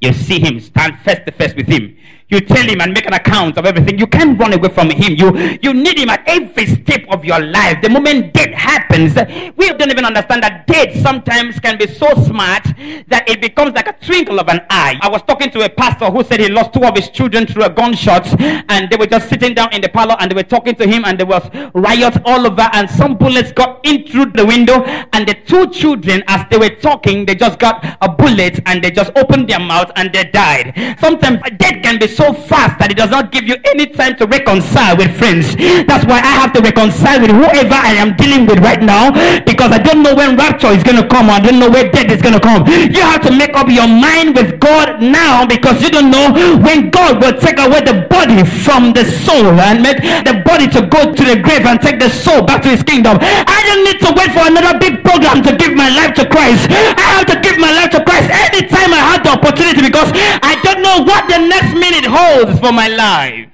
You 0.00 0.12
see 0.12 0.38
Him, 0.38 0.60
stand 0.60 0.98
face 0.98 1.20
to 1.24 1.32
face 1.32 1.54
with 1.54 1.66
Him. 1.66 1.96
You 2.30 2.40
tell 2.40 2.66
him 2.68 2.82
and 2.82 2.92
make 2.92 3.06
an 3.06 3.14
account 3.14 3.56
of 3.56 3.64
everything. 3.64 3.98
You 3.98 4.06
can't 4.06 4.38
run 4.38 4.52
away 4.52 4.68
from 4.68 4.90
him. 4.90 5.14
You, 5.14 5.58
you 5.62 5.72
need 5.72 5.98
him 5.98 6.10
at 6.10 6.22
every 6.26 6.66
step 6.66 7.06
of 7.08 7.24
your 7.24 7.40
life. 7.40 7.80
The 7.80 7.88
moment 7.88 8.34
death 8.34 8.52
happens, 8.52 9.14
we 9.56 9.68
don't 9.72 9.90
even 9.90 10.04
understand 10.04 10.42
that 10.42 10.66
death 10.66 10.94
sometimes 11.00 11.58
can 11.58 11.78
be 11.78 11.86
so 11.86 12.06
smart 12.24 12.64
that 13.06 13.24
it 13.26 13.40
becomes 13.40 13.72
like 13.74 13.88
a 13.88 13.94
twinkle 14.04 14.38
of 14.38 14.48
an 14.48 14.60
eye. 14.68 14.98
I 15.00 15.08
was 15.08 15.22
talking 15.22 15.50
to 15.52 15.64
a 15.64 15.70
pastor 15.70 16.10
who 16.10 16.22
said 16.22 16.40
he 16.40 16.48
lost 16.48 16.74
two 16.74 16.84
of 16.84 16.94
his 16.94 17.08
children 17.08 17.46
through 17.46 17.64
a 17.64 17.70
gunshot 17.70 18.38
and 18.40 18.90
they 18.90 18.96
were 18.96 19.06
just 19.06 19.30
sitting 19.30 19.54
down 19.54 19.72
in 19.72 19.80
the 19.80 19.88
parlor 19.88 20.16
and 20.20 20.30
they 20.30 20.34
were 20.34 20.42
talking 20.42 20.74
to 20.74 20.86
him 20.86 21.06
and 21.06 21.18
there 21.18 21.26
was 21.26 21.48
riots 21.72 22.18
all 22.26 22.46
over 22.46 22.68
and 22.74 22.90
some 22.90 23.16
bullets 23.16 23.52
got 23.52 23.80
in 23.86 24.06
through 24.06 24.26
the 24.32 24.44
window 24.44 24.84
and 25.14 25.26
the 25.26 25.34
two 25.46 25.66
children 25.70 26.22
as 26.26 26.44
they 26.50 26.58
were 26.58 26.74
talking, 26.76 27.24
they 27.24 27.34
just 27.34 27.58
got 27.58 27.96
a 28.02 28.08
bullet 28.08 28.60
and 28.66 28.84
they 28.84 28.90
just 28.90 29.12
opened 29.16 29.48
their 29.48 29.60
mouth 29.60 29.90
and 29.96 30.12
they 30.12 30.24
died. 30.24 30.74
Sometimes 31.00 31.40
uh, 31.42 31.48
death 31.56 31.82
can 31.82 31.98
be 31.98 32.06
fast 32.34 32.78
that 32.82 32.90
it 32.90 32.96
does 32.98 33.10
not 33.10 33.30
give 33.30 33.44
you 33.44 33.56
any 33.64 33.86
time 33.86 34.16
to 34.18 34.26
reconcile 34.26 34.96
with 34.96 35.14
friends. 35.18 35.54
That's 35.86 36.04
why 36.04 36.18
I 36.18 36.34
have 36.42 36.52
to 36.54 36.60
reconcile 36.60 37.20
with 37.22 37.30
whoever 37.30 37.74
I 37.78 37.94
am 37.98 38.16
dealing 38.16 38.46
with 38.46 38.58
right 38.60 38.82
now 38.82 39.14
because 39.46 39.70
I 39.72 39.78
don't 39.78 40.02
know 40.02 40.14
when 40.14 40.36
rapture 40.36 40.74
is 40.74 40.82
going 40.82 40.98
to 40.98 41.06
come. 41.06 41.30
I 41.30 41.38
don't 41.40 41.58
know 41.58 41.70
where 41.70 41.86
death 41.90 42.10
is 42.10 42.20
going 42.22 42.34
to 42.34 42.42
come. 42.42 42.66
You 42.66 43.02
have 43.02 43.22
to 43.26 43.32
make 43.32 43.54
up 43.54 43.70
your 43.70 43.86
mind 43.88 44.34
with 44.34 44.58
God 44.60 45.00
now 45.00 45.46
because 45.46 45.80
you 45.82 45.90
don't 45.90 46.10
know 46.10 46.34
when 46.58 46.90
God 46.90 47.22
will 47.22 47.38
take 47.38 47.58
away 47.62 47.80
the 47.86 48.06
body 48.10 48.42
from 48.44 48.92
the 48.92 49.04
soul 49.06 49.46
and 49.60 49.82
make 49.82 50.02
the 50.26 50.42
body 50.44 50.66
to 50.74 50.82
go 50.86 51.14
to 51.14 51.22
the 51.22 51.38
grave 51.38 51.64
and 51.66 51.80
take 51.80 51.98
the 52.02 52.10
soul 52.10 52.42
back 52.42 52.62
to 52.66 52.70
his 52.70 52.82
kingdom. 52.82 53.18
I 53.22 53.58
don't 53.66 53.84
need 53.86 54.00
to 54.02 54.10
wait 54.18 54.34
for 54.34 54.44
another 54.48 54.74
big 54.78 55.04
program 55.04 55.42
to 55.46 55.54
give 55.56 55.74
my 55.74 55.88
life 55.88 56.14
to 56.18 56.26
Christ. 56.26 56.66
I 56.70 57.06
have 57.18 57.26
to 57.30 57.36
give 57.40 57.58
my 57.58 57.70
life 57.72 57.90
to 57.94 58.02
Christ 58.02 58.28
anytime 58.30 58.90
I 58.92 59.14
have 59.14 59.22
the 59.22 59.32
opportunity 59.38 59.82
because 59.82 60.10
I 60.42 60.58
don't 60.66 60.82
know 60.82 61.04
what 61.06 61.28
the 61.30 61.38
next 61.38 61.74
minute 61.78 62.07
holds 62.08 62.58
for 62.58 62.72
my 62.72 62.88
life. 62.88 63.50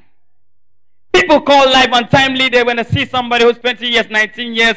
People 1.12 1.40
call 1.40 1.66
life 1.66 1.90
untimely. 1.92 2.48
They 2.48 2.62
when 2.62 2.76
they 2.76 2.84
see 2.84 3.04
somebody 3.04 3.44
who's 3.44 3.58
20 3.58 3.86
years, 3.86 4.08
19 4.10 4.54
years, 4.54 4.76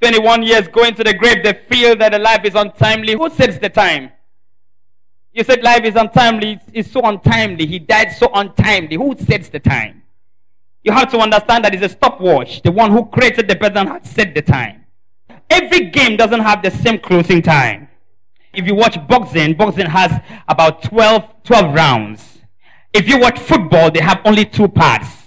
21 0.00 0.42
years 0.42 0.68
going 0.68 0.94
to 0.94 1.04
the 1.04 1.14
grave, 1.14 1.42
they 1.42 1.54
feel 1.54 1.96
that 1.96 2.12
the 2.12 2.18
life 2.18 2.44
is 2.44 2.54
untimely. 2.54 3.14
Who 3.14 3.30
sets 3.30 3.58
the 3.58 3.68
time? 3.68 4.12
You 5.32 5.44
said 5.44 5.62
life 5.62 5.84
is 5.84 5.94
untimely. 5.96 6.60
It's 6.72 6.90
so 6.90 7.00
untimely. 7.02 7.66
He 7.66 7.78
died 7.78 8.12
so 8.12 8.30
untimely. 8.34 8.96
Who 8.96 9.16
sets 9.16 9.48
the 9.48 9.60
time? 9.60 10.02
You 10.82 10.92
have 10.92 11.10
to 11.12 11.18
understand 11.18 11.64
that 11.64 11.74
it's 11.74 11.84
a 11.84 11.88
stopwatch. 11.88 12.62
The 12.62 12.72
one 12.72 12.90
who 12.90 13.06
created 13.06 13.48
the 13.48 13.56
person 13.56 13.86
has 13.86 14.08
set 14.08 14.34
the 14.34 14.42
time. 14.42 14.84
Every 15.50 15.90
game 15.90 16.16
doesn't 16.16 16.40
have 16.40 16.62
the 16.62 16.70
same 16.70 16.98
closing 16.98 17.42
time. 17.42 17.88
If 18.52 18.66
you 18.66 18.74
watch 18.74 18.96
boxing, 19.08 19.54
boxing 19.54 19.86
has 19.86 20.12
about 20.48 20.82
12, 20.82 21.42
12 21.44 21.74
rounds. 21.74 22.37
If 22.98 23.08
you 23.08 23.16
watch 23.16 23.38
football, 23.38 23.92
they 23.92 24.00
have 24.00 24.20
only 24.24 24.44
two 24.44 24.66
parts. 24.66 25.17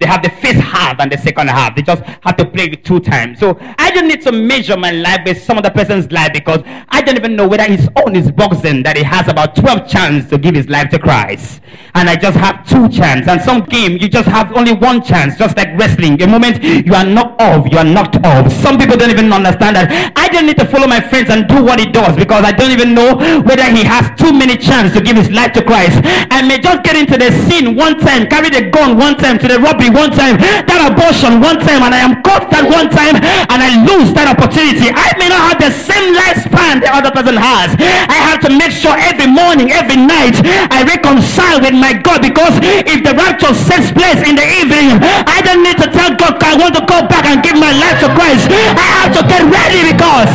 They 0.00 0.06
have 0.06 0.22
the 0.22 0.30
first 0.30 0.58
half 0.60 0.98
and 0.98 1.12
the 1.12 1.18
second 1.18 1.48
half. 1.48 1.76
They 1.76 1.82
just 1.82 2.02
have 2.02 2.34
to 2.38 2.46
play 2.46 2.64
it 2.64 2.84
two 2.86 3.00
times. 3.00 3.38
So 3.38 3.58
I 3.78 3.90
don't 3.90 4.08
need 4.08 4.22
to 4.22 4.32
measure 4.32 4.74
my 4.78 4.90
life 4.90 5.20
with 5.26 5.42
some 5.42 5.58
other 5.58 5.68
person's 5.68 6.10
life 6.10 6.32
because 6.32 6.62
I 6.88 7.02
don't 7.02 7.18
even 7.18 7.36
know 7.36 7.46
whether 7.46 7.64
his 7.64 7.86
own 7.96 8.16
is 8.16 8.30
boxing 8.32 8.82
that 8.84 8.96
he 8.96 9.02
has 9.02 9.28
about 9.28 9.54
12 9.56 9.86
chance 9.86 10.30
to 10.30 10.38
give 10.38 10.54
his 10.54 10.68
life 10.70 10.88
to 10.90 10.98
Christ. 10.98 11.60
And 11.94 12.08
I 12.08 12.16
just 12.16 12.38
have 12.38 12.66
two 12.66 12.88
chance. 12.88 13.28
And 13.28 13.42
some 13.42 13.60
game 13.66 13.98
you 13.98 14.08
just 14.08 14.26
have 14.26 14.56
only 14.56 14.72
one 14.72 15.02
chance, 15.02 15.36
just 15.36 15.54
like 15.58 15.68
wrestling. 15.78 16.16
The 16.16 16.26
moment 16.26 16.64
you 16.64 16.94
are 16.94 17.04
knocked 17.04 17.42
off, 17.42 17.70
you 17.70 17.76
are 17.76 17.84
knocked 17.84 18.16
off. 18.24 18.50
Some 18.50 18.78
people 18.78 18.96
don't 18.96 19.10
even 19.10 19.30
understand 19.30 19.76
that. 19.76 20.12
I 20.16 20.28
don't 20.28 20.46
need 20.46 20.56
to 20.58 20.66
follow 20.66 20.86
my 20.86 21.00
friends 21.00 21.28
and 21.28 21.46
do 21.46 21.62
what 21.62 21.78
he 21.78 21.84
does 21.84 22.16
because 22.16 22.42
I 22.42 22.52
don't 22.52 22.70
even 22.70 22.94
know 22.94 23.16
whether 23.44 23.64
he 23.68 23.84
has 23.84 24.08
too 24.18 24.32
many 24.32 24.56
chance 24.56 24.94
to 24.94 25.02
give 25.02 25.16
his 25.16 25.30
life 25.30 25.52
to 25.52 25.62
Christ. 25.62 26.00
I 26.32 26.40
may 26.40 26.58
just 26.58 26.82
get 26.84 26.96
into 26.96 27.18
the 27.18 27.30
scene 27.44 27.76
one 27.76 27.98
time, 27.98 28.26
carry 28.28 28.48
the 28.48 28.70
gun 28.70 28.96
one 28.96 29.18
time 29.18 29.38
to 29.40 29.48
the 29.48 29.60
robbery 29.60 29.89
one 29.92 30.10
time, 30.10 30.38
that 30.40 30.80
abortion 30.86 31.40
one 31.40 31.58
time, 31.60 31.82
and 31.86 31.92
I 31.94 32.00
am 32.02 32.22
caught 32.22 32.50
that 32.50 32.66
one 32.66 32.90
time, 32.90 33.16
and 33.18 33.58
I 33.58 33.80
lose 33.86 34.12
that 34.14 34.30
opportunity. 34.30 34.90
I 34.90 35.14
may 35.18 35.28
not 35.28 35.54
have 35.54 35.58
the 35.60 35.72
same 35.72 36.12
lifespan 36.14 36.82
the 36.82 36.90
other 36.90 37.10
person 37.10 37.36
has. 37.36 37.74
I 37.80 38.18
have 38.18 38.40
to 38.46 38.50
make 38.50 38.72
sure 38.74 38.94
every 38.96 39.28
morning, 39.28 39.70
every 39.70 39.98
night, 39.98 40.38
I 40.70 40.82
reconcile 40.84 41.60
with 41.60 41.74
my 41.76 41.94
God 41.94 42.22
because 42.22 42.56
if 42.62 43.02
the 43.04 43.14
rapture 43.14 43.52
takes 43.54 43.90
place 43.92 44.20
in 44.26 44.34
the 44.36 44.46
evening, 44.60 44.98
I 45.02 45.42
don't 45.44 45.62
need 45.62 45.78
to 45.78 45.88
tell 45.90 46.14
God 46.16 46.40
I 46.42 46.58
want 46.58 46.74
to 46.74 46.82
go 46.82 47.06
back 47.06 47.26
and 47.30 47.42
give 47.42 47.54
my 47.54 47.70
life 47.70 48.02
to 48.02 48.10
Christ. 48.14 48.50
I 48.50 48.86
have 48.98 49.14
to 49.14 49.22
get 49.22 49.46
ready 49.46 49.86
because 49.86 50.32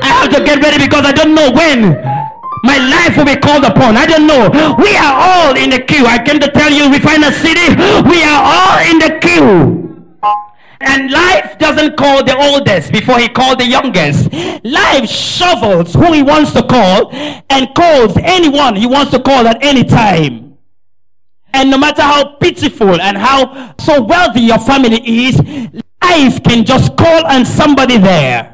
I 0.00 0.08
have 0.24 0.32
to 0.32 0.40
get 0.42 0.62
ready 0.62 0.78
because 0.78 1.04
I 1.04 1.12
don't 1.12 1.34
know 1.34 1.52
when 1.52 2.00
my 2.62 2.78
life 2.78 3.16
will 3.16 3.24
be 3.24 3.36
called 3.36 3.64
upon. 3.64 3.96
I 3.96 4.06
don't 4.06 4.26
know. 4.26 4.50
We 4.78 4.96
are 4.96 5.14
all 5.14 5.56
in 5.56 5.70
the 5.70 5.80
queue. 5.80 6.06
I 6.06 6.22
came 6.22 6.40
to 6.40 6.50
tell 6.50 6.70
you, 6.70 6.90
we 6.90 6.98
find 6.98 7.24
a 7.24 7.32
City, 7.32 7.74
we 8.08 8.22
are 8.22 8.42
all 8.42 8.78
in 8.90 8.98
the 8.98 9.18
queue. 9.20 9.80
And 10.82 11.10
life 11.10 11.58
doesn't 11.58 11.96
call 11.96 12.24
the 12.24 12.36
oldest 12.36 12.90
before 12.90 13.18
he 13.18 13.28
called 13.28 13.60
the 13.60 13.66
youngest. 13.66 14.32
Life 14.64 15.08
shovels 15.10 15.92
who 15.92 16.12
he 16.12 16.22
wants 16.22 16.52
to 16.54 16.62
call 16.62 17.10
and 17.12 17.74
calls 17.74 18.16
anyone 18.16 18.76
he 18.76 18.86
wants 18.86 19.10
to 19.12 19.20
call 19.20 19.46
at 19.46 19.58
any 19.62 19.84
time. 19.84 20.56
And 21.52 21.70
no 21.70 21.76
matter 21.78 22.02
how 22.02 22.36
pitiful 22.36 22.98
and 23.00 23.18
how 23.18 23.74
so 23.78 24.00
wealthy 24.02 24.40
your 24.40 24.58
family 24.58 25.02
is, 25.04 25.38
life 26.02 26.42
can 26.44 26.64
just 26.64 26.96
call 26.96 27.26
on 27.26 27.44
somebody 27.44 27.98
there. 27.98 28.49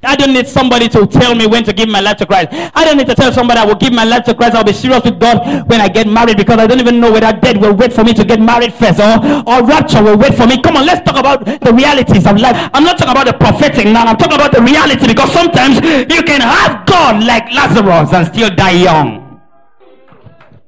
I 0.00 0.14
don't 0.14 0.32
need 0.32 0.46
somebody 0.46 0.88
to 0.90 1.06
tell 1.08 1.34
me 1.34 1.46
when 1.48 1.64
to 1.64 1.72
give 1.72 1.88
my 1.88 1.98
life 1.98 2.18
to 2.18 2.26
Christ. 2.26 2.50
I 2.52 2.84
don't 2.84 2.96
need 2.96 3.08
to 3.08 3.16
tell 3.16 3.32
somebody 3.32 3.58
I 3.58 3.64
will 3.64 3.74
give 3.74 3.92
my 3.92 4.04
life 4.04 4.24
to 4.26 4.34
Christ. 4.34 4.54
I'll 4.54 4.62
be 4.62 4.72
serious 4.72 5.02
with 5.02 5.18
God 5.18 5.68
when 5.68 5.80
I 5.80 5.88
get 5.88 6.06
married 6.06 6.36
because 6.36 6.56
I 6.58 6.68
don't 6.68 6.78
even 6.78 7.00
know 7.00 7.10
whether 7.10 7.32
dead 7.32 7.60
will 7.60 7.74
wait 7.74 7.92
for 7.92 8.04
me 8.04 8.14
to 8.14 8.24
get 8.24 8.40
married 8.40 8.72
first 8.72 9.00
or, 9.00 9.18
or 9.42 9.66
rapture 9.66 10.00
will 10.00 10.16
wait 10.16 10.34
for 10.34 10.46
me. 10.46 10.62
Come 10.62 10.76
on, 10.76 10.86
let's 10.86 11.02
talk 11.04 11.18
about 11.18 11.44
the 11.44 11.72
realities 11.74 12.26
of 12.28 12.38
life. 12.38 12.70
I'm 12.72 12.84
not 12.84 12.96
talking 12.96 13.10
about 13.10 13.26
the 13.26 13.32
prophetic 13.32 13.86
now. 13.86 14.04
I'm 14.06 14.16
talking 14.16 14.36
about 14.36 14.52
the 14.52 14.62
reality 14.62 15.08
because 15.08 15.32
sometimes 15.32 15.76
you 15.82 16.22
can 16.22 16.42
have 16.42 16.86
God 16.86 17.24
like 17.24 17.52
Lazarus 17.52 18.12
and 18.12 18.26
still 18.28 18.54
die 18.54 18.82
young. 18.82 19.40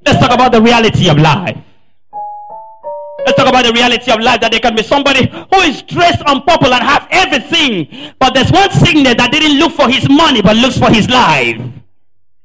Let's 0.05 0.19
talk 0.19 0.33
about 0.33 0.51
the 0.51 0.61
reality 0.61 1.09
of 1.09 1.17
life. 1.17 1.57
Let's 3.25 3.37
talk 3.37 3.47
about 3.47 3.65
the 3.65 3.73
reality 3.73 4.11
of 4.11 4.19
life 4.19 4.41
that 4.41 4.51
there 4.51 4.59
can 4.59 4.75
be 4.75 4.83
somebody 4.83 5.27
who 5.27 5.59
is 5.61 5.81
dressed 5.83 6.21
on 6.25 6.43
purple 6.43 6.73
and 6.73 6.83
have 6.83 7.07
everything, 7.11 8.13
but 8.19 8.33
there's 8.33 8.51
one 8.51 8.71
sickness 8.71 9.15
that 9.15 9.31
didn't 9.31 9.59
look 9.59 9.73
for 9.73 9.89
his 9.89 10.09
money 10.09 10.41
but 10.41 10.55
looks 10.55 10.77
for 10.77 10.89
his 10.91 11.09
life. 11.09 11.61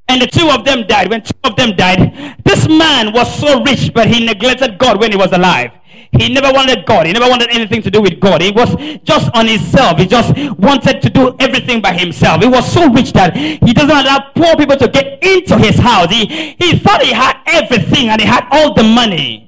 And 0.08 0.22
the 0.22 0.26
two 0.26 0.48
of 0.50 0.64
them 0.64 0.86
died. 0.86 1.10
When 1.10 1.22
two 1.22 1.34
of 1.44 1.56
them 1.56 1.74
died, 1.74 2.36
this 2.44 2.68
man 2.68 3.12
was 3.12 3.26
so 3.40 3.62
rich, 3.62 3.92
but 3.92 4.06
he 4.06 4.24
neglected 4.24 4.78
God 4.78 5.00
when 5.00 5.10
he 5.10 5.16
was 5.16 5.32
alive. 5.32 5.72
He 6.12 6.32
never 6.32 6.52
wanted 6.52 6.86
God. 6.86 7.06
He 7.06 7.12
never 7.12 7.28
wanted 7.28 7.50
anything 7.50 7.82
to 7.82 7.90
do 7.90 8.00
with 8.00 8.20
God. 8.20 8.40
He 8.40 8.52
was 8.52 8.74
just 9.02 9.30
on 9.34 9.46
himself. 9.48 9.98
He 9.98 10.06
just 10.06 10.32
wanted 10.58 11.02
to 11.02 11.10
do 11.10 11.36
everything 11.40 11.80
by 11.82 11.92
himself. 11.92 12.42
He 12.42 12.48
was 12.48 12.70
so 12.70 12.88
rich 12.90 13.12
that 13.12 13.36
he 13.36 13.72
doesn't 13.72 13.90
allow 13.90 14.30
poor 14.34 14.56
people 14.56 14.76
to 14.76 14.88
get 14.88 15.22
into 15.22 15.58
his 15.58 15.78
house. 15.78 16.10
He, 16.10 16.54
he 16.58 16.78
thought 16.78 17.02
he 17.02 17.12
had 17.12 17.38
everything 17.46 18.08
and 18.08 18.20
he 18.20 18.26
had 18.26 18.46
all 18.50 18.74
the 18.74 18.84
money. 18.84 19.45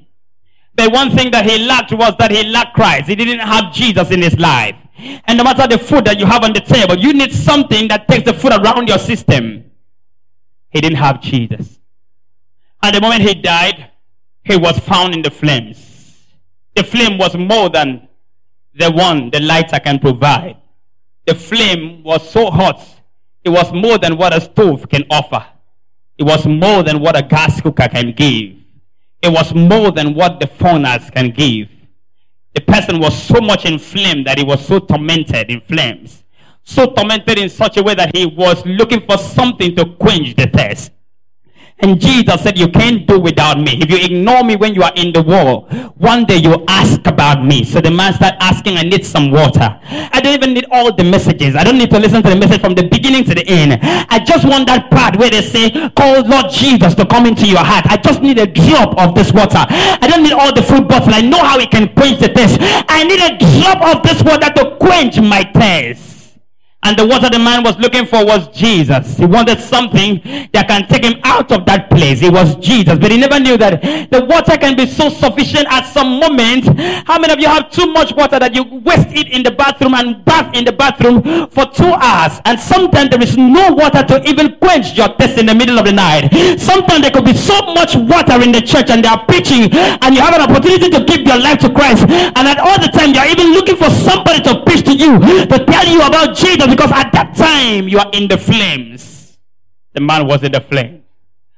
The 0.79 0.89
one 0.89 1.11
thing 1.11 1.29
that 1.31 1.45
he 1.45 1.57
lacked 1.65 1.91
was 1.91 2.13
that 2.19 2.31
he 2.31 2.41
lacked 2.41 2.73
Christ. 2.73 3.09
He 3.09 3.15
didn't 3.15 3.45
have 3.45 3.73
Jesus 3.73 4.11
in 4.11 4.21
his 4.21 4.39
life. 4.39 4.77
And 5.25 5.37
no 5.37 5.43
matter 5.43 5.67
the 5.67 5.77
food 5.77 6.05
that 6.05 6.17
you 6.17 6.25
have 6.25 6.41
on 6.41 6.53
the 6.53 6.61
table, 6.61 6.97
you 6.97 7.11
need 7.11 7.33
something 7.33 7.89
that 7.89 8.07
takes 8.07 8.23
the 8.23 8.33
food 8.33 8.53
around 8.53 8.87
your 8.87 8.97
system. 8.97 9.71
He 10.69 10.79
didn't 10.79 10.99
have 10.99 11.19
Jesus. 11.19 11.79
At 12.81 12.93
the 12.93 13.01
moment 13.01 13.23
he 13.23 13.33
died, 13.33 13.91
he 14.41 14.55
was 14.55 14.79
found 14.79 15.13
in 15.13 15.21
the 15.21 15.29
flames. 15.29 16.15
The 16.77 16.85
flame 16.85 17.17
was 17.17 17.35
more 17.35 17.69
than 17.69 18.07
the 18.73 18.89
one 18.89 19.31
the 19.31 19.41
lighter 19.41 19.81
can 19.81 19.99
provide. 19.99 20.55
The 21.27 21.35
flame 21.35 22.03
was 22.03 22.29
so 22.31 22.49
hot, 22.49 22.81
it 23.43 23.49
was 23.49 23.73
more 23.73 23.97
than 23.97 24.15
what 24.15 24.33
a 24.33 24.39
stove 24.39 24.87
can 24.87 25.03
offer. 25.09 25.45
It 26.17 26.23
was 26.23 26.45
more 26.45 26.83
than 26.83 27.01
what 27.01 27.17
a 27.17 27.21
gas 27.21 27.59
cooker 27.59 27.89
can 27.89 28.13
give. 28.13 28.58
It 29.21 29.29
was 29.29 29.53
more 29.53 29.91
than 29.91 30.13
what 30.13 30.39
the 30.39 30.47
furnace 30.47 31.09
can 31.09 31.31
give. 31.31 31.69
The 32.53 32.61
person 32.61 32.99
was 32.99 33.21
so 33.21 33.41
much 33.41 33.65
inflamed 33.65 34.27
that 34.27 34.37
he 34.37 34.43
was 34.43 34.65
so 34.65 34.79
tormented 34.79 35.49
in 35.49 35.61
flames. 35.61 36.23
So 36.63 36.87
tormented 36.87 37.37
in 37.37 37.49
such 37.49 37.77
a 37.77 37.83
way 37.83 37.95
that 37.95 38.15
he 38.15 38.25
was 38.25 38.65
looking 38.65 39.01
for 39.01 39.17
something 39.17 39.75
to 39.75 39.85
quench 39.95 40.35
the 40.35 40.47
thirst. 40.47 40.91
And 41.81 41.99
Jesus 41.99 42.41
said, 42.41 42.57
You 42.57 42.67
can't 42.67 43.07
do 43.07 43.19
without 43.19 43.59
me. 43.59 43.79
If 43.81 43.89
you 43.89 43.97
ignore 43.97 44.43
me 44.43 44.55
when 44.55 44.75
you 44.75 44.83
are 44.83 44.91
in 44.95 45.13
the 45.13 45.21
war, 45.21 45.61
one 45.95 46.25
day 46.25 46.35
you'll 46.37 46.65
ask 46.67 47.05
about 47.07 47.43
me. 47.43 47.63
So 47.63 47.79
the 47.79 47.91
man 47.91 48.13
started 48.13 48.37
asking, 48.41 48.77
I 48.77 48.83
need 48.83 49.05
some 49.05 49.31
water. 49.31 49.79
I 49.83 50.19
don't 50.21 50.33
even 50.33 50.53
need 50.53 50.65
all 50.71 50.93
the 50.93 51.03
messages. 51.03 51.55
I 51.55 51.63
don't 51.63 51.77
need 51.77 51.89
to 51.91 51.99
listen 51.99 52.21
to 52.23 52.29
the 52.29 52.35
message 52.35 52.59
from 52.59 52.75
the 52.75 52.83
beginning 52.87 53.23
to 53.25 53.35
the 53.35 53.47
end. 53.47 53.79
I 53.81 54.19
just 54.19 54.45
want 54.45 54.67
that 54.67 54.91
part 54.91 55.15
where 55.17 55.29
they 55.29 55.41
say, 55.41 55.71
Call 55.95 56.21
Lord 56.23 56.51
Jesus 56.51 56.95
to 56.95 57.05
come 57.05 57.25
into 57.25 57.47
your 57.47 57.63
heart. 57.63 57.85
I 57.87 57.97
just 57.97 58.21
need 58.21 58.39
a 58.39 58.47
drop 58.47 58.97
of 58.97 59.15
this 59.15 59.31
water. 59.31 59.65
I 59.69 60.07
don't 60.09 60.23
need 60.23 60.33
all 60.33 60.53
the 60.53 60.63
food 60.63 60.87
bottle. 60.87 61.13
I 61.13 61.21
know 61.21 61.39
how 61.39 61.59
it 61.59 61.71
can 61.71 61.93
quench 61.95 62.19
the 62.19 62.27
thirst. 62.27 62.57
I 62.59 63.03
need 63.03 63.19
a 63.19 63.37
drop 63.37 63.95
of 63.95 64.03
this 64.03 64.21
water 64.21 64.51
to 64.53 64.75
quench 64.79 65.19
my 65.21 65.49
thirst. 65.53 66.08
And 66.81 66.97
the 66.97 67.05
water 67.05 67.29
the 67.29 67.39
man 67.39 67.61
was 67.61 67.77
looking 67.77 68.05
for 68.05 68.25
was 68.25 68.47
Jesus. 68.55 69.17
He 69.17 69.25
wanted 69.25 69.59
something 69.59 70.21
that 70.53 70.65
can 70.67 70.87
take 70.87 71.03
him 71.03 71.19
out 71.25 71.51
of 71.51 71.65
that 71.65 71.89
place. 71.89 72.23
It 72.23 72.31
was 72.31 72.55
Jesus. 72.55 72.97
But 72.97 73.11
he 73.11 73.17
never 73.17 73.37
knew 73.37 73.57
that 73.57 73.81
the 74.09 74.23
water 74.23 74.55
can 74.57 74.77
be 74.77 74.87
so 74.87 75.09
sufficient 75.09 75.67
at 75.69 75.83
some 75.91 76.19
moment. 76.19 76.65
How 77.05 77.19
many 77.19 77.33
of 77.33 77.39
you 77.39 77.47
have 77.47 77.69
too 77.69 77.85
much 77.91 78.15
water 78.15 78.39
that 78.39 78.55
you 78.55 78.63
waste 78.63 79.11
it 79.11 79.27
in 79.27 79.43
the 79.43 79.51
bathroom 79.51 79.93
and 79.93 80.23
bath 80.23 80.55
in 80.55 80.63
the 80.63 80.71
bathroom 80.71 81.21
for 81.51 81.65
two 81.67 81.91
hours? 81.91 82.39
And 82.45 82.57
sometimes 82.57 83.09
there 83.11 83.21
is 83.21 83.35
no 83.35 83.73
water 83.75 84.01
to 84.15 84.23
even 84.23 84.55
quench 84.57 84.95
your 84.95 85.09
thirst 85.19 85.37
in 85.37 85.47
the 85.47 85.55
middle 85.55 85.77
of 85.77 85.85
the 85.85 85.93
night. 85.93 86.31
Sometimes 86.57 87.01
there 87.01 87.11
could 87.11 87.25
be 87.25 87.35
so 87.35 87.59
much 87.75 87.99
water 87.99 88.39
in 88.41 88.55
the 88.55 88.63
church 88.63 88.89
and 88.89 89.03
they 89.03 89.09
are 89.11 89.19
preaching 89.27 89.67
and 89.75 90.15
you 90.15 90.21
have 90.23 90.33
an 90.33 90.47
opportunity 90.47 90.89
to 90.89 91.03
give 91.03 91.27
your 91.27 91.37
life 91.37 91.59
to 91.59 91.69
Christ. 91.69 92.07
And 92.07 92.47
at 92.47 92.57
all 92.57 92.79
the 92.79 92.87
time 92.87 93.11
you 93.13 93.19
are 93.19 93.27
even 93.27 93.51
looking 93.51 93.75
for 93.75 93.91
somebody 93.91 94.39
to 94.47 94.63
preach 94.63 94.85
to 94.87 94.95
you, 94.95 95.19
to 95.19 95.57
tell 95.67 95.85
you 95.85 95.99
about 96.01 96.39
Jesus 96.39 96.68
because 96.69 96.91
at 96.91 97.11
that 97.13 97.35
time 97.35 97.87
you 97.87 97.99
are 97.99 98.09
in 98.13 98.27
the 98.27 98.37
flames. 98.37 99.37
The 99.93 100.01
man 100.01 100.27
was 100.27 100.43
in 100.43 100.51
the 100.51 100.61
flame. 100.61 101.03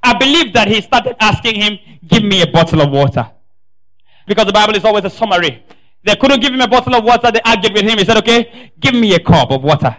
I 0.03 0.17
believe 0.17 0.53
that 0.53 0.67
he 0.67 0.81
started 0.81 1.15
asking 1.19 1.55
him, 1.61 1.77
Give 2.07 2.23
me 2.23 2.41
a 2.41 2.47
bottle 2.47 2.81
of 2.81 2.89
water. 2.89 3.29
Because 4.27 4.45
the 4.45 4.51
Bible 4.53 4.75
is 4.75 4.83
always 4.83 5.05
a 5.05 5.09
summary. 5.09 5.63
They 6.03 6.15
couldn't 6.15 6.39
give 6.39 6.53
him 6.53 6.61
a 6.61 6.67
bottle 6.67 6.95
of 6.95 7.03
water. 7.03 7.31
They 7.31 7.41
argued 7.41 7.73
with 7.73 7.83
him. 7.83 7.99
He 7.99 8.05
said, 8.05 8.17
Okay, 8.17 8.71
give 8.79 8.95
me 8.95 9.13
a 9.13 9.19
cup 9.19 9.51
of 9.51 9.63
water. 9.63 9.95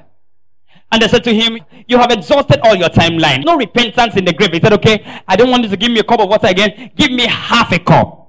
And 0.90 1.00
they 1.00 1.08
said 1.08 1.24
to 1.24 1.34
him, 1.34 1.58
You 1.86 1.98
have 1.98 2.10
exhausted 2.10 2.60
all 2.62 2.74
your 2.74 2.88
timeline. 2.88 3.44
No 3.44 3.56
repentance 3.56 4.16
in 4.16 4.24
the 4.24 4.32
grave. 4.32 4.52
He 4.52 4.60
said, 4.60 4.72
Okay, 4.74 5.22
I 5.28 5.36
don't 5.36 5.50
want 5.50 5.62
you 5.62 5.70
to 5.70 5.76
give 5.76 5.92
me 5.92 6.00
a 6.00 6.04
cup 6.04 6.20
of 6.20 6.28
water 6.28 6.48
again. 6.48 6.90
Give 6.96 7.12
me 7.12 7.26
half 7.26 7.72
a 7.72 7.78
cup. 7.78 8.21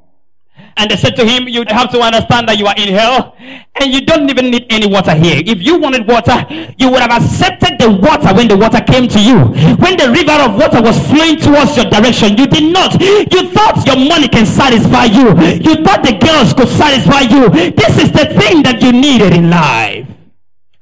And 0.77 0.89
they 0.89 0.95
said 0.95 1.15
to 1.17 1.25
him, 1.25 1.47
You 1.47 1.63
have 1.67 1.91
to 1.91 1.99
understand 1.99 2.47
that 2.49 2.57
you 2.57 2.65
are 2.65 2.75
in 2.77 2.93
hell 2.93 3.35
and 3.75 3.93
you 3.93 4.01
don't 4.05 4.29
even 4.29 4.49
need 4.49 4.65
any 4.69 4.87
water 4.87 5.13
here. 5.13 5.41
If 5.45 5.61
you 5.61 5.79
wanted 5.79 6.07
water, 6.07 6.45
you 6.77 6.89
would 6.89 7.01
have 7.01 7.11
accepted 7.23 7.77
the 7.79 7.91
water 7.91 8.33
when 8.33 8.47
the 8.47 8.57
water 8.57 8.81
came 8.81 9.07
to 9.09 9.19
you. 9.21 9.39
When 9.77 9.97
the 9.97 10.09
river 10.09 10.37
of 10.43 10.55
water 10.55 10.81
was 10.81 10.97
flowing 11.07 11.37
towards 11.37 11.75
your 11.77 11.85
direction, 11.89 12.37
you 12.37 12.47
did 12.47 12.71
not. 12.71 12.99
You 13.01 13.49
thought 13.51 13.85
your 13.85 13.97
money 13.97 14.27
can 14.27 14.45
satisfy 14.45 15.05
you, 15.05 15.29
you 15.61 15.83
thought 15.83 16.03
the 16.03 16.17
girls 16.19 16.53
could 16.53 16.69
satisfy 16.69 17.21
you. 17.21 17.49
This 17.71 17.97
is 17.97 18.11
the 18.11 18.25
thing 18.39 18.63
that 18.63 18.81
you 18.81 18.91
needed 18.91 19.33
in 19.33 19.49
life. 19.49 20.07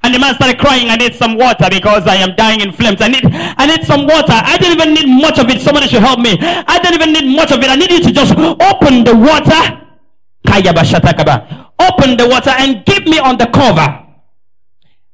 And 0.04 0.14
the 0.14 0.18
man 0.18 0.34
started 0.34 0.58
crying, 0.58 0.88
I 0.88 0.96
need 0.96 1.14
some 1.14 1.36
water 1.38 1.68
because 1.70 2.06
I 2.06 2.16
am 2.16 2.34
dying 2.34 2.60
in 2.60 2.72
flames. 2.72 3.00
I 3.00 3.08
need 3.08 3.22
I 3.24 3.66
need 3.66 3.86
some 3.86 4.06
water. 4.06 4.34
I 4.34 4.58
don't 4.58 4.72
even 4.72 4.94
need 4.94 5.06
much 5.06 5.38
of 5.38 5.48
it. 5.48 5.60
Somebody 5.60 5.86
should 5.86 6.02
help 6.02 6.18
me. 6.18 6.36
I 6.40 6.78
don't 6.82 6.94
even 6.94 7.12
need 7.12 7.36
much 7.36 7.52
of 7.52 7.62
it. 7.62 7.70
I 7.70 7.76
need 7.76 7.90
you 7.90 8.00
to 8.00 8.12
just 8.12 8.32
open 8.32 9.04
the 9.04 9.14
water 9.14 9.78
Open 11.78 12.16
the 12.16 12.28
water 12.28 12.50
and 12.50 12.84
give 12.84 13.04
me 13.04 13.18
on 13.18 13.38
the 13.38 13.46
cover. 13.46 14.06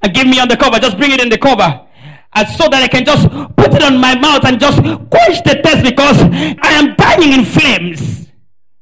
And 0.03 0.15
give 0.15 0.27
me 0.27 0.41
on 0.41 0.49
the 0.49 0.57
cover. 0.57 0.79
Just 0.79 0.97
bring 0.97 1.13
it 1.13 1.21
in 1.21 1.29
the 1.29 1.39
cover. 1.39 1.87
And 2.35 2.49
so 2.49 2.69
that 2.69 2.83
I 2.83 2.89
can 2.89 3.05
just 3.05 3.29
put 3.57 3.75
it 3.75 3.83
on 3.83 3.99
my 4.01 4.15
mouth 4.15 4.45
and 4.45 4.61
just 4.61 4.81
quench 4.83 5.43
the 5.45 5.61
thirst 5.63 5.83
because 5.83 6.21
I 6.21 6.73
am 6.73 6.95
dying 6.95 7.33
in 7.33 7.45
flames. 7.45 8.28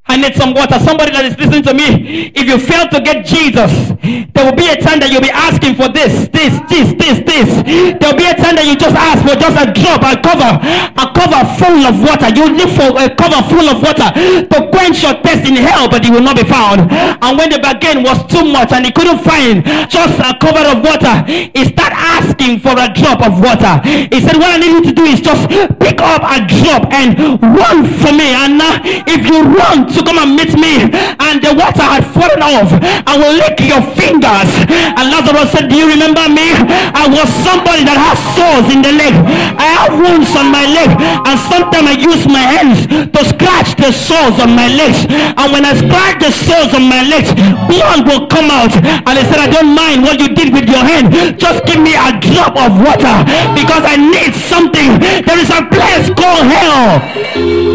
I 0.08 0.16
need 0.16 0.34
some 0.38 0.54
water. 0.54 0.78
Somebody 0.78 1.10
that 1.12 1.26
is 1.26 1.34
listening 1.34 1.66
to 1.66 1.74
me, 1.74 2.30
if 2.30 2.46
you 2.46 2.62
fail 2.62 2.86
to 2.94 3.02
get 3.02 3.26
Jesus, 3.26 3.90
there 4.30 4.46
will 4.46 4.54
be 4.54 4.70
a 4.70 4.78
time 4.78 5.02
that 5.02 5.10
you'll 5.10 5.24
be 5.24 5.34
asking 5.34 5.74
for 5.74 5.90
this, 5.90 6.30
this, 6.30 6.54
this, 6.70 6.94
this, 6.94 7.18
this. 7.26 7.50
There 7.98 8.06
will 8.06 8.20
be 8.20 8.30
a 8.30 8.38
time 8.38 8.54
that 8.54 8.62
you 8.70 8.78
just 8.78 8.94
ask 8.94 9.26
for 9.26 9.34
just 9.34 9.58
a 9.58 9.66
drop, 9.74 10.06
a 10.06 10.14
cover, 10.22 10.52
a 10.62 11.06
cover 11.10 11.42
full 11.58 11.82
of 11.90 11.98
water. 11.98 12.30
You 12.30 12.46
look 12.54 12.70
for 12.78 12.94
a 12.94 13.10
cover 13.18 13.42
full 13.50 13.66
of 13.66 13.82
water 13.82 14.08
to 14.46 14.56
quench 14.70 15.02
your 15.02 15.18
thirst 15.26 15.42
in 15.42 15.58
hell, 15.58 15.90
but 15.90 16.06
it 16.06 16.14
will 16.14 16.22
not 16.22 16.38
be 16.38 16.46
found. 16.46 16.86
And 16.86 17.32
when 17.34 17.50
the 17.50 17.58
bargain 17.58 18.06
was 18.06 18.22
too 18.30 18.46
much 18.46 18.70
and 18.70 18.86
he 18.86 18.94
couldn't 18.94 19.26
find 19.26 19.66
just 19.90 20.22
a 20.22 20.38
cover 20.38 20.62
of 20.70 20.86
water, 20.86 21.26
he 21.26 21.66
started 21.66 21.98
asking 21.98 22.62
for 22.62 22.78
a 22.78 22.86
drop 22.94 23.26
of 23.26 23.42
water. 23.42 23.82
He 23.82 24.22
said, 24.22 24.38
What 24.38 24.54
I 24.54 24.58
need 24.62 24.70
you 24.70 24.82
to 24.86 24.94
do 24.94 25.02
is 25.02 25.18
just 25.18 25.50
pick 25.82 25.98
up 25.98 26.22
a 26.22 26.46
drop 26.46 26.86
and 26.94 27.18
run 27.42 27.90
for 27.98 28.14
me. 28.14 28.30
And 28.38 28.62
uh, 28.62 28.78
if 29.10 29.26
you 29.26 29.42
run, 29.42 29.90
to 29.96 30.04
come 30.04 30.20
and 30.20 30.36
meet 30.36 30.52
me. 30.52 30.92
And 31.18 31.40
the 31.40 31.56
water 31.56 31.82
had 31.82 32.04
fallen 32.12 32.44
off 32.44 32.68
I 33.08 33.16
will 33.16 33.32
lick 33.32 33.56
your 33.64 33.80
fingers. 33.96 34.50
And 34.68 35.08
Lazarus 35.08 35.50
said 35.56 35.72
do 35.72 35.76
you 35.76 35.88
remember 35.88 36.28
me? 36.28 36.52
I 36.92 37.08
was 37.08 37.26
somebody 37.40 37.82
that 37.88 37.96
has 37.96 38.20
sores 38.36 38.68
in 38.68 38.84
the 38.84 38.92
leg. 38.92 39.16
I 39.56 39.66
have 39.80 39.96
wounds 39.96 40.30
on 40.36 40.52
my 40.52 40.68
leg. 40.68 40.92
And 41.24 41.36
sometimes 41.48 41.88
I 41.88 41.96
use 41.96 42.28
my 42.28 42.44
hands 42.44 42.84
to 42.86 43.20
scratch 43.24 43.72
the 43.80 43.90
sores 43.90 44.36
on 44.36 44.52
my 44.52 44.68
legs. 44.68 45.08
And 45.08 45.48
when 45.48 45.64
I 45.64 45.72
scratch 45.72 46.20
the 46.20 46.30
sores 46.30 46.76
on 46.76 46.84
my 46.86 47.00
legs 47.08 47.32
blood 47.66 48.04
will 48.04 48.28
come 48.28 48.52
out. 48.52 48.72
And 48.76 49.14
he 49.16 49.24
said 49.24 49.40
I 49.40 49.48
don't 49.48 49.72
mind 49.72 50.04
what 50.04 50.20
you 50.20 50.28
did 50.28 50.52
with 50.52 50.68
your 50.68 50.84
hand. 50.84 51.40
Just 51.40 51.64
give 51.64 51.80
me 51.80 51.96
a 51.96 52.12
drop 52.20 52.52
of 52.52 52.76
water 52.84 53.16
because 53.56 53.84
I 53.88 53.96
need 53.96 54.36
something. 54.36 55.00
There 55.24 55.40
is 55.40 55.48
a 55.48 55.64
place 55.72 56.12
called 56.12 56.46
hell 56.52 57.65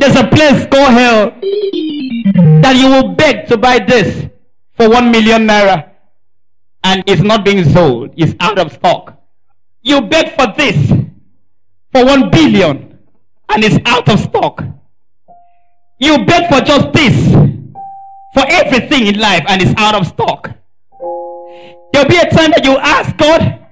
there's 0.00 0.16
a 0.16 0.26
place 0.28 0.66
called 0.66 0.92
hell 0.92 1.32
that 2.62 2.76
you 2.76 2.88
will 2.88 3.14
beg 3.14 3.46
to 3.48 3.56
buy 3.56 3.78
this 3.78 4.28
for 4.72 4.88
one 4.90 5.10
million 5.10 5.46
naira 5.46 5.90
and 6.84 7.02
it's 7.06 7.22
not 7.22 7.44
being 7.44 7.64
sold, 7.64 8.12
it's 8.16 8.34
out 8.40 8.58
of 8.58 8.72
stock. 8.72 9.20
You 9.82 10.00
beg 10.02 10.34
for 10.34 10.52
this 10.56 10.90
for 11.92 12.04
one 12.04 12.30
billion 12.30 12.98
and 13.48 13.64
it's 13.64 13.78
out 13.86 14.08
of 14.08 14.20
stock. 14.20 14.62
You 15.98 16.24
beg 16.24 16.48
for 16.48 16.60
just 16.60 16.92
this 16.92 17.32
for 18.34 18.44
everything 18.48 19.06
in 19.06 19.18
life 19.18 19.44
and 19.48 19.62
it's 19.62 19.74
out 19.78 19.94
of 19.94 20.06
stock. 20.06 20.50
There'll 21.92 22.08
be 22.08 22.18
a 22.18 22.28
time 22.30 22.50
that 22.50 22.64
you 22.64 22.76
ask 22.76 23.16
God, 23.16 23.66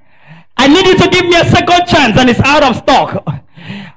I 0.57 0.69
need 0.69 0.87
you 0.87 0.97
to 0.97 1.09
give 1.09 1.27
me 1.27 1.37
a 1.37 1.45
second 1.45 1.87
chance 1.87 2.17
and 2.19 2.31
it's 2.31 2.41
out 2.41 2.63
of 2.63 2.77
stock. 2.77 3.44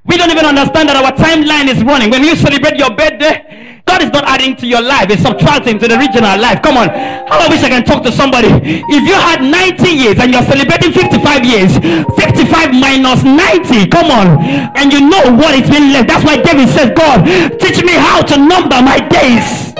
We 0.07 0.15
don't 0.15 0.31
even 0.31 0.45
understand 0.45 0.89
that 0.89 0.95
our 0.95 1.11
timeline 1.11 1.67
is 1.67 1.83
running. 1.83 2.09
When 2.09 2.23
you 2.23 2.35
celebrate 2.35 2.79
your 2.79 2.91
birthday, 2.95 3.43
God 3.87 4.03
is 4.03 4.11
not 4.11 4.27
adding 4.27 4.55
to 4.57 4.67
your 4.67 4.81
life, 4.81 5.09
it's 5.09 5.23
subtracting 5.23 5.79
to 5.79 5.87
the 5.87 5.95
original 5.95 6.35
life. 6.39 6.61
Come 6.61 6.75
on. 6.75 6.89
How 7.27 7.39
I 7.39 7.47
wish 7.47 7.63
I 7.63 7.69
can 7.69 7.83
talk 7.83 8.03
to 8.03 8.11
somebody. 8.11 8.51
If 8.63 9.03
you 9.07 9.15
had 9.15 9.39
90 9.39 9.87
years 9.87 10.19
and 10.19 10.31
you're 10.31 10.43
celebrating 10.43 10.91
55 10.91 11.43
years, 11.47 11.71
55 12.19 12.75
minus 12.75 13.23
90, 13.23 13.87
come 13.87 14.11
on. 14.11 14.43
And 14.75 14.91
you 14.91 15.07
know 15.07 15.31
what 15.35 15.55
is 15.55 15.69
been 15.71 15.95
left. 15.95 16.07
That's 16.11 16.23
why 16.23 16.35
David 16.35 16.67
says, 16.69 16.91
God, 16.95 17.23
teach 17.59 17.83
me 17.83 17.95
how 17.95 18.21
to 18.27 18.35
number 18.35 18.79
my 18.83 18.99
days. 18.99 19.71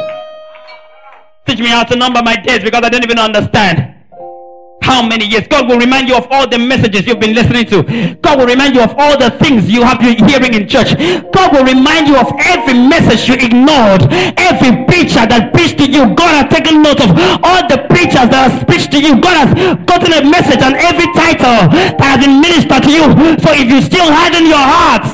Teach 1.46 1.60
me 1.60 1.68
how 1.68 1.84
to 1.84 1.96
number 1.96 2.24
my 2.24 2.36
days 2.36 2.64
because 2.64 2.84
I 2.84 2.90
don't 2.90 3.04
even 3.04 3.20
understand 3.20 3.97
how 4.88 5.06
many 5.06 5.28
years. 5.28 5.46
God 5.48 5.68
will 5.68 5.78
remind 5.78 6.08
you 6.08 6.16
of 6.16 6.26
all 6.32 6.48
the 6.48 6.58
messages 6.58 7.06
you've 7.06 7.20
been 7.20 7.36
listening 7.36 7.68
to. 7.68 7.84
God 8.24 8.40
will 8.40 8.48
remind 8.48 8.74
you 8.74 8.82
of 8.82 8.96
all 8.98 9.20
the 9.20 9.30
things 9.44 9.70
you 9.70 9.84
have 9.84 10.00
been 10.00 10.16
hearing 10.24 10.54
in 10.56 10.64
church. 10.68 10.96
God 11.36 11.52
will 11.52 11.68
remind 11.68 12.08
you 12.08 12.16
of 12.16 12.32
every 12.48 12.74
message 12.74 13.28
you 13.28 13.36
ignored, 13.36 14.08
every 14.40 14.88
preacher 14.88 15.28
that 15.28 15.52
preached 15.54 15.78
to 15.84 15.86
you. 15.92 16.16
God 16.16 16.32
has 16.40 16.48
taken 16.48 16.82
note 16.82 17.04
of 17.04 17.12
all 17.44 17.62
the 17.68 17.84
preachers 17.92 18.32
that 18.32 18.48
have 18.48 18.66
preached 18.66 18.92
to 18.96 19.00
you. 19.04 19.20
God 19.20 19.36
has 19.44 19.52
gotten 19.84 20.16
a 20.16 20.24
message 20.24 20.64
on 20.64 20.74
every 20.80 21.12
title 21.12 21.68
that 22.00 22.08
has 22.16 22.20
been 22.24 22.40
ministered 22.40 22.84
to 22.88 22.92
you. 22.92 23.06
So 23.44 23.52
if 23.52 23.68
you 23.68 23.84
still 23.84 24.08
harden 24.08 24.48
your 24.48 24.64
hearts 24.64 25.12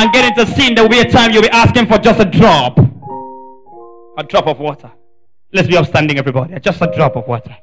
and 0.00 0.08
get 0.16 0.24
into 0.24 0.48
sin, 0.56 0.74
there 0.74 0.82
will 0.82 0.90
be 0.96 1.04
a 1.04 1.10
time 1.10 1.30
you'll 1.30 1.44
be 1.44 1.52
asking 1.52 1.86
for 1.86 1.98
just 1.98 2.20
a 2.20 2.24
drop. 2.24 2.80
A 4.16 4.22
drop 4.24 4.46
of 4.46 4.58
water. 4.58 4.90
Let's 5.52 5.68
be 5.68 5.76
upstanding, 5.76 6.16
everybody. 6.18 6.58
Just 6.60 6.80
a 6.80 6.90
drop 6.90 7.16
of 7.16 7.28
water. 7.28 7.54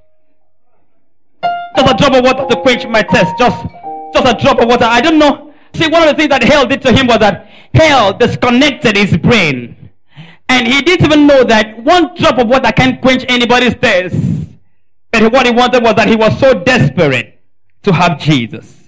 Just 1.76 1.94
a 1.94 1.98
drop 1.98 2.14
of 2.14 2.24
water 2.24 2.48
to 2.54 2.62
quench 2.62 2.86
my 2.88 3.04
thirst. 3.04 3.32
Just, 3.38 3.66
just 4.14 4.26
a 4.26 4.42
drop 4.42 4.60
of 4.60 4.68
water. 4.68 4.86
I 4.86 5.02
don't 5.02 5.20
know. 5.20 5.54
See, 5.74 5.88
one 5.88 6.04
of 6.04 6.10
the 6.10 6.16
things 6.16 6.30
that 6.30 6.44
hell 6.44 6.66
did 6.66 6.82
to 6.82 6.92
him 6.92 7.08
was 7.08 7.20
that 7.20 7.50
hell 7.74 8.14
disconnected 8.14 8.98
his 8.98 9.18
brain. 9.18 9.90
And 10.50 10.68
he 10.68 10.82
didn't 10.82 11.06
even 11.06 11.28
know 11.28 11.44
that 11.46 11.82
one 11.84 12.14
drop 12.16 12.38
of 12.38 12.48
water 12.48 12.72
can 12.74 13.00
quench 13.00 13.24
anybody's 13.30 13.74
thirst. 13.76 14.18
But 15.12 15.32
what 15.32 15.46
he 15.46 15.52
wanted 15.52 15.84
was 15.84 15.96
that 15.96 16.08
he 16.08 16.16
was 16.16 16.38
so 16.40 16.54
desperate 16.54 17.42
to 17.84 17.94
have 17.94 18.20
Jesus. 18.20 18.81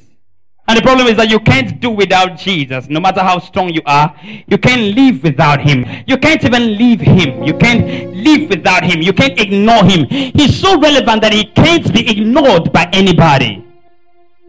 And 0.66 0.78
the 0.78 0.82
problem 0.82 1.08
is 1.08 1.18
that 1.18 1.30
you 1.30 1.40
can't 1.42 1.80
do 1.82 1.90
without 1.90 2.38
Jesus. 2.38 2.88
No 2.88 3.02
matter 3.02 3.20
how 3.20 3.40
strong 3.40 3.74
you 3.74 3.82
are, 3.86 4.16
you 4.48 4.58
can't 4.58 4.96
live 4.96 5.22
without 5.22 5.60
him. 5.60 5.86
You 6.08 6.18
can't 6.18 6.44
even 6.44 6.78
leave 6.78 7.02
him. 7.02 7.44
You 7.44 7.54
can't 7.54 8.16
live 8.16 8.50
without 8.50 8.84
him. 8.84 9.02
You 9.02 9.12
can't 9.12 9.38
ignore 9.38 9.84
him. 9.84 10.06
He's 10.08 10.58
so 10.58 10.80
relevant 10.80 11.22
that 11.22 11.34
he 11.34 11.44
can't 11.46 11.94
be 11.94 12.10
ignored 12.10 12.72
by 12.72 12.90
anybody. 12.94 13.66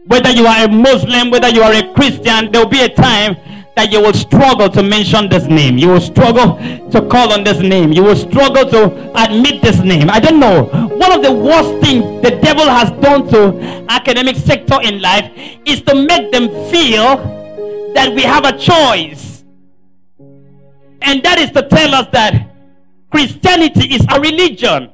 Whether 0.07 0.29
you 0.29 0.45
are 0.47 0.65
a 0.65 0.71
Muslim, 0.71 1.31
whether 1.31 1.49
you 1.49 1.61
are 1.61 1.73
a 1.73 1.93
Christian, 1.93 2.51
there 2.51 2.63
will 2.63 2.69
be 2.69 2.81
a 2.81 2.89
time 2.89 3.35
that 3.75 3.91
you 3.91 4.01
will 4.01 4.13
struggle 4.13 4.69
to 4.69 4.81
mention 4.81 5.29
this 5.29 5.45
name. 5.45 5.77
You 5.77 5.89
will 5.89 6.01
struggle 6.01 6.57
to 6.91 7.07
call 7.09 7.33
on 7.33 7.43
this 7.43 7.59
name. 7.59 7.91
You 7.91 8.03
will 8.03 8.15
struggle 8.15 8.69
to 8.71 9.11
admit 9.21 9.61
this 9.61 9.79
name. 9.79 10.09
I 10.09 10.19
don't 10.19 10.39
know. 10.39 10.63
One 10.63 11.11
of 11.11 11.21
the 11.21 11.31
worst 11.31 11.85
things 11.85 12.03
the 12.23 12.39
devil 12.41 12.65
has 12.65 12.89
done 13.01 13.27
to 13.29 13.85
academic 13.89 14.37
sector 14.37 14.79
in 14.81 15.01
life 15.01 15.29
is 15.65 15.81
to 15.83 15.95
make 15.95 16.31
them 16.31 16.47
feel 16.71 17.17
that 17.93 18.13
we 18.13 18.23
have 18.23 18.45
a 18.45 18.57
choice. 18.57 19.43
And 21.01 21.21
that 21.23 21.37
is 21.37 21.51
to 21.51 21.67
tell 21.67 21.93
us 21.95 22.07
that 22.13 22.49
Christianity 23.11 23.93
is 23.93 24.05
a 24.09 24.19
religion. 24.19 24.91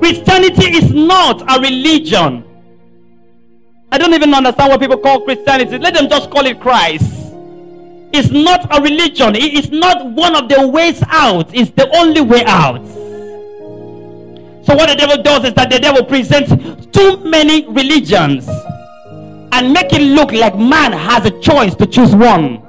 Christianity 0.00 0.76
is 0.76 0.92
not 0.92 1.42
a 1.42 1.60
religion. 1.60 2.44
I 3.90 3.98
don't 3.98 4.14
even 4.14 4.32
understand 4.34 4.70
what 4.70 4.80
people 4.80 4.98
call 4.98 5.20
Christianity. 5.22 5.78
Let 5.78 5.94
them 5.94 6.08
just 6.08 6.30
call 6.30 6.46
it 6.46 6.60
Christ 6.60 7.13
is 8.14 8.30
not 8.30 8.66
a 8.76 8.80
religion. 8.82 9.34
It 9.34 9.54
is 9.54 9.70
not 9.70 10.06
one 10.06 10.34
of 10.36 10.48
the 10.48 10.66
ways 10.66 11.02
out. 11.08 11.54
It's 11.54 11.70
the 11.72 11.88
only 11.96 12.20
way 12.20 12.44
out. 12.44 12.84
So 14.66 14.74
what 14.74 14.88
the 14.88 14.96
devil 14.96 15.22
does 15.22 15.44
is 15.44 15.54
that 15.54 15.70
the 15.70 15.78
devil 15.78 16.04
presents 16.04 16.50
too 16.86 17.18
many 17.18 17.66
religions 17.68 18.48
and 19.52 19.72
make 19.72 19.92
it 19.92 20.00
look 20.02 20.32
like 20.32 20.56
man 20.58 20.92
has 20.92 21.26
a 21.26 21.40
choice 21.40 21.74
to 21.76 21.86
choose 21.86 22.14
one. 22.14 22.63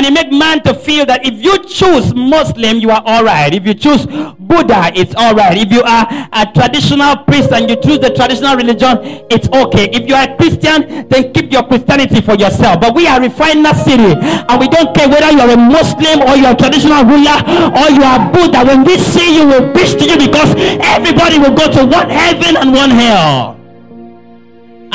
And 0.00 0.06
he 0.06 0.12
make 0.16 0.32
man 0.32 0.62
to 0.62 0.72
feel 0.72 1.04
that 1.12 1.26
if 1.26 1.44
you 1.44 1.62
choose 1.68 2.14
Muslim, 2.14 2.78
you 2.78 2.88
are 2.88 3.02
all 3.04 3.22
right. 3.22 3.52
If 3.52 3.66
you 3.66 3.74
choose 3.74 4.06
Buddha, 4.06 4.88
it's 4.96 5.14
all 5.14 5.34
right. 5.34 5.52
If 5.58 5.70
you 5.70 5.82
are 5.82 6.08
a 6.32 6.48
traditional 6.56 7.18
priest 7.28 7.52
and 7.52 7.68
you 7.68 7.76
choose 7.76 7.98
the 8.00 8.08
traditional 8.08 8.56
religion, 8.56 8.96
it's 9.28 9.44
okay. 9.52 9.92
If 9.92 10.08
you 10.08 10.14
are 10.16 10.24
a 10.24 10.36
Christian, 10.40 11.04
then 11.12 11.34
keep 11.36 11.52
your 11.52 11.68
Christianity 11.68 12.22
for 12.22 12.32
yourself. 12.32 12.80
But 12.80 12.94
we 12.94 13.08
are 13.08 13.20
Refiner 13.20 13.74
City, 13.76 14.16
and 14.16 14.56
we 14.56 14.72
don't 14.72 14.96
care 14.96 15.04
whether 15.06 15.36
you 15.36 15.40
are 15.44 15.52
a 15.52 15.60
Muslim 15.60 16.24
or 16.24 16.32
you 16.32 16.48
are 16.48 16.56
a 16.56 16.56
traditional 16.56 17.04
ruler 17.04 17.36
or 17.76 17.92
you 17.92 18.00
are 18.00 18.24
Buddha. 18.32 18.64
When 18.64 18.88
we 18.88 18.96
see 18.96 19.36
you, 19.36 19.52
we'll 19.52 19.68
preach 19.76 20.00
to 20.00 20.08
you 20.08 20.16
because 20.16 20.48
everybody 20.80 21.36
will 21.36 21.52
go 21.52 21.68
to 21.76 21.84
one 21.84 22.08
heaven 22.08 22.56
and 22.56 22.72
one 22.72 22.88
hell. 22.88 23.52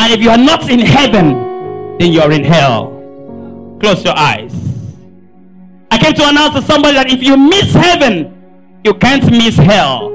And 0.02 0.10
if 0.10 0.18
you 0.18 0.32
are 0.32 0.42
not 0.42 0.68
in 0.68 0.80
heaven, 0.80 1.94
then 2.02 2.12
you 2.12 2.22
are 2.22 2.32
in 2.32 2.44
hell. 2.44 2.90
Close 3.80 4.04
your 4.04 4.18
eyes. 4.18 4.75
I 5.92 5.98
came 5.98 6.14
to 6.14 6.28
announce 6.28 6.56
to 6.56 6.62
somebody 6.62 6.96
that 6.96 7.10
if 7.12 7.24
you 7.24 7.38
miss 7.38 7.74
heaven, 7.74 8.80
you 8.84 8.94
can't 8.96 9.30
miss 9.32 9.56
hell. 9.56 10.12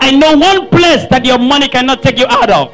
I 0.00 0.10
know 0.12 0.36
one 0.36 0.68
place 0.68 1.06
that 1.10 1.24
your 1.24 1.38
money 1.38 1.68
cannot 1.68 2.02
take 2.02 2.18
you 2.18 2.26
out 2.28 2.50
of. 2.50 2.72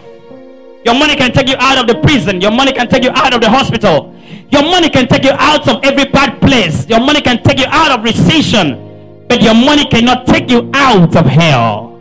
Your 0.84 0.94
money 0.94 1.16
can 1.16 1.32
take 1.32 1.48
you 1.48 1.56
out 1.58 1.78
of 1.78 1.86
the 1.86 2.00
prison. 2.02 2.40
Your 2.40 2.50
money 2.50 2.72
can 2.72 2.88
take 2.88 3.02
you 3.02 3.10
out 3.10 3.32
of 3.34 3.40
the 3.40 3.48
hospital. 3.48 4.14
Your 4.50 4.62
money 4.62 4.90
can 4.90 5.08
take 5.08 5.24
you 5.24 5.32
out 5.32 5.66
of 5.68 5.82
every 5.82 6.04
bad 6.04 6.40
place. 6.40 6.86
Your 6.88 7.00
money 7.00 7.20
can 7.22 7.42
take 7.42 7.58
you 7.58 7.66
out 7.68 7.98
of 7.98 8.04
recession. 8.04 9.24
But 9.28 9.42
your 9.42 9.54
money 9.54 9.86
cannot 9.86 10.26
take 10.26 10.50
you 10.50 10.70
out 10.74 11.16
of 11.16 11.26
hell. 11.26 11.98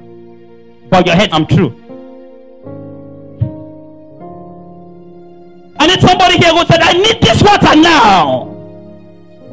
But 0.90 1.08
your 1.08 1.16
head, 1.16 1.30
I'm 1.32 1.48
true. 1.48 1.83
I 5.84 5.86
need 5.86 6.00
somebody 6.00 6.38
here 6.38 6.54
who 6.54 6.66
said, 6.66 6.80
I 6.80 6.94
need 6.94 7.22
this 7.22 7.44
water 7.44 7.76
now. 7.76 8.46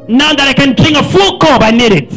Now 0.07 0.33
that 0.33 0.47
I 0.47 0.53
can 0.53 0.76
drink 0.76 0.97
a 0.97 1.03
full 1.03 1.39
cup, 1.39 1.61
I 1.61 1.72
need 1.72 1.91
it. 1.91 2.12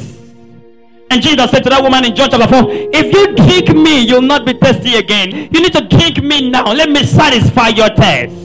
And 1.10 1.20
Jesus 1.20 1.50
said 1.50 1.64
to 1.64 1.72
that 1.72 1.82
woman 1.82 2.06
in 2.06 2.16
John 2.16 2.30
chapter 2.30 2.48
4, 2.48 2.66
If 2.94 3.12
you 3.12 3.34
drink 3.34 3.76
me, 3.76 4.06
you'll 4.06 4.22
not 4.22 4.46
be 4.46 4.54
thirsty 4.54 4.98
again. 4.98 5.50
You 5.52 5.62
need 5.62 5.74
to 5.74 5.82
drink 5.82 6.22
me 6.22 6.52
now. 6.52 6.72
Let 6.74 6.92
me 6.92 7.04
satisfy 7.04 7.70
your 7.70 7.90
thirst. 7.90 8.36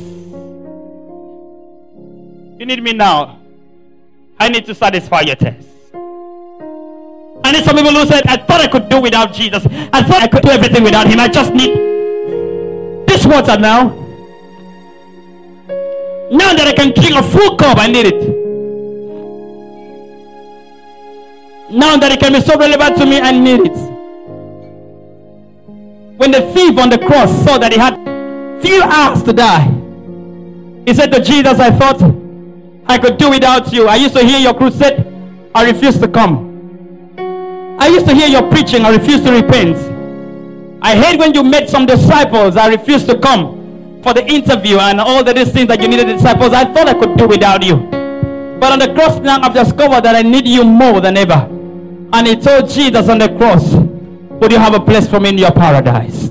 You 2.59 2.65
need 2.65 2.83
me 2.83 2.95
now. 2.95 3.39
I 4.41 4.49
need 4.49 4.65
to 4.65 4.75
satisfy 4.75 5.21
your 5.21 5.37
thirst. 5.37 5.69
I 7.45 7.53
need 7.53 7.65
some 7.65 7.77
people 7.77 7.93
who 7.93 8.07
said, 8.07 8.27
I 8.27 8.39
thought 8.39 8.63
I 8.63 8.69
could 8.69 8.89
do 8.89 9.03
without 9.03 9.35
Jesus. 9.35 9.67
I 9.93 10.03
thought 10.03 10.23
I 10.23 10.29
could 10.29 10.45
do 10.45 10.49
everything 10.49 10.83
without 10.83 11.07
him. 11.07 11.21
I 11.21 11.29
just 11.29 11.53
need 11.53 11.77
this 13.07 13.27
water 13.27 13.59
now. 13.59 14.08
Now 16.31 16.53
that 16.53 16.67
I 16.69 16.73
can 16.75 16.93
drink 16.93 17.17
a 17.17 17.23
full 17.23 17.57
cup, 17.57 17.79
I 17.79 17.87
need 17.87 18.05
it. 18.05 18.21
Now 21.71 21.97
that 21.97 22.13
it 22.13 22.21
can 22.21 22.35
be 22.35 22.41
so 22.43 22.59
relevant 22.59 22.99
to 22.99 23.07
me, 23.07 23.19
I 23.19 23.33
need 23.33 23.61
it. 23.61 23.77
When 26.19 26.31
the 26.31 26.43
thief 26.53 26.79
on 26.79 26.91
the 26.91 26.99
cross 26.99 27.31
saw 27.45 27.57
that 27.57 27.73
he 27.73 27.79
had 27.79 27.97
few 28.61 28.83
hours 28.83 29.23
to 29.23 29.33
die, 29.33 29.69
he 30.85 30.93
said 30.93 31.11
to 31.13 31.23
Jesus, 31.23 31.59
I 31.59 31.71
thought 31.71 32.03
I 32.87 32.99
could 32.99 33.17
do 33.17 33.31
without 33.31 33.73
you. 33.73 33.89
I 33.89 33.97
used 33.97 34.15
to 34.15 34.23
hear 34.23 34.39
your 34.39 34.53
crusade, 34.53 35.07
I 35.55 35.65
refused 35.65 36.03
to 36.03 36.09
come. 36.09 36.47
I 37.81 37.89
used 37.89 38.05
to 38.07 38.15
hear 38.15 38.29
your 38.29 38.51
preaching, 38.51 38.85
I 38.85 38.91
refused 38.91 39.25
to 39.25 39.33
repent. 39.33 39.79
I 40.83 40.95
hate 40.95 41.19
when 41.19 41.33
you 41.33 41.43
met 41.43 41.71
some 41.71 41.87
disciples, 41.87 42.57
I 42.59 42.69
refused 42.69 43.09
to 43.09 43.19
come 43.19 43.58
for 44.09 44.15
the 44.15 44.27
interview 44.27 44.79
and 44.79 45.01
all 45.01 45.23
the 45.23 45.35
these 45.35 45.53
things 45.53 45.69
that 45.69 45.83
you 45.83 45.89
needed 45.89 46.07
disciples. 46.07 46.55
I 46.55 46.65
thought 46.73 46.89
I 46.89 46.95
could 46.95 47.19
do 47.19 47.29
without 47.29 47.63
you. 47.63 47.77
But 48.59 48.73
on 48.73 48.79
the 48.79 48.95
cross 48.95 49.19
now, 49.19 49.39
I've 49.43 49.53
discovered 49.53 50.03
that 50.05 50.17
I 50.17 50.23
need 50.23 50.49
you 50.49 50.65
more 50.65 51.03
than 51.03 51.19
ever. 51.19 51.47
And 52.15 52.27
he 52.27 52.35
told 52.37 52.71
Jesus 52.71 53.09
on 53.11 53.19
the 53.19 53.29
cross, 53.37 53.75
Would 54.41 54.51
you 54.51 54.59
have 54.59 54.73
a 54.73 54.81
place 54.81 55.07
for 55.07 55.21
me 55.21 55.29
in 55.29 55.39
your 55.39 55.53
paradise? 55.53 56.31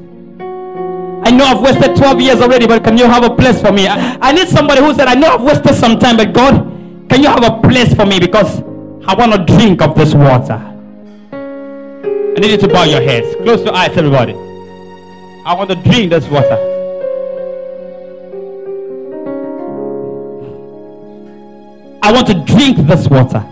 I 1.24 1.30
know 1.30 1.46
I've 1.46 1.62
wasted 1.62 1.96
12 1.96 2.22
years 2.22 2.42
already, 2.42 2.66
but 2.66 2.84
can 2.84 2.98
you 2.98 3.06
have 3.06 3.24
a 3.24 3.36
place 3.36 3.62
for 3.62 3.72
me? 3.72 3.88
I, 3.88 4.18
I 4.22 4.32
need 4.32 4.48
somebody 4.48 4.82
who 4.82 4.94
said, 4.96 5.08
I 5.08 5.14
know 5.14 5.36
I've 5.36 5.44
wasted 5.44 5.76
some 5.76 6.00
time, 6.00 6.18
but 6.18 6.34
God, 6.34 6.56
can 7.10 7.22
you 7.22 7.30
have 7.30 7.44
a 7.44 7.62
place 7.62 7.94
for 7.94 8.08
me? 8.08 8.20
Because 8.20 8.62
I 9.06 9.14
want 9.14 9.34
to 9.34 9.46
drink 9.56 9.84
of 9.84 9.96
this 9.96 10.16
water. 10.16 10.60
I 11.32 12.40
need 12.40 12.52
you 12.52 12.58
to 12.58 12.68
bow 12.68 12.86
your 12.86 13.02
heads. 13.02 13.36
Close 13.44 13.64
your 13.64 13.76
eyes, 13.76 13.96
everybody. 13.96 14.34
I 15.46 15.54
want 15.54 15.70
to 15.70 15.76
drink 15.76 16.10
this 16.10 16.28
water. 16.28 16.77
I 22.08 22.12
want 22.14 22.26
to 22.28 22.36
drink 22.36 22.78
this 22.88 23.10
water. 23.10 23.46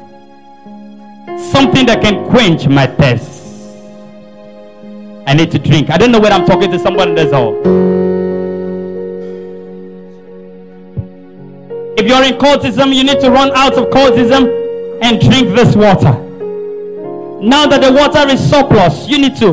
Something 1.51 1.87
that 1.87 1.99
can 2.01 2.25
quench 2.29 2.69
my 2.69 2.87
thirst. 2.87 3.43
I 5.27 5.33
need 5.33 5.51
to 5.51 5.59
drink. 5.59 5.89
I 5.89 5.97
don't 5.97 6.09
know 6.09 6.21
whether 6.21 6.35
I'm 6.35 6.45
talking 6.45 6.71
to 6.71 6.79
someone 6.79 7.09
in 7.09 7.15
this 7.15 7.33
hall. 7.33 7.53
If 11.97 12.07
you're 12.07 12.23
in 12.23 12.35
cultism, 12.39 12.95
you 12.95 13.03
need 13.03 13.19
to 13.19 13.29
run 13.29 13.51
out 13.55 13.73
of 13.73 13.89
cultism 13.89 14.47
and 15.01 15.19
drink 15.19 15.53
this 15.53 15.75
water. 15.75 16.13
Now 17.41 17.67
that 17.67 17.81
the 17.81 17.91
water 17.91 18.25
is 18.31 18.39
surplus, 18.49 19.05
you 19.09 19.17
need 19.17 19.35
to 19.35 19.51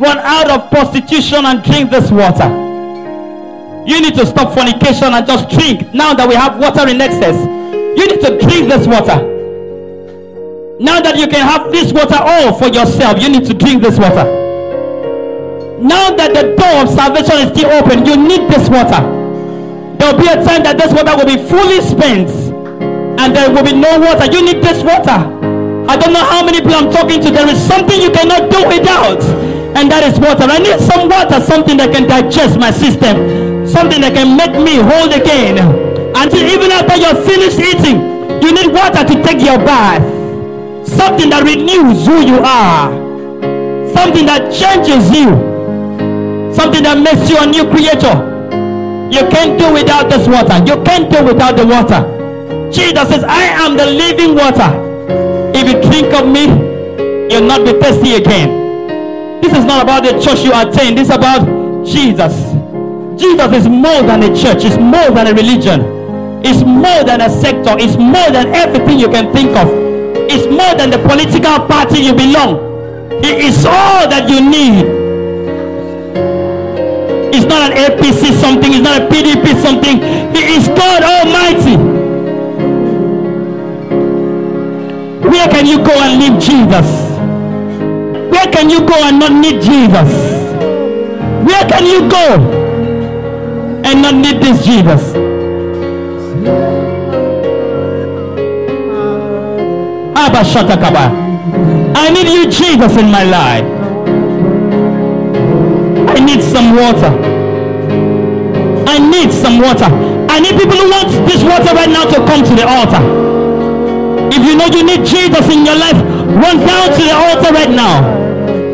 run 0.00 0.18
out 0.18 0.50
of 0.50 0.68
prostitution 0.70 1.44
and 1.44 1.62
drink 1.62 1.90
this 1.92 2.10
water. 2.10 2.48
You 3.86 4.00
need 4.00 4.16
to 4.16 4.26
stop 4.26 4.54
fornication 4.54 5.14
and 5.14 5.24
just 5.24 5.48
drink. 5.50 5.94
Now 5.94 6.14
that 6.14 6.28
we 6.28 6.34
have 6.34 6.58
water 6.58 6.88
in 6.88 7.00
excess, 7.00 7.60
you 7.96 8.06
need 8.06 8.20
to 8.20 8.38
drink 8.38 8.68
this 8.68 8.86
water. 8.86 9.26
Now 10.80 11.00
that 11.00 11.18
you 11.18 11.26
can 11.28 11.44
have 11.44 11.70
this 11.72 11.92
water 11.92 12.16
all 12.16 12.56
for 12.56 12.68
yourself, 12.68 13.20
you 13.20 13.28
need 13.28 13.44
to 13.46 13.54
drink 13.54 13.82
this 13.82 13.98
water. 13.98 14.24
Now 15.80 16.12
that 16.16 16.32
the 16.32 16.56
door 16.56 16.84
of 16.84 16.88
salvation 16.88 17.36
is 17.44 17.48
still 17.56 17.72
open, 17.72 18.04
you 18.04 18.16
need 18.16 18.48
this 18.48 18.68
water. 18.68 19.00
There 20.00 20.12
will 20.12 20.20
be 20.20 20.28
a 20.28 20.40
time 20.40 20.64
that 20.64 20.76
this 20.80 20.92
water 20.92 21.16
will 21.16 21.28
be 21.28 21.36
fully 21.36 21.80
spent 21.84 22.28
and 23.20 23.36
there 23.36 23.52
will 23.52 23.64
be 23.64 23.76
no 23.76 24.00
water. 24.00 24.24
You 24.32 24.40
need 24.40 24.64
this 24.64 24.80
water. 24.80 25.20
I 25.84 25.96
don't 25.96 26.12
know 26.12 26.24
how 26.24 26.44
many 26.44 26.60
people 26.60 26.76
I'm 26.80 26.92
talking 26.92 27.20
to. 27.20 27.28
There 27.30 27.48
is 27.48 27.60
something 27.60 28.00
you 28.00 28.12
cannot 28.12 28.48
do 28.48 28.64
without, 28.68 29.20
and 29.76 29.90
that 29.90 30.04
is 30.06 30.16
water. 30.20 30.48
I 30.48 30.60
need 30.60 30.80
some 30.80 31.08
water, 31.08 31.40
something 31.44 31.76
that 31.76 31.92
can 31.92 32.08
digest 32.08 32.56
my 32.56 32.70
system, 32.70 33.66
something 33.66 34.00
that 34.00 34.14
can 34.14 34.36
make 34.36 34.54
me 34.56 34.78
whole 34.78 35.10
again. 35.12 35.89
Until 36.14 36.44
even 36.46 36.70
after 36.72 36.96
you're 36.96 37.20
finished 37.24 37.58
eating, 37.58 38.00
you 38.42 38.52
need 38.52 38.72
water 38.72 39.04
to 39.04 39.14
take 39.22 39.40
your 39.42 39.58
bath. 39.58 40.02
Something 40.86 41.30
that 41.30 41.44
renews 41.44 42.06
who 42.06 42.20
you 42.24 42.40
are, 42.42 42.90
something 43.94 44.26
that 44.26 44.50
changes 44.50 45.10
you, 45.10 45.28
something 46.54 46.82
that 46.82 46.98
makes 46.98 47.28
you 47.30 47.38
a 47.38 47.46
new 47.46 47.68
creature. 47.70 48.30
You 49.10 49.26
can't 49.28 49.58
do 49.58 49.72
without 49.72 50.08
this 50.08 50.26
water. 50.26 50.58
You 50.64 50.82
can't 50.84 51.10
do 51.10 51.24
without 51.24 51.56
the 51.56 51.66
water. 51.66 52.00
Jesus 52.70 53.08
says, 53.08 53.24
I 53.24 53.42
am 53.66 53.76
the 53.76 53.86
living 53.86 54.34
water. 54.34 54.70
If 55.54 55.66
you 55.66 55.80
drink 55.90 56.14
of 56.14 56.26
me, 56.26 56.46
you'll 57.32 57.46
not 57.46 57.64
be 57.64 57.72
thirsty 57.80 58.14
again. 58.14 59.40
This 59.42 59.52
is 59.52 59.64
not 59.64 59.82
about 59.82 60.04
the 60.04 60.20
church 60.20 60.44
you 60.44 60.52
attend, 60.54 60.98
this 60.98 61.08
is 61.08 61.14
about 61.14 61.44
Jesus. 61.84 62.34
Jesus 63.20 63.52
is 63.52 63.68
more 63.68 64.02
than 64.02 64.22
a 64.22 64.36
church, 64.36 64.64
it's 64.64 64.78
more 64.78 65.10
than 65.10 65.26
a 65.26 65.34
religion, 65.34 65.80
it's 66.44 66.62
more 66.64 67.04
than 67.04 67.20
a 67.20 67.30
sector, 67.30 67.76
it's 67.78 67.96
more 67.96 68.30
than 68.30 68.48
everything 68.54 68.98
you 68.98 69.08
can 69.08 69.32
think 69.32 69.56
of, 69.56 69.68
it's 70.30 70.46
more 70.46 70.74
than 70.76 70.90
the 70.90 70.98
political 70.98 71.66
party 71.66 72.00
you 72.00 72.14
belong. 72.14 72.70
It 73.22 73.44
is 73.44 73.66
all 73.66 74.08
that 74.08 74.28
you 74.28 74.40
need. 74.40 74.84
It's 77.34 77.46
not 77.46 77.70
an 77.70 77.76
APC 77.76 78.32
something, 78.40 78.72
it's 78.72 78.82
not 78.82 79.02
a 79.02 79.06
PDP 79.06 79.60
something, 79.60 80.00
it 80.34 80.46
is 80.50 80.68
God 80.68 81.02
Almighty. 81.02 81.76
Where 85.28 85.48
can 85.48 85.66
you 85.66 85.78
go 85.78 85.92
and 85.92 86.20
leave 86.20 86.40
Jesus? 86.40 87.10
Where 88.32 88.50
can 88.50 88.70
you 88.70 88.80
go 88.80 88.94
and 88.94 89.18
not 89.18 89.32
need 89.32 89.60
Jesus? 89.60 90.40
Where 91.46 91.68
can 91.68 91.86
you 91.86 92.08
go 92.08 92.40
and 93.84 94.02
not 94.02 94.14
need 94.14 94.42
this 94.42 94.64
Jesus? 94.64 95.29
I 101.94 102.10
need 102.12 102.28
you, 102.28 102.44
Jesus, 102.50 102.96
in 102.96 103.10
my 103.10 103.24
life. 103.24 103.64
I 106.08 106.18
need 106.18 106.42
some 106.42 106.74
water. 106.74 107.12
I 108.88 108.98
need 108.98 109.30
some 109.32 109.60
water. 109.60 109.86
I 110.30 110.40
need 110.40 110.58
people 110.58 110.76
who 110.76 110.90
want 110.90 111.10
this 111.28 111.42
water 111.42 111.74
right 111.74 111.88
now 111.88 112.04
to 112.04 112.16
come 112.26 112.42
to 112.44 112.54
the 112.54 112.66
altar. 112.66 113.02
If 114.32 114.44
you 114.46 114.56
know 114.56 114.66
you 114.66 114.84
need 114.84 115.04
Jesus 115.04 115.48
in 115.52 115.66
your 115.66 115.76
life, 115.76 115.98
run 116.40 116.58
down 116.66 116.88
to 116.96 117.02
the 117.02 117.12
altar 117.12 117.52
right 117.52 117.70
now. 117.70 118.00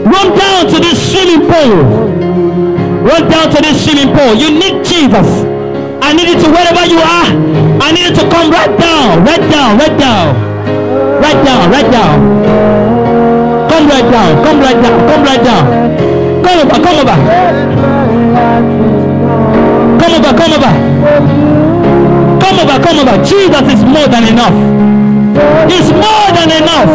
Run 0.04 0.38
down 0.38 0.66
to 0.68 0.78
this 0.78 1.12
swimming 1.12 1.48
pool. 1.50 2.06
Run 3.02 3.28
down 3.28 3.50
to 3.54 3.62
this 3.62 3.84
swimming 3.84 4.14
pool. 4.14 4.34
You 4.34 4.50
need 4.50 4.84
Jesus. 4.84 5.55
I 6.06 6.12
need 6.12 6.28
you 6.28 6.38
to 6.38 6.48
wherever 6.54 6.86
you 6.86 7.02
are. 7.02 7.34
I 7.82 7.90
need 7.90 8.06
you 8.06 8.14
to 8.14 8.30
come 8.30 8.48
right 8.48 8.70
down, 8.78 9.26
right 9.26 9.42
down, 9.50 9.76
right 9.76 9.98
down, 9.98 10.38
right 11.18 11.40
down, 11.44 11.66
right 11.68 11.90
down. 11.90 12.14
Come 13.68 13.88
right 13.88 14.06
down, 14.06 14.44
come 14.44 14.60
right 14.60 14.78
down, 14.80 14.98
come 15.10 15.22
right 15.26 15.42
down. 15.42 15.64
Come 16.46 16.58
over, 16.62 16.78
come 16.78 16.98
over. 17.02 17.18
Come 19.98 20.14
over, 20.14 20.32
come 20.38 20.52
over. 20.54 20.72
Come 22.38 22.56
over, 22.62 22.78
come 22.86 22.98
over. 23.02 23.16
Jesus 23.26 23.66
is 23.74 23.82
more 23.82 24.06
than 24.06 24.30
enough. 24.30 24.54
It's 25.66 25.90
more 25.90 26.28
than 26.38 26.50
enough. 26.54 26.92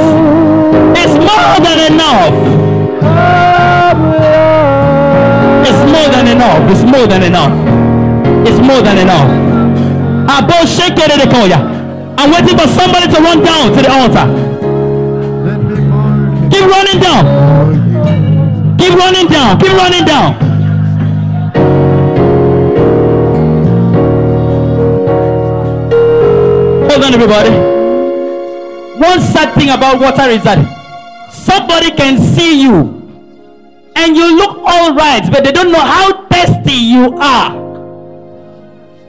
It's 0.95 1.16
more 1.20 1.59
than 1.59 1.80
enough. 1.91 2.32
It's 5.68 5.84
more 5.91 6.07
than 6.16 6.28
enough. 6.32 6.72
It's 6.72 6.84
more 6.84 7.07
than 7.07 7.24
enough. 7.24 7.61
It's 8.52 8.60
more 8.60 8.82
than 8.82 8.97
enough. 8.97 9.30
I'm 12.20 12.32
waiting 12.32 12.58
for 12.58 12.68
somebody 12.68 13.08
to 13.14 13.22
run 13.22 13.41
down 13.43 13.72
to 13.72 13.82
the 13.82 13.89
altar. 13.89 14.28
Keep 16.52 16.66
running 16.70 16.99
down. 16.99 18.78
Keep 18.78 18.93
running 18.93 19.28
down. 19.28 19.60
Keep 19.60 19.72
running 19.72 20.06
down. 20.06 20.34
Hold 26.89 27.04
on, 27.06 27.14
everybody. 27.14 27.52
One 28.99 29.22
sad 29.22 29.56
thing 29.56 29.70
about 29.70 30.02
water 30.02 30.30
is 30.30 30.43
that 30.43 30.60
somebody 31.32 31.91
can 31.91 32.20
see 32.20 32.62
you 32.62 33.02
and 33.95 34.16
you 34.16 34.36
look 34.36 34.58
all 34.58 34.93
right, 34.93 35.28
but 35.32 35.43
they 35.45 35.52
don't 35.54 35.72
know 35.72 35.80
how 35.80 36.28
thirsty 36.28 36.74
you 36.74 37.18
are. 37.18 37.61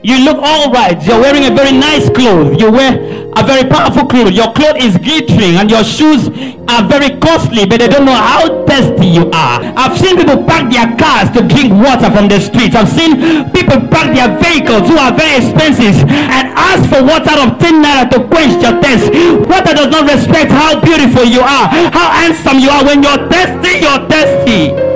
You 0.03 0.19
look 0.19 0.35
all 0.43 0.69
right. 0.69 0.99
You're 1.07 1.21
wearing 1.21 1.45
a 1.45 1.55
very 1.55 1.71
nice 1.71 2.09
clothes. 2.09 2.59
You 2.59 2.69
wear 2.69 2.91
a 3.39 3.43
very 3.47 3.63
powerful 3.63 4.05
clothes. 4.05 4.35
Your 4.35 4.51
clothes 4.51 4.83
is 4.83 4.97
glittering 4.97 5.55
and 5.55 5.71
your 5.71 5.83
shoes 5.85 6.27
are 6.67 6.83
very 6.83 7.15
costly, 7.23 7.63
but 7.65 7.79
they 7.79 7.87
don't 7.87 8.03
know 8.03 8.19
how 8.19 8.65
thirsty 8.67 9.07
you 9.07 9.31
are. 9.31 9.63
I've 9.79 9.97
seen 9.97 10.17
people 10.17 10.43
park 10.43 10.67
their 10.67 10.91
cars 10.99 11.31
to 11.31 11.47
drink 11.47 11.71
water 11.71 12.11
from 12.11 12.27
the 12.27 12.43
streets. 12.43 12.75
I've 12.75 12.91
seen 12.91 13.47
people 13.55 13.79
park 13.87 14.11
their 14.11 14.27
vehicles 14.43 14.91
who 14.91 14.99
are 14.99 15.15
very 15.15 15.39
expensive 15.39 15.95
and 16.03 16.51
ask 16.51 16.83
for 16.91 16.99
water 16.99 17.39
of 17.39 17.55
10 17.63 17.79
naira 17.79 18.03
to 18.11 18.27
quench 18.27 18.59
your 18.59 18.75
thirst. 18.83 19.07
Water 19.47 19.71
does 19.71 19.87
not 19.87 20.03
respect 20.03 20.51
how 20.51 20.83
beautiful 20.83 21.23
you 21.23 21.39
are, 21.39 21.71
how 21.95 22.11
handsome 22.11 22.59
you 22.59 22.69
are. 22.69 22.83
When 22.83 23.01
you're 23.03 23.23
thirsty, 23.31 23.79
you're 23.79 24.03
thirsty. 24.11 24.92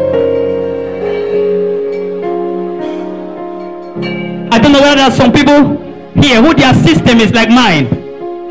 Don't 4.68 4.74
know 4.74 4.82
whether 4.82 4.96
there 4.98 5.06
are 5.06 5.12
some 5.16 5.32
people 5.32 5.80
here 6.22 6.42
who 6.42 6.54
their 6.54 6.74
system 6.74 7.20
is 7.20 7.32
like 7.32 7.48
mine. 7.50 7.88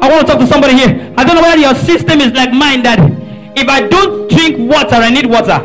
I 0.00 0.08
want 0.08 0.26
to 0.26 0.32
talk 0.32 0.40
to 0.40 0.46
somebody 0.46 0.74
here. 0.74 1.12
I 1.18 1.24
don't 1.24 1.36
know 1.36 1.42
whether 1.42 1.60
your 1.60 1.74
system 1.74 2.20
is 2.20 2.32
like 2.32 2.52
mine 2.52 2.82
that 2.84 2.98
if 3.56 3.68
I 3.68 3.86
don't 3.86 4.30
drink 4.30 4.56
water, 4.58 4.96
I 4.96 5.10
need 5.10 5.26
water. 5.26 5.60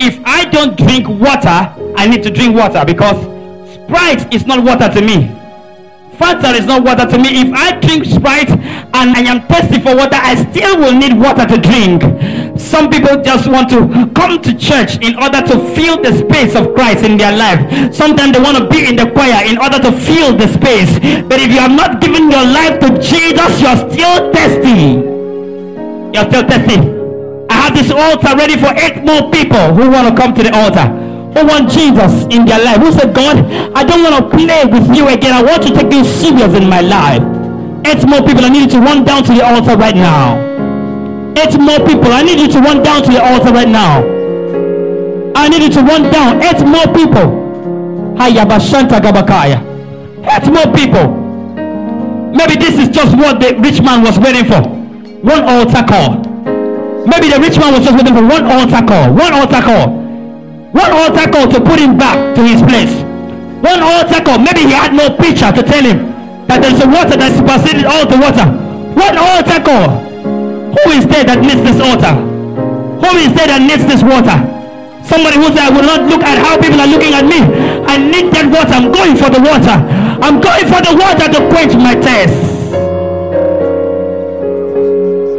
If 0.00 0.18
I 0.24 0.46
don't 0.46 0.76
drink 0.76 1.06
water, 1.08 1.70
I 1.96 2.08
need 2.08 2.22
to 2.24 2.30
drink 2.30 2.56
water 2.56 2.84
because 2.84 3.18
Sprite 3.74 4.32
is 4.34 4.46
not 4.46 4.64
water 4.64 4.88
to 4.88 5.00
me. 5.00 5.30
Fanta 6.18 6.52
is 6.58 6.66
not 6.66 6.82
water 6.82 7.06
to 7.06 7.18
me. 7.18 7.28
If 7.40 7.52
I 7.54 7.78
drink 7.78 8.06
Sprite 8.06 8.50
and 8.50 9.14
I 9.14 9.20
am 9.30 9.46
thirsty 9.46 9.80
for 9.80 9.94
water, 9.94 10.18
I 10.18 10.34
still 10.50 10.78
will 10.78 10.92
need 10.92 11.14
water 11.16 11.46
to 11.46 11.56
drink. 11.56 12.02
Some 12.60 12.90
people 12.90 13.22
just 13.22 13.48
want 13.48 13.70
to 13.70 13.88
come 14.14 14.40
to 14.42 14.52
church 14.54 15.00
in 15.00 15.16
order 15.16 15.40
to 15.40 15.56
feel 15.74 15.96
the 15.96 16.12
space 16.12 16.54
of 16.54 16.74
Christ 16.74 17.04
in 17.04 17.16
their 17.16 17.32
life. 17.32 17.94
Sometimes 17.94 18.36
they 18.36 18.42
want 18.42 18.58
to 18.58 18.68
be 18.68 18.86
in 18.86 18.96
the 18.96 19.10
choir 19.10 19.40
in 19.48 19.56
order 19.56 19.80
to 19.80 19.90
feel 19.90 20.36
the 20.36 20.46
space. 20.46 20.92
But 21.24 21.40
if 21.40 21.50
you 21.50 21.58
have 21.58 21.72
not 21.72 22.00
given 22.00 22.30
your 22.30 22.44
life 22.44 22.78
to 22.80 22.92
Jesus, 23.00 23.60
you're 23.64 23.80
still 23.88 24.30
thirsty. 24.30 25.00
You're 26.12 26.28
still 26.28 26.44
thirsty. 26.44 26.78
I 27.48 27.54
have 27.64 27.74
this 27.74 27.90
altar 27.90 28.36
ready 28.36 28.60
for 28.60 28.70
eight 28.76 29.02
more 29.02 29.32
people 29.32 29.72
who 29.72 29.90
want 29.90 30.06
to 30.06 30.14
come 30.14 30.34
to 30.34 30.42
the 30.42 30.54
altar 30.54 30.86
who 31.30 31.46
want 31.46 31.70
Jesus 31.70 32.26
in 32.34 32.44
their 32.44 32.62
life, 32.62 32.78
who 32.78 32.90
said, 32.92 33.14
God, 33.14 33.38
I 33.74 33.84
don't 33.84 34.02
want 34.02 34.18
to 34.18 34.36
play 34.36 34.64
with 34.66 34.94
you 34.96 35.06
again. 35.08 35.32
I 35.32 35.42
want 35.42 35.62
to 35.62 35.72
take 35.72 35.92
you 35.92 36.04
serious 36.04 36.54
in 36.54 36.68
my 36.68 36.80
life. 36.80 37.22
Eight 37.86 38.06
more 38.06 38.20
people, 38.20 38.44
I 38.44 38.48
need 38.48 38.68
to 38.70 38.80
run 38.80 39.04
down 39.04 39.22
to 39.24 39.32
the 39.32 39.44
altar 39.44 39.76
right 39.76 39.94
now. 39.94 40.49
Eight 41.38 41.58
more 41.60 41.78
people, 41.86 42.12
I 42.12 42.22
need 42.22 42.40
you 42.40 42.48
to 42.48 42.58
run 42.60 42.82
down 42.82 43.02
to 43.04 43.10
the 43.12 43.22
altar 43.22 43.52
right 43.52 43.68
now. 43.68 44.02
I 45.36 45.48
need 45.48 45.62
you 45.62 45.70
to 45.70 45.82
run 45.82 46.10
down. 46.10 46.42
Eight 46.42 46.60
more 46.66 46.86
people. 46.92 47.38
Hayabashanta 48.18 49.00
Gabakaya. 49.00 49.58
Eight 50.26 50.46
more 50.52 50.68
people. 50.74 51.16
Maybe 52.34 52.56
this 52.56 52.78
is 52.78 52.88
just 52.88 53.16
what 53.16 53.40
the 53.40 53.56
rich 53.58 53.80
man 53.80 54.02
was 54.02 54.18
waiting 54.18 54.44
for. 54.44 54.60
One 55.22 55.44
altar 55.44 55.86
call. 55.86 56.18
Maybe 57.06 57.30
the 57.30 57.38
rich 57.40 57.58
man 57.58 57.72
was 57.72 57.84
just 57.84 57.96
waiting 57.96 58.14
for 58.14 58.26
one 58.26 58.44
altar 58.44 58.84
call. 58.84 59.12
One 59.14 59.32
altar 59.32 59.62
call. 59.62 59.88
One 60.72 60.92
altar 60.92 61.30
call 61.30 61.48
to 61.48 61.60
put 61.60 61.78
him 61.80 61.96
back 61.96 62.34
to 62.36 62.42
his 62.42 62.60
place. 62.62 62.92
One 63.62 63.80
altar 63.80 64.22
call. 64.24 64.38
Maybe 64.38 64.66
he 64.66 64.72
had 64.72 64.92
no 64.94 65.14
preacher 65.16 65.50
to 65.52 65.62
tell 65.62 65.82
him 65.82 66.10
that 66.48 66.60
there's 66.60 66.82
a 66.82 66.88
water 66.88 67.16
that 67.16 67.32
superseded 67.38 67.86
all 67.86 68.04
the 68.06 68.18
water. 68.18 68.44
One 68.98 69.16
altar 69.16 69.62
call. 69.62 70.09
Is 71.00 71.08
there 71.08 71.24
that 71.24 71.40
needs 71.40 71.64
this 71.64 71.80
altar? 71.80 72.12
Who 72.12 73.10
is 73.16 73.32
there 73.32 73.48
that 73.48 73.64
needs 73.64 73.88
this 73.88 74.04
water? 74.04 74.36
Somebody 75.00 75.40
who 75.40 75.48
said, 75.48 75.64
I 75.64 75.70
will 75.72 75.88
not 75.88 76.04
look 76.04 76.20
at 76.20 76.36
how 76.36 76.60
people 76.60 76.76
are 76.76 76.86
looking 76.86 77.16
at 77.16 77.24
me. 77.24 77.40
I 77.88 77.96
need 77.96 78.28
that 78.36 78.52
water. 78.52 78.76
I'm 78.76 78.92
going 78.92 79.16
for 79.16 79.32
the 79.32 79.40
water. 79.40 79.80
I'm 80.20 80.44
going 80.44 80.68
for 80.68 80.84
the 80.84 80.92
water 80.92 81.24
to 81.32 81.40
quench 81.48 81.72
my 81.80 81.96
thirst. 81.96 82.36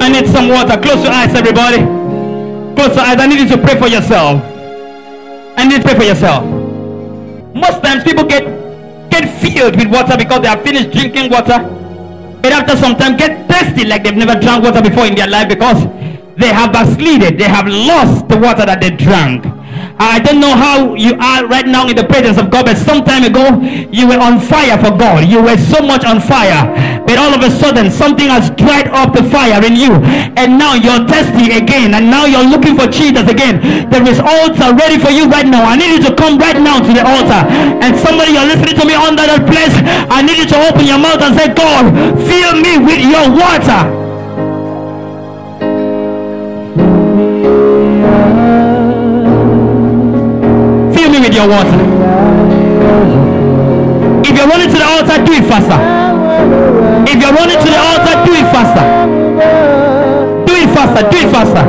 I 0.01 0.09
need 0.09 0.25
some 0.33 0.49
water. 0.49 0.81
Close 0.81 1.05
your 1.05 1.13
eyes, 1.13 1.29
everybody. 1.37 1.85
Close 2.73 2.97
your 2.97 3.05
eyes. 3.05 3.21
I 3.21 3.27
need 3.29 3.45
you 3.45 3.49
to 3.53 3.61
pray 3.61 3.77
for 3.77 3.87
yourself. 3.87 4.41
I 5.61 5.69
need 5.69 5.83
to 5.83 5.87
pray 5.87 5.93
for 5.93 6.03
yourself. 6.09 6.41
Most 7.53 7.85
times 7.85 8.03
people 8.03 8.25
get 8.25 8.49
get 9.13 9.29
filled 9.45 9.77
with 9.77 9.93
water 9.93 10.17
because 10.17 10.41
they 10.41 10.47
have 10.49 10.63
finished 10.65 10.89
drinking 10.89 11.29
water. 11.29 11.61
But 12.41 12.53
after 12.53 12.75
some 12.75 12.95
time 12.95 13.17
get 13.17 13.47
thirsty 13.49 13.85
like 13.85 14.03
they've 14.03 14.15
never 14.15 14.39
drank 14.39 14.63
water 14.63 14.81
before 14.81 15.05
in 15.05 15.15
their 15.15 15.27
life 15.27 15.47
because 15.49 15.83
they 16.37 16.47
have 16.47 16.73
backslided. 16.73 17.37
They 17.37 17.45
have 17.47 17.67
lost 17.67 18.27
the 18.27 18.37
water 18.37 18.65
that 18.65 18.81
they 18.81 18.89
drank. 18.91 19.45
I 19.99 20.19
don't 20.19 20.39
know 20.39 20.55
how 20.55 20.95
you 20.95 21.13
are 21.19 21.45
right 21.45 21.65
now 21.65 21.87
in 21.87 21.95
the 21.95 22.03
presence 22.03 22.37
of 22.37 22.49
God, 22.49 22.65
but 22.65 22.77
some 22.77 23.03
time 23.05 23.23
ago 23.23 23.61
you 23.91 24.07
were 24.07 24.19
on 24.19 24.39
fire 24.39 24.77
for 24.81 24.91
God. 24.95 25.29
You 25.29 25.41
were 25.41 25.57
so 25.57 25.81
much 25.85 26.03
on 26.05 26.19
fire, 26.19 26.65
but 27.05 27.17
all 27.17 27.33
of 27.33 27.41
a 27.45 27.51
sudden 27.51 27.91
something 27.91 28.27
has 28.27 28.49
dried 28.57 28.87
up 28.89 29.13
the 29.13 29.23
fire 29.29 29.63
in 29.63 29.75
you, 29.75 29.93
and 30.35 30.57
now 30.57 30.73
you're 30.73 31.05
thirsty 31.05 31.53
again, 31.53 31.93
and 31.93 32.09
now 32.09 32.25
you're 32.25 32.45
looking 32.45 32.75
for 32.75 32.87
Jesus 32.87 33.29
again. 33.29 33.61
There 33.89 34.01
is 34.07 34.19
altar 34.19 34.73
ready 34.73 34.97
for 34.97 35.11
you 35.11 35.29
right 35.29 35.45
now. 35.45 35.63
I 35.63 35.75
need 35.77 36.01
you 36.01 36.01
to 36.09 36.15
come 36.15 36.37
right 36.37 36.57
now 36.57 36.81
to 36.81 36.91
the 36.91 37.05
altar, 37.05 37.45
and 37.83 37.93
somebody 37.99 38.33
you're 38.33 38.49
listening 38.49 38.75
to 38.81 38.85
me 38.85 38.95
under 38.97 39.23
that 39.23 39.45
place. 39.45 39.75
I 40.09 40.21
need 40.25 40.37
you 40.37 40.47
to 40.49 40.57
open 40.65 40.85
your 40.85 40.99
mouth 40.99 41.21
and 41.21 41.37
say, 41.37 41.53
God, 41.53 41.93
fill 42.25 42.57
me 42.57 42.81
with 42.81 43.01
your 43.05 43.29
water. 43.29 44.00
Your 51.41 51.49
water. 51.49 51.81
If 54.25 54.37
you're 54.37 54.47
running 54.47 54.69
to 54.69 54.77
the 54.77 54.85
altar, 54.85 55.17
do 55.25 55.31
it 55.33 55.45
faster. 55.49 55.79
If 57.09 57.17
you're 57.21 57.33
running 57.33 57.57
to 57.57 57.69
the 57.69 57.79
altar, 57.89 58.13
do 58.25 58.33
it 58.33 58.47
faster. 58.53 58.85
Do 60.45 60.53
it 60.53 60.69
faster. 60.75 61.01
Do 61.09 61.17
it 61.17 61.31
faster. 61.33 61.65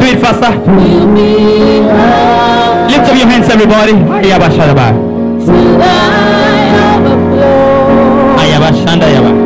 Do 0.00 0.06
it 0.06 0.18
faster. 0.20 0.52
Lift 2.90 3.10
up 3.10 3.16
your 3.16 3.26
hands, 3.28 3.48
everybody. 3.48 3.92
Ayabashadaba. 3.92 4.86
Ayabashanda 8.40 9.45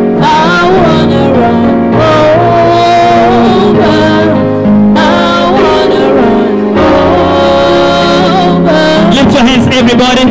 your 9.40 9.48
hands, 9.48 9.66
everybody. 9.74 10.24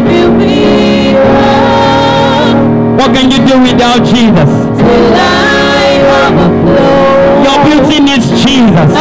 What 2.97 3.13
can 3.15 3.31
you 3.31 3.39
do 3.45 3.59
without 3.61 4.03
Jesus? 4.05 4.49
Your 7.45 7.57
beauty 7.65 7.99
needs 8.01 8.29
Jesus. 8.43 8.91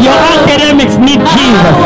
Your 0.00 0.18
academics 0.36 0.96
need 0.96 1.20
Jesus. 1.36 1.76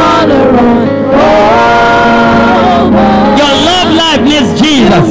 Your 3.40 3.52
love 3.68 3.90
life 4.02 4.22
needs 4.22 4.60
Jesus. 4.60 5.06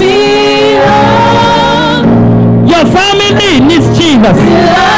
Your 2.71 2.85
family 2.95 3.59
needs 3.59 3.87
Jesus. 3.97 4.94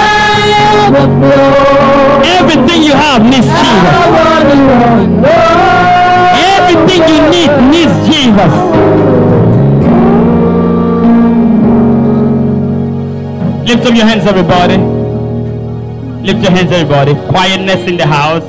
Everything 2.40 2.84
you 2.84 2.94
have 2.94 3.24
needs 3.24 3.48
Jesus. 3.48 3.94
Everything 6.56 7.02
you 7.14 7.22
need 7.30 7.52
needs 7.72 7.96
Jesus. 8.08 8.54
Lift 13.68 13.86
up 13.86 13.96
your 13.96 14.06
hands, 14.06 14.26
everybody. 14.26 14.78
Lift 16.26 16.42
your 16.42 16.52
hands, 16.52 16.72
everybody. 16.72 17.14
Quietness 17.30 17.88
in 17.88 17.98
the 17.98 18.06
house. 18.06 18.46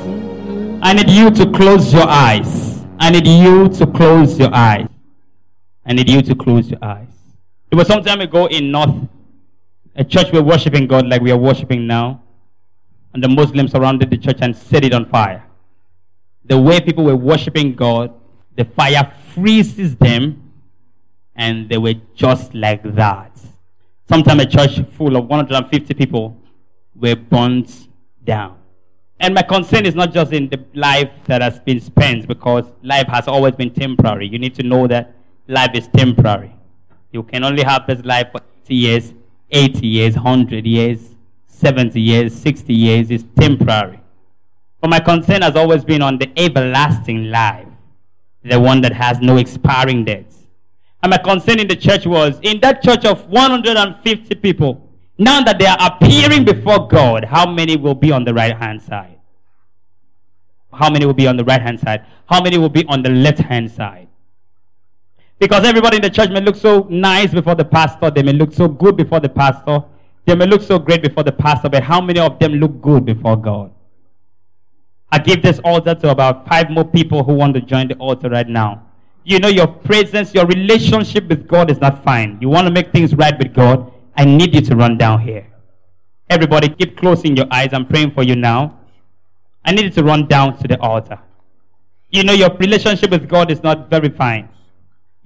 I 0.81 0.93
need 0.95 1.11
you 1.11 1.31
to 1.31 1.51
close 1.51 1.93
your 1.93 2.09
eyes. 2.09 2.85
I 3.01 3.11
need 3.11 3.27
you 3.27 3.69
to 3.69 3.87
close 3.87 4.39
your 4.39 4.55
eyes. 4.55 4.87
I 5.85 5.93
need 5.93 6.09
you 6.09 6.23
to 6.23 6.35
close 6.37 6.71
your 6.71 6.79
eyes. 6.83 7.09
It 7.71 7.75
was 7.75 7.89
some 7.89 8.05
time 8.05 8.21
ago 8.21 8.47
in 8.47 8.71
North, 8.71 9.08
a 9.99 10.05
church 10.05 10.33
we're 10.33 10.43
worshiping 10.43 10.87
God 10.87 11.09
like 11.09 11.21
we 11.21 11.33
are 11.33 11.37
worshiping 11.37 11.87
now 11.87 12.23
and 13.13 13.23
the 13.23 13.29
Muslims 13.29 13.73
surrounded 13.73 14.11
the 14.11 14.17
church 14.17 14.39
and 14.41 14.57
set 14.57 14.85
it 14.85 14.95
on 14.95 15.05
fire. 15.05 15.45
The 16.45 16.57
way 16.57 16.81
people 16.81 17.05
were 17.05 17.17
worshiping 17.17 17.75
God, 17.75 18.15
the 18.57 18.65
fire 18.65 19.13
freezes 19.35 19.97
them, 19.97 20.53
and 21.35 21.69
they 21.69 21.79
were 21.79 21.95
just 22.15 22.55
like 22.55 22.83
that. 22.95 23.33
Sometime 24.09 24.39
a 24.39 24.47
church 24.47 24.81
full 24.97 25.17
of 25.17 25.27
150 25.27 25.93
people 25.95 26.41
were 26.95 27.17
burnt 27.17 27.89
down. 28.25 28.57
And 29.19 29.35
my 29.35 29.43
concern 29.43 29.85
is 29.85 29.97
not 29.97 30.13
just 30.13 30.33
in 30.33 30.49
the 30.49 30.65
life 30.75 31.11
that 31.25 31.43
has 31.43 31.59
been 31.59 31.81
spent, 31.81 32.29
because 32.29 32.67
life 32.85 33.09
has 33.09 33.27
always 33.27 33.57
been 33.57 33.75
temporary. 33.75 34.29
You 34.29 34.39
need 34.39 34.55
to 34.55 34.63
know 34.63 34.87
that 34.87 35.15
life 35.49 35.71
is 35.75 35.89
temporary. 35.89 36.55
You 37.11 37.25
can 37.25 37.43
only 37.43 37.65
have 37.65 37.87
this 37.87 38.05
life 38.05 38.29
for 38.31 38.41
80 38.65 38.75
years, 38.75 39.15
80 39.51 39.87
years, 39.87 40.15
100 40.15 40.67
years, 40.67 41.15
70 41.47 42.01
years, 42.01 42.35
60 42.35 42.73
years 42.73 43.11
is 43.11 43.25
temporary. 43.37 44.01
But 44.81 44.91
my 44.91 45.01
concern 45.01 45.43
has 45.43 45.57
always 45.57 45.85
been 45.85 46.03
on 46.03 46.19
the 46.19 46.31
everlasting 46.37 47.31
life, 47.31 47.67
the 48.45 48.61
one 48.61 48.81
that 48.83 48.93
has 48.93 49.21
no 49.21 49.37
expiring 49.37 50.05
dates. 50.05 50.47
And 51.03 51.11
my 51.11 51.19
concern 51.19 51.61
in 51.61 51.69
the 51.69 51.77
church 51.77 52.07
was 52.07 52.39
in 52.43 52.61
that 52.61 52.83
church 52.83 53.05
of 53.05 53.29
150 53.29 54.35
people, 54.37 54.89
Now 55.19 55.43
that 55.43 55.59
they 55.59 55.67
are 55.67 55.79
appearing 55.81 56.45
before 56.45 56.87
God, 56.87 57.25
how 57.25 57.51
many 57.51 57.77
will 57.77 57.95
be 57.95 58.13
on 58.13 58.25
the 58.25 58.33
right 58.33 58.57
hand 58.57 58.81
side? 58.81 59.19
How 60.73 60.91
many 60.91 61.07
will 61.07 61.15
be 61.15 61.27
on 61.27 61.37
the 61.37 61.45
right 61.45 61.61
hand 61.61 61.81
side? 61.81 62.05
How 62.27 62.41
many 62.41 62.57
will 62.57 62.69
be 62.69 62.85
on 62.87 63.03
the 63.03 63.11
left 63.11 63.41
hand 63.41 63.71
side? 63.71 64.08
Because 65.39 65.65
everybody 65.65 65.97
in 65.97 66.03
the 66.03 66.11
church 66.11 66.31
may 66.31 66.41
look 66.41 66.57
so 66.57 66.87
nice 66.91 67.33
before 67.33 67.55
the 67.55 67.65
pastor, 67.65 68.11
they 68.11 68.23
may 68.23 68.33
look 68.33 68.53
so 68.53 68.67
good 68.67 68.97
before 68.97 69.21
the 69.21 69.29
pastor, 69.29 69.85
they 70.27 70.35
may 70.35 70.47
look 70.47 70.63
so 70.63 70.79
great 70.79 71.03
before 71.03 71.23
the 71.23 71.33
pastor, 71.33 71.69
but 71.69 71.83
how 71.83 72.01
many 72.01 72.21
of 72.21 72.39
them 72.39 72.55
look 72.55 72.81
good 72.83 73.05
before 73.05 73.37
God? 73.37 73.73
I 75.11 75.19
give 75.19 75.43
this 75.43 75.59
altar 75.61 75.95
to 75.95 76.11
about 76.11 76.47
five 76.47 76.71
more 76.71 76.85
people 76.85 77.25
who 77.25 77.33
want 77.33 77.55
to 77.55 77.61
join 77.61 77.89
the 77.89 77.95
altar 77.95 78.29
right 78.29 78.49
now. 78.49 78.83
You 79.25 79.39
know, 79.39 79.49
your 79.49 79.67
presence, 79.67 80.35
your 80.35 80.47
relationship 80.47 81.29
with 81.29 81.47
God 81.47 81.71
is 81.71 81.79
not 81.79 82.03
fine. 82.05 82.39
You 82.41 82.49
want 82.49 82.67
to 82.67 82.73
make 82.73 82.93
things 82.93 83.15
right 83.15 83.37
with 83.39 83.55
God. 83.55 83.93
I 84.17 84.25
need 84.25 84.55
you 84.55 84.61
to 84.63 84.77
run 84.77 84.99
down 84.99 85.21
here. 85.21 85.47
Everybody, 86.29 86.69
keep 86.69 86.99
closing 86.99 87.37
your 87.37 87.47
eyes. 87.51 87.71
I'm 87.73 87.87
praying 87.87 88.11
for 88.11 88.23
you 88.23 88.37
now. 88.37 88.81
I 89.65 89.73
need 89.73 89.85
you 89.85 89.91
to 89.91 90.05
run 90.05 90.27
down 90.27 90.59
to 90.59 90.69
the 90.69 90.79
altar. 90.81 91.19
You 92.11 92.25
know, 92.25 92.33
your 92.33 92.51
relationship 92.57 93.11
with 93.11 93.29
God 93.29 93.51
is 93.51 93.63
not 93.63 93.89
very 93.89 94.09
fine. 94.09 94.49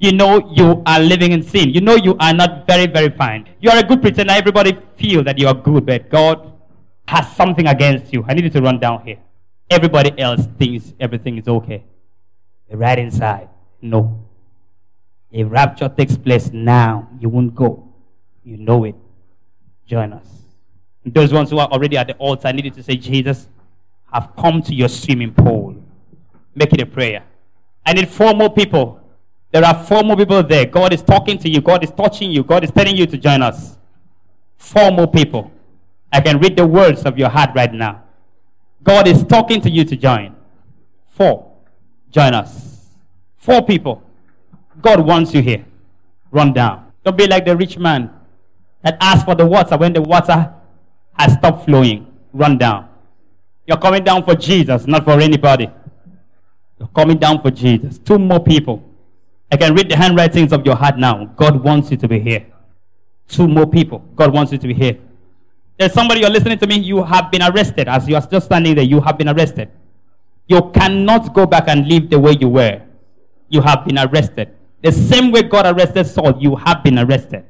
You 0.03 0.11
know, 0.11 0.51
you 0.51 0.83
are 0.85 0.99
living 0.99 1.31
in 1.31 1.45
sin. 1.45 1.71
You 1.71 1.81
know, 1.81 1.95
you 1.95 2.17
are 2.19 2.35
not 2.35 2.67
very, 2.67 2.89
very 2.89 3.09
fine. 3.09 3.49
You 3.61 3.71
are 3.71 3.79
a 3.79 3.85
good 3.85 4.03
pretender. 4.03 4.33
Everybody 4.33 4.77
feels 4.97 5.25
that 5.27 5.39
you 5.39 5.47
are 5.47 5.55
good, 5.55 5.87
but 5.87 6.11
God 6.11 6.53
has 7.07 7.31
something 7.37 7.69
against 7.69 8.13
you. 8.13 8.25
I 8.27 8.35
need 8.35 8.43
you 8.43 8.51
to 8.51 8.61
run 8.61 8.81
down 8.81 9.07
here. 9.07 9.19
Everybody 9.71 10.19
else 10.19 10.49
thinks 10.59 10.93
everything 10.99 11.39
is 11.39 11.47
okay. 11.47 11.85
Right 12.69 12.99
inside, 12.99 13.49
no. 13.81 14.27
If 15.31 15.47
rapture 15.49 15.89
takes 15.89 16.17
place 16.17 16.51
now, 16.53 17.09
you 17.21 17.29
won't 17.29 17.55
go. 17.55 17.89
You 18.43 18.57
know 18.57 18.83
it. 18.83 18.97
Join 19.87 20.15
us. 20.15 20.27
Those 21.07 21.33
ones 21.33 21.51
who 21.51 21.59
are 21.59 21.69
already 21.69 21.97
at 21.97 22.09
the 22.09 22.15
altar, 22.15 22.49
I 22.49 22.53
need 22.53 22.65
you 22.65 22.73
to 22.73 22.83
say, 22.83 22.97
Jesus, 22.97 23.47
I've 24.13 24.35
come 24.35 24.63
to 24.63 24.75
your 24.75 24.89
swimming 24.89 25.33
pool. 25.33 25.77
Make 26.57 26.73
it 26.73 26.81
a 26.81 26.87
prayer. 26.87 27.23
I 27.87 27.93
need 27.93 28.09
four 28.09 28.35
more 28.35 28.53
people. 28.53 29.02
There 29.53 29.65
are 29.65 29.85
four 29.85 30.03
more 30.03 30.17
people 30.17 30.43
there. 30.43 30.65
God 30.65 30.95
is 30.95 31.03
talking 31.03 31.39
to 31.39 31.49
you. 31.49 31.61
God 31.61 31.85
is 31.85 31.91
touching 31.91 32.31
you. 32.31 32.43
God 32.43 32.65
is 32.65 32.71
telling 32.71 32.97
you 32.97 33.07
to 33.07 33.19
join 33.19 33.43
us. 33.43 33.77
Four 34.57 34.91
more 34.91 35.07
people. 35.07 35.53
I 36.11 36.21
can 36.23 36.39
read 36.39 36.57
the 36.57 36.67
words 36.67 37.03
of 37.03 37.19
your 37.19 37.29
heart 37.29 37.51
right 37.55 37.73
now. 37.73 38.03
God 38.83 39.07
is 39.07 39.23
talking 39.25 39.61
to 39.61 39.71
you 39.71 39.85
to 39.85 39.95
join. 39.95 40.35
Four. 41.09 41.53
Join 42.11 42.33
us. 42.33 42.89
Four 43.37 43.63
people. 43.63 44.03
God 44.81 45.07
wants 45.07 45.35
you 45.35 45.43
here. 45.43 45.65
Run 46.31 46.55
down. 46.55 46.91
Don't 47.05 47.17
be 47.19 47.27
like 47.27 47.45
the 47.45 47.55
rich 47.55 47.77
man 47.77 48.11
that 48.83 48.97
asked 49.01 49.27
for 49.27 49.35
the 49.35 49.45
water 49.45 49.77
when 49.77 49.93
the 49.93 50.01
water 50.01 50.55
has 51.19 51.35
stopped 51.35 51.67
flowing. 51.67 52.07
Run 52.33 52.57
down. 52.57 52.89
You're 53.67 53.79
coming 53.79 54.03
down 54.03 54.25
for 54.25 54.35
Jesus, 54.35 54.87
not 54.87 55.05
for 55.05 55.21
anybody. 55.21 55.71
You're 56.79 56.89
coming 56.89 57.19
down 57.19 57.43
for 57.43 57.51
Jesus. 57.51 57.99
Two 57.99 58.19
more 58.19 58.41
people. 58.43 58.83
I 59.53 59.57
can 59.59 59.75
read 59.75 59.91
the 59.91 59.97
handwritings 59.97 60.51
of 60.51 60.65
your 60.65 60.75
heart 60.75 60.97
now. 60.97 61.27
God 61.37 61.63
wants 61.63 61.91
you 61.91 61.99
to 61.99 62.09
be 62.09 62.19
here. 62.19 62.47
Two 63.29 63.47
more 63.47 63.67
people. 63.67 63.99
God 64.17 64.33
wants 64.33 64.51
you 64.51 64.57
to 64.57 64.67
be 64.67 64.73
here. 64.73 64.99
There's 65.79 65.93
somebody 65.93 66.21
you're 66.21 66.31
listening 66.31 66.57
to 66.59 66.67
me, 66.67 66.79
you 66.79 67.03
have 67.03 67.31
been 67.31 67.43
arrested. 67.43 67.87
As 67.87 68.09
you 68.09 68.15
are 68.15 68.23
still 68.23 68.41
standing 68.41 68.75
there, 68.75 68.85
you 68.85 69.03
have 69.03 69.19
been 69.19 69.29
arrested. 69.29 69.71
You 70.49 70.71
cannot 70.71 71.35
go 71.35 71.45
back 71.45 71.65
and 71.69 71.87
live 71.87 72.09
the 72.09 72.19
way 72.19 72.33
you 72.41 72.49
were. 72.49 72.81
You 73.51 73.61
have 73.61 73.85
been 73.85 73.99
arrested. 73.99 74.57
The 74.81 74.91
same 74.91 75.31
way 75.31 75.43
God 75.43 75.67
arrested 75.67 76.07
Saul, 76.07 76.35
you 76.41 76.57
have 76.57 76.83
been 76.83 76.99
arrested. 76.99 77.45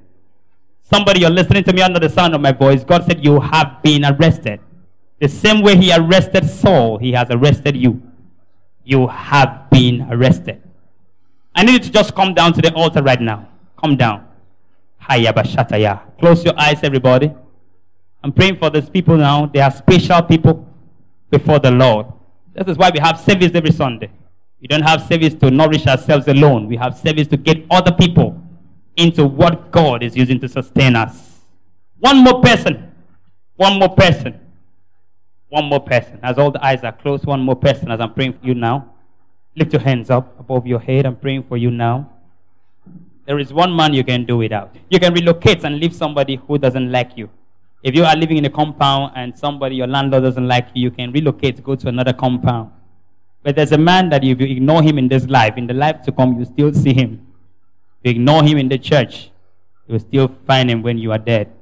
Somebody 0.81 1.21
you're 1.21 1.31
listening 1.31 1.63
to 1.65 1.73
me 1.73 1.83
under 1.83 2.01
the 2.01 2.11
sound 2.11 2.35
of 2.35 2.41
my 2.41 2.51
voice, 2.51 2.83
God 2.83 3.05
said, 3.05 3.25
You 3.25 3.39
have 3.39 3.81
been 3.81 4.05
arrested. 4.05 4.59
The 5.21 5.29
same 5.29 5.63
way 5.63 5.77
He 5.77 5.93
arrested 5.93 6.51
Saul, 6.51 6.99
He 6.99 7.13
has 7.13 7.29
arrested 7.31 7.77
you. 7.77 8.03
You 8.83 9.07
have 9.07 9.71
been 9.71 10.03
arrested. 10.11 10.61
I 11.55 11.65
need 11.65 11.73
you 11.73 11.79
to 11.81 11.91
just 11.91 12.15
come 12.15 12.35
down 12.35 12.53
to 12.55 12.63
the 12.63 12.73
altar 12.75 13.03
right 13.03 13.21
now. 13.21 13.49
Come 13.81 13.97
down. 13.97 14.27
Hayabashataya. 15.03 16.19
Close 16.19 16.45
your 16.45 16.59
eyes, 16.59 16.81
everybody. 16.83 17.33
I'm 18.23 18.33
praying 18.33 18.57
for 18.57 18.71
these 18.71 18.89
people 18.89 19.17
now. 19.17 19.47
They 19.47 19.61
are 19.61 19.71
special 19.71 20.23
people 20.23 20.67
before 21.31 21.59
the 21.59 21.71
Lord. 21.71 22.07
This 22.55 22.69
is 22.69 22.79
why 22.79 22.91
we 22.93 23.01
have 23.01 23.19
service 23.19 23.53
every 23.55 23.73
Sunday. 23.73 24.11
We 24.61 24.69
don't 24.69 24.83
have 24.83 25.03
service 25.03 25.35
to 25.35 25.51
nourish 25.51 25.87
ourselves 25.87 26.29
alone. 26.29 26.69
We 26.69 26.77
have 26.77 26.97
service 26.97 27.27
to 27.29 27.37
get 27.37 27.65
other 27.71 27.93
people 27.93 28.41
into 28.97 29.25
what 29.25 29.73
God 29.73 30.03
is 30.03 30.17
using 30.17 30.39
to 30.41 30.49
sustain 30.49 30.95
us. 30.95 31.41
One 31.99 32.19
more 32.19 32.41
person. 32.41 32.93
One 33.57 33.79
more 33.79 33.95
person. 33.95 34.39
One 35.49 35.65
more 35.65 35.81
person. 35.81 36.21
As 36.23 36.39
all 36.39 36.51
the 36.51 36.65
eyes 36.65 36.85
are 36.85 36.93
closed, 36.93 37.25
one 37.27 37.41
more 37.41 37.57
person 37.57 37.91
as 37.91 38.01
I'm 38.01 38.15
praying 38.15 38.35
for 38.35 38.47
you 38.47 38.55
now. 38.55 38.92
Lift 39.55 39.73
your 39.73 39.83
hands 39.83 40.11
up 40.11 40.39
above 40.41 40.67
your 40.67 40.81
head. 40.81 41.07
I'm 41.07 41.17
praying 41.17 41.45
for 41.45 41.57
you 41.57 41.71
now. 41.71 42.11
There 43.27 43.39
is 43.39 43.53
one 43.53 43.75
man 43.75 43.93
you 43.93 44.03
can 44.03 44.25
do 44.25 44.37
without. 44.39 44.75
You 44.91 44.99
can 44.99 45.15
relocate 45.15 45.65
and 45.65 45.79
leave 45.79 45.95
somebody 45.95 46.37
who 46.37 46.59
doesn't 46.59 46.91
like 46.91 47.17
you. 47.17 47.31
If 47.83 47.95
you 47.95 48.05
are 48.05 48.17
living 48.17 48.37
in 48.37 48.45
a 48.45 48.51
compound 48.51 49.13
and 49.17 49.37
somebody, 49.37 49.77
your 49.77 49.87
landlord 49.87 50.23
doesn't 50.23 50.47
like 50.47 50.69
you, 50.75 50.85
you 50.85 50.91
can 50.91 51.13
relocate, 51.13 51.63
go 51.63 51.75
to 51.75 51.89
another 51.89 52.13
compound. 52.13 52.71
But 53.43 53.57
there's 53.57 53.73
a 53.73 53.79
man 53.79 54.09
that 54.11 54.25
if 54.25 54.41
you 54.41 54.47
ignore 54.47 54.83
him 54.83 54.99
in 54.99 55.09
this 55.09 55.27
life, 55.27 55.57
in 55.57 55.67
the 55.67 55.75
life 55.75 56.03
to 56.03 56.13
come, 56.13 56.39
you 56.39 56.45
still 56.45 56.73
see 56.73 56.95
him. 56.95 57.27
If 58.01 58.09
you 58.09 58.11
ignore 58.13 58.43
him 58.45 58.57
in 58.59 58.69
the 58.69 58.79
church, 58.79 59.31
you 59.87 59.95
will 59.95 60.01
still 60.01 60.29
find 60.47 60.71
him 60.71 60.83
when 60.83 60.99
you 60.99 61.13
are 61.13 61.19
dead. 61.19 61.53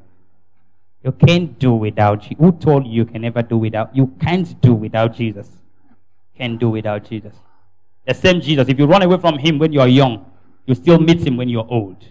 You 1.02 1.12
can't 1.12 1.58
do 1.58 1.72
without 1.72 2.30
you. 2.30 2.36
Who 2.38 2.52
told 2.52 2.86
you 2.86 2.92
you 2.92 3.04
can 3.06 3.22
never 3.22 3.40
do 3.42 3.56
without? 3.56 3.96
You 3.96 4.08
can't 4.20 4.60
do 4.60 4.74
without 4.74 5.14
Jesus. 5.14 5.48
Can't 6.36 6.58
do 6.58 6.68
without 6.68 7.04
Jesus. 7.04 7.34
The 8.06 8.14
same 8.14 8.40
Jesus. 8.40 8.68
If 8.68 8.78
you 8.78 8.86
run 8.86 9.02
away 9.02 9.18
from 9.18 9.38
him 9.38 9.58
when 9.58 9.72
you 9.72 9.80
are 9.80 9.88
young, 9.88 10.24
you 10.66 10.74
still 10.74 10.98
meet 10.98 11.26
him 11.26 11.36
when 11.36 11.48
you're 11.48 11.66
old. 11.68 12.04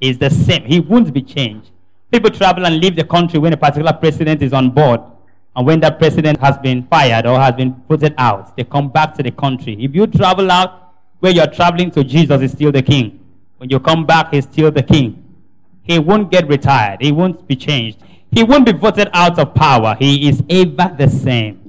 He's 0.00 0.18
the 0.18 0.30
same. 0.30 0.64
He 0.64 0.80
won't 0.80 1.12
be 1.12 1.22
changed. 1.22 1.70
People 2.10 2.30
travel 2.30 2.66
and 2.66 2.78
leave 2.78 2.96
the 2.96 3.04
country 3.04 3.38
when 3.38 3.52
a 3.52 3.56
particular 3.56 3.92
president 3.92 4.42
is 4.42 4.52
on 4.52 4.70
board. 4.70 5.00
And 5.54 5.66
when 5.66 5.80
that 5.80 5.98
president 5.98 6.38
has 6.40 6.58
been 6.58 6.86
fired 6.86 7.26
or 7.26 7.38
has 7.40 7.54
been 7.54 7.72
put 7.88 8.02
out, 8.18 8.56
they 8.56 8.64
come 8.64 8.90
back 8.90 9.14
to 9.14 9.22
the 9.22 9.30
country. 9.30 9.76
If 9.82 9.94
you 9.94 10.06
travel 10.06 10.50
out 10.50 10.92
where 11.20 11.32
you're 11.32 11.46
traveling 11.46 11.90
to, 11.92 12.04
Jesus 12.04 12.42
is 12.42 12.52
still 12.52 12.70
the 12.70 12.82
king. 12.82 13.24
When 13.56 13.70
you 13.70 13.80
come 13.80 14.04
back, 14.04 14.34
he's 14.34 14.44
still 14.44 14.70
the 14.70 14.82
king. 14.82 15.24
He 15.82 15.98
won't 15.98 16.30
get 16.30 16.46
retired. 16.46 17.00
He 17.00 17.10
won't 17.10 17.48
be 17.48 17.56
changed. 17.56 17.98
He 18.30 18.42
won't 18.42 18.66
be 18.66 18.72
voted 18.72 19.08
out 19.14 19.38
of 19.38 19.54
power. 19.54 19.96
He 19.98 20.28
is 20.28 20.42
ever 20.50 20.94
the 20.96 21.08
same. 21.08 21.65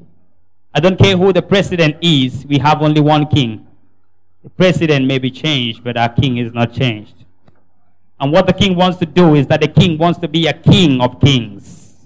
I 0.78 0.80
don't 0.80 0.96
care 0.96 1.18
who 1.18 1.34
the 1.34 1.42
president 1.42 1.98
is. 2.04 2.46
We 2.46 2.60
have 2.60 2.84
only 2.84 3.02
one 3.02 3.26
king. 3.26 3.66
The 4.44 4.50
president 4.52 5.08
may 5.08 5.18
be 5.18 5.32
changed, 5.32 5.84
but 5.84 5.98
our 5.98 6.10
king 6.10 6.38
is 6.38 6.54
not 6.54 6.72
changed. 6.72 7.16
And 8.20 8.32
what 8.32 8.46
the 8.46 8.54
king 8.54 8.76
wants 8.76 9.00
to 9.00 9.08
do 9.08 9.34
is 9.34 9.48
that 9.48 9.62
the 9.62 9.70
king 9.70 9.98
wants 9.98 10.20
to 10.20 10.28
be 10.28 10.46
a 10.46 10.54
king 10.54 11.02
of 11.02 11.20
kings. 11.20 12.06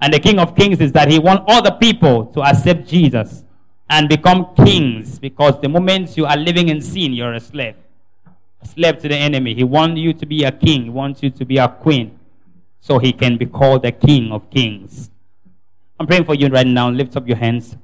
And 0.00 0.14
the 0.14 0.20
king 0.20 0.38
of 0.38 0.54
kings 0.54 0.80
is 0.80 0.92
that 0.92 1.10
he 1.10 1.18
wants 1.18 1.46
all 1.48 1.60
the 1.60 1.72
people 1.72 2.26
to 2.26 2.42
accept 2.42 2.86
Jesus 2.86 3.42
and 3.90 4.08
become 4.08 4.54
kings 4.54 5.18
because 5.18 5.60
the 5.60 5.68
moment 5.68 6.16
you 6.16 6.26
are 6.26 6.36
living 6.36 6.68
in 6.68 6.80
sin, 6.80 7.12
you're 7.12 7.34
a 7.34 7.40
slave. 7.40 7.74
A 8.62 8.68
slave 8.68 9.00
to 9.00 9.08
the 9.08 9.16
enemy. 9.16 9.52
He 9.52 9.64
wants 9.64 9.98
you 9.98 10.12
to 10.12 10.24
be 10.24 10.44
a 10.44 10.52
king. 10.52 10.84
He 10.84 10.90
wants 10.90 11.24
you 11.24 11.30
to 11.30 11.44
be 11.44 11.58
a 11.58 11.68
queen 11.68 12.16
so 12.80 13.00
he 13.00 13.12
can 13.12 13.36
be 13.36 13.46
called 13.46 13.82
the 13.82 13.90
king 13.90 14.30
of 14.30 14.48
kings. 14.48 15.10
I'm 15.98 16.06
praying 16.06 16.24
for 16.24 16.36
you 16.36 16.46
right 16.46 16.68
now. 16.68 16.88
Lift 16.88 17.16
up 17.16 17.26
your 17.26 17.38
hands. 17.38 17.76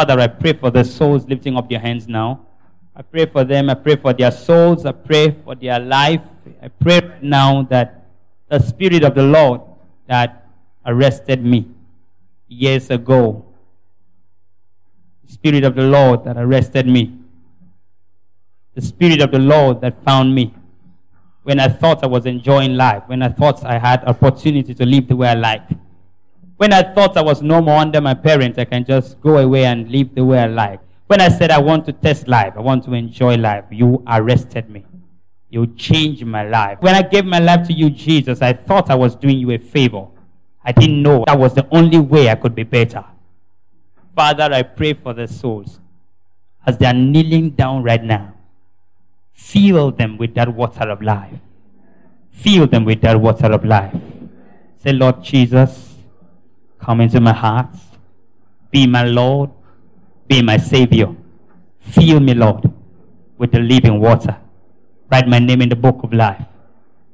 Father, 0.00 0.18
I 0.18 0.28
pray 0.28 0.54
for 0.54 0.70
the 0.70 0.82
souls 0.82 1.28
lifting 1.28 1.58
up 1.58 1.70
your 1.70 1.80
hands 1.80 2.08
now. 2.08 2.40
I 2.96 3.02
pray 3.02 3.26
for 3.26 3.44
them. 3.44 3.68
I 3.68 3.74
pray 3.74 3.96
for 3.96 4.14
their 4.14 4.30
souls. 4.30 4.86
I 4.86 4.92
pray 4.92 5.32
for 5.44 5.54
their 5.54 5.78
life. 5.78 6.22
I 6.62 6.68
pray 6.68 7.18
now 7.20 7.64
that 7.64 8.06
the 8.48 8.60
Spirit 8.60 9.04
of 9.04 9.14
the 9.14 9.24
Lord 9.24 9.60
that 10.06 10.46
arrested 10.86 11.44
me 11.44 11.68
years 12.48 12.88
ago, 12.88 13.44
the 15.26 15.32
Spirit 15.34 15.64
of 15.64 15.74
the 15.74 15.82
Lord 15.82 16.24
that 16.24 16.38
arrested 16.38 16.86
me, 16.86 17.18
the 18.74 18.80
Spirit 18.80 19.20
of 19.20 19.30
the 19.32 19.38
Lord 19.38 19.82
that 19.82 20.02
found 20.02 20.34
me 20.34 20.54
when 21.42 21.60
I 21.60 21.68
thought 21.68 22.02
I 22.02 22.06
was 22.06 22.24
enjoying 22.24 22.74
life, 22.74 23.02
when 23.04 23.20
I 23.20 23.28
thought 23.28 23.62
I 23.66 23.78
had 23.78 24.02
opportunity 24.04 24.72
to 24.72 24.86
live 24.86 25.08
the 25.08 25.16
way 25.16 25.28
I 25.28 25.34
like. 25.34 25.68
When 26.60 26.74
I 26.74 26.82
thought 26.82 27.16
I 27.16 27.22
was 27.22 27.40
no 27.40 27.62
more 27.62 27.78
under 27.78 28.02
my 28.02 28.12
parents, 28.12 28.58
I 28.58 28.66
can 28.66 28.84
just 28.84 29.18
go 29.22 29.38
away 29.38 29.64
and 29.64 29.90
live 29.90 30.14
the 30.14 30.22
way 30.22 30.40
I 30.40 30.46
like. 30.46 30.80
When 31.06 31.18
I 31.18 31.30
said 31.30 31.50
I 31.50 31.58
want 31.58 31.86
to 31.86 31.92
test 31.94 32.28
life, 32.28 32.52
I 32.54 32.60
want 32.60 32.84
to 32.84 32.92
enjoy 32.92 33.36
life, 33.36 33.64
you 33.70 34.04
arrested 34.06 34.68
me. 34.68 34.84
You 35.48 35.68
changed 35.68 36.26
my 36.26 36.46
life. 36.46 36.76
When 36.82 36.94
I 36.94 37.00
gave 37.00 37.24
my 37.24 37.38
life 37.38 37.66
to 37.68 37.72
you, 37.72 37.88
Jesus, 37.88 38.42
I 38.42 38.52
thought 38.52 38.90
I 38.90 38.94
was 38.94 39.16
doing 39.16 39.38
you 39.38 39.52
a 39.52 39.56
favor. 39.56 40.08
I 40.62 40.72
didn't 40.72 41.00
know 41.02 41.24
that 41.26 41.38
was 41.38 41.54
the 41.54 41.66
only 41.70 41.98
way 41.98 42.28
I 42.28 42.34
could 42.34 42.54
be 42.54 42.64
better. 42.64 43.06
Father, 44.14 44.52
I 44.52 44.62
pray 44.62 44.92
for 44.92 45.14
the 45.14 45.28
souls 45.28 45.80
as 46.66 46.76
they 46.76 46.84
are 46.84 46.92
kneeling 46.92 47.52
down 47.52 47.84
right 47.84 48.04
now. 48.04 48.34
Fill 49.32 49.92
them 49.92 50.18
with 50.18 50.34
that 50.34 50.54
water 50.54 50.90
of 50.90 51.00
life. 51.00 51.40
Fill 52.30 52.66
them 52.66 52.84
with 52.84 53.00
that 53.00 53.18
water 53.18 53.50
of 53.50 53.64
life. 53.64 53.96
Say, 54.76 54.92
Lord 54.92 55.24
Jesus, 55.24 55.89
come 56.80 57.00
into 57.00 57.20
my 57.20 57.32
heart. 57.32 57.68
Be 58.70 58.86
my 58.86 59.04
Lord. 59.04 59.50
Be 60.28 60.42
my 60.42 60.56
Savior. 60.56 61.14
Fill 61.80 62.20
me, 62.20 62.34
Lord, 62.34 62.70
with 63.38 63.52
the 63.52 63.58
living 63.58 63.98
water. 64.00 64.36
Write 65.10 65.26
my 65.26 65.38
name 65.38 65.62
in 65.62 65.68
the 65.68 65.76
book 65.76 66.02
of 66.02 66.12
life. 66.12 66.44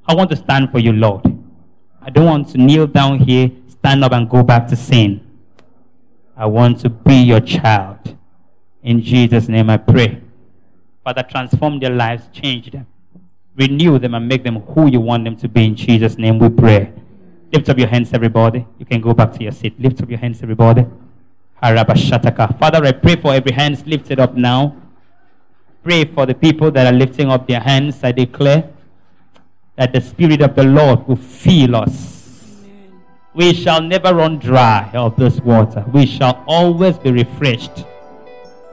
I 0.06 0.14
want 0.14 0.30
to 0.30 0.36
stand 0.36 0.70
for 0.70 0.78
you, 0.78 0.92
Lord. 0.92 1.24
I 2.02 2.10
don't 2.10 2.26
want 2.26 2.48
to 2.50 2.58
kneel 2.58 2.86
down 2.86 3.18
here, 3.18 3.50
stand 3.68 4.04
up, 4.04 4.12
and 4.12 4.28
go 4.28 4.42
back 4.42 4.68
to 4.68 4.76
sin. 4.76 5.26
I 6.36 6.46
want 6.46 6.80
to 6.80 6.90
be 6.90 7.14
your 7.14 7.40
child. 7.40 8.16
In 8.82 9.02
Jesus' 9.02 9.48
name 9.48 9.70
I 9.70 9.78
pray. 9.78 10.20
Father, 11.02 11.22
transform 11.22 11.80
their 11.80 11.90
lives, 11.90 12.28
change 12.32 12.70
them, 12.70 12.86
renew 13.56 13.98
them, 13.98 14.14
and 14.14 14.28
make 14.28 14.44
them 14.44 14.60
who 14.60 14.90
you 14.90 15.00
want 15.00 15.24
them 15.24 15.36
to 15.36 15.48
be. 15.48 15.64
In 15.64 15.74
Jesus' 15.74 16.18
name 16.18 16.38
we 16.38 16.48
pray. 16.50 16.92
Lift 17.56 17.70
up 17.70 17.78
your 17.78 17.88
hands, 17.88 18.12
everybody. 18.12 18.66
You 18.78 18.84
can 18.84 19.00
go 19.00 19.14
back 19.14 19.32
to 19.32 19.42
your 19.42 19.50
seat. 19.50 19.80
Lift 19.80 20.02
up 20.02 20.10
your 20.10 20.18
hands, 20.18 20.42
everybody. 20.42 20.84
Harabashataka. 21.62 22.58
Father, 22.58 22.84
I 22.84 22.92
pray 22.92 23.16
for 23.16 23.32
every 23.32 23.52
hands 23.52 23.82
lifted 23.86 24.20
up 24.20 24.34
now. 24.34 24.76
Pray 25.82 26.04
for 26.04 26.26
the 26.26 26.34
people 26.34 26.70
that 26.72 26.86
are 26.86 26.94
lifting 26.94 27.30
up 27.30 27.48
their 27.48 27.60
hands. 27.60 28.04
I 28.04 28.12
declare 28.12 28.68
that 29.76 29.94
the 29.94 30.02
Spirit 30.02 30.42
of 30.42 30.54
the 30.54 30.64
Lord 30.64 31.08
will 31.08 31.16
fill 31.16 31.76
us. 31.76 32.62
We 33.32 33.54
shall 33.54 33.80
never 33.80 34.14
run 34.14 34.38
dry 34.38 34.90
of 34.92 35.16
this 35.16 35.40
water. 35.40 35.82
We 35.94 36.04
shall 36.04 36.44
always 36.46 36.98
be 36.98 37.10
refreshed. 37.10 37.86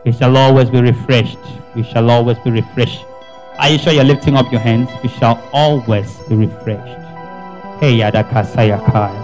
We 0.03 0.11
shall 0.11 0.35
always 0.35 0.69
be 0.69 0.81
refreshed. 0.81 1.39
We 1.73 1.83
shall 1.83 2.11
always 2.11 2.37
be 2.39 2.51
refreshed. 2.51 3.05
Are 3.59 3.69
you 3.69 3.77
sure 3.77 3.93
you're 3.93 4.03
lifting 4.03 4.35
up 4.35 4.51
your 4.51 4.59
hands? 4.59 4.89
We 5.01 5.07
shall 5.07 5.41
always 5.53 6.17
be 6.27 6.35
refreshed. 6.35 7.02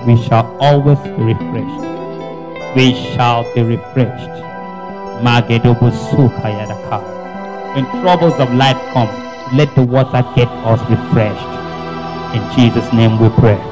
We 0.05 0.17
shall 0.23 0.57
always 0.59 0.99
be 0.99 1.33
refreshed. 1.33 2.75
We 2.75 2.93
shall 3.15 3.43
be 3.53 3.61
refreshed. 3.61 4.29
When 7.75 7.85
troubles 8.01 8.39
of 8.39 8.53
life 8.53 8.77
come, 8.93 9.09
let 9.55 9.73
the 9.75 9.83
water 9.83 10.23
get 10.35 10.47
us 10.65 10.79
refreshed. 10.89 11.59
In 12.35 12.41
Jesus' 12.55 12.91
name 12.93 13.19
we 13.19 13.29
pray. 13.29 13.68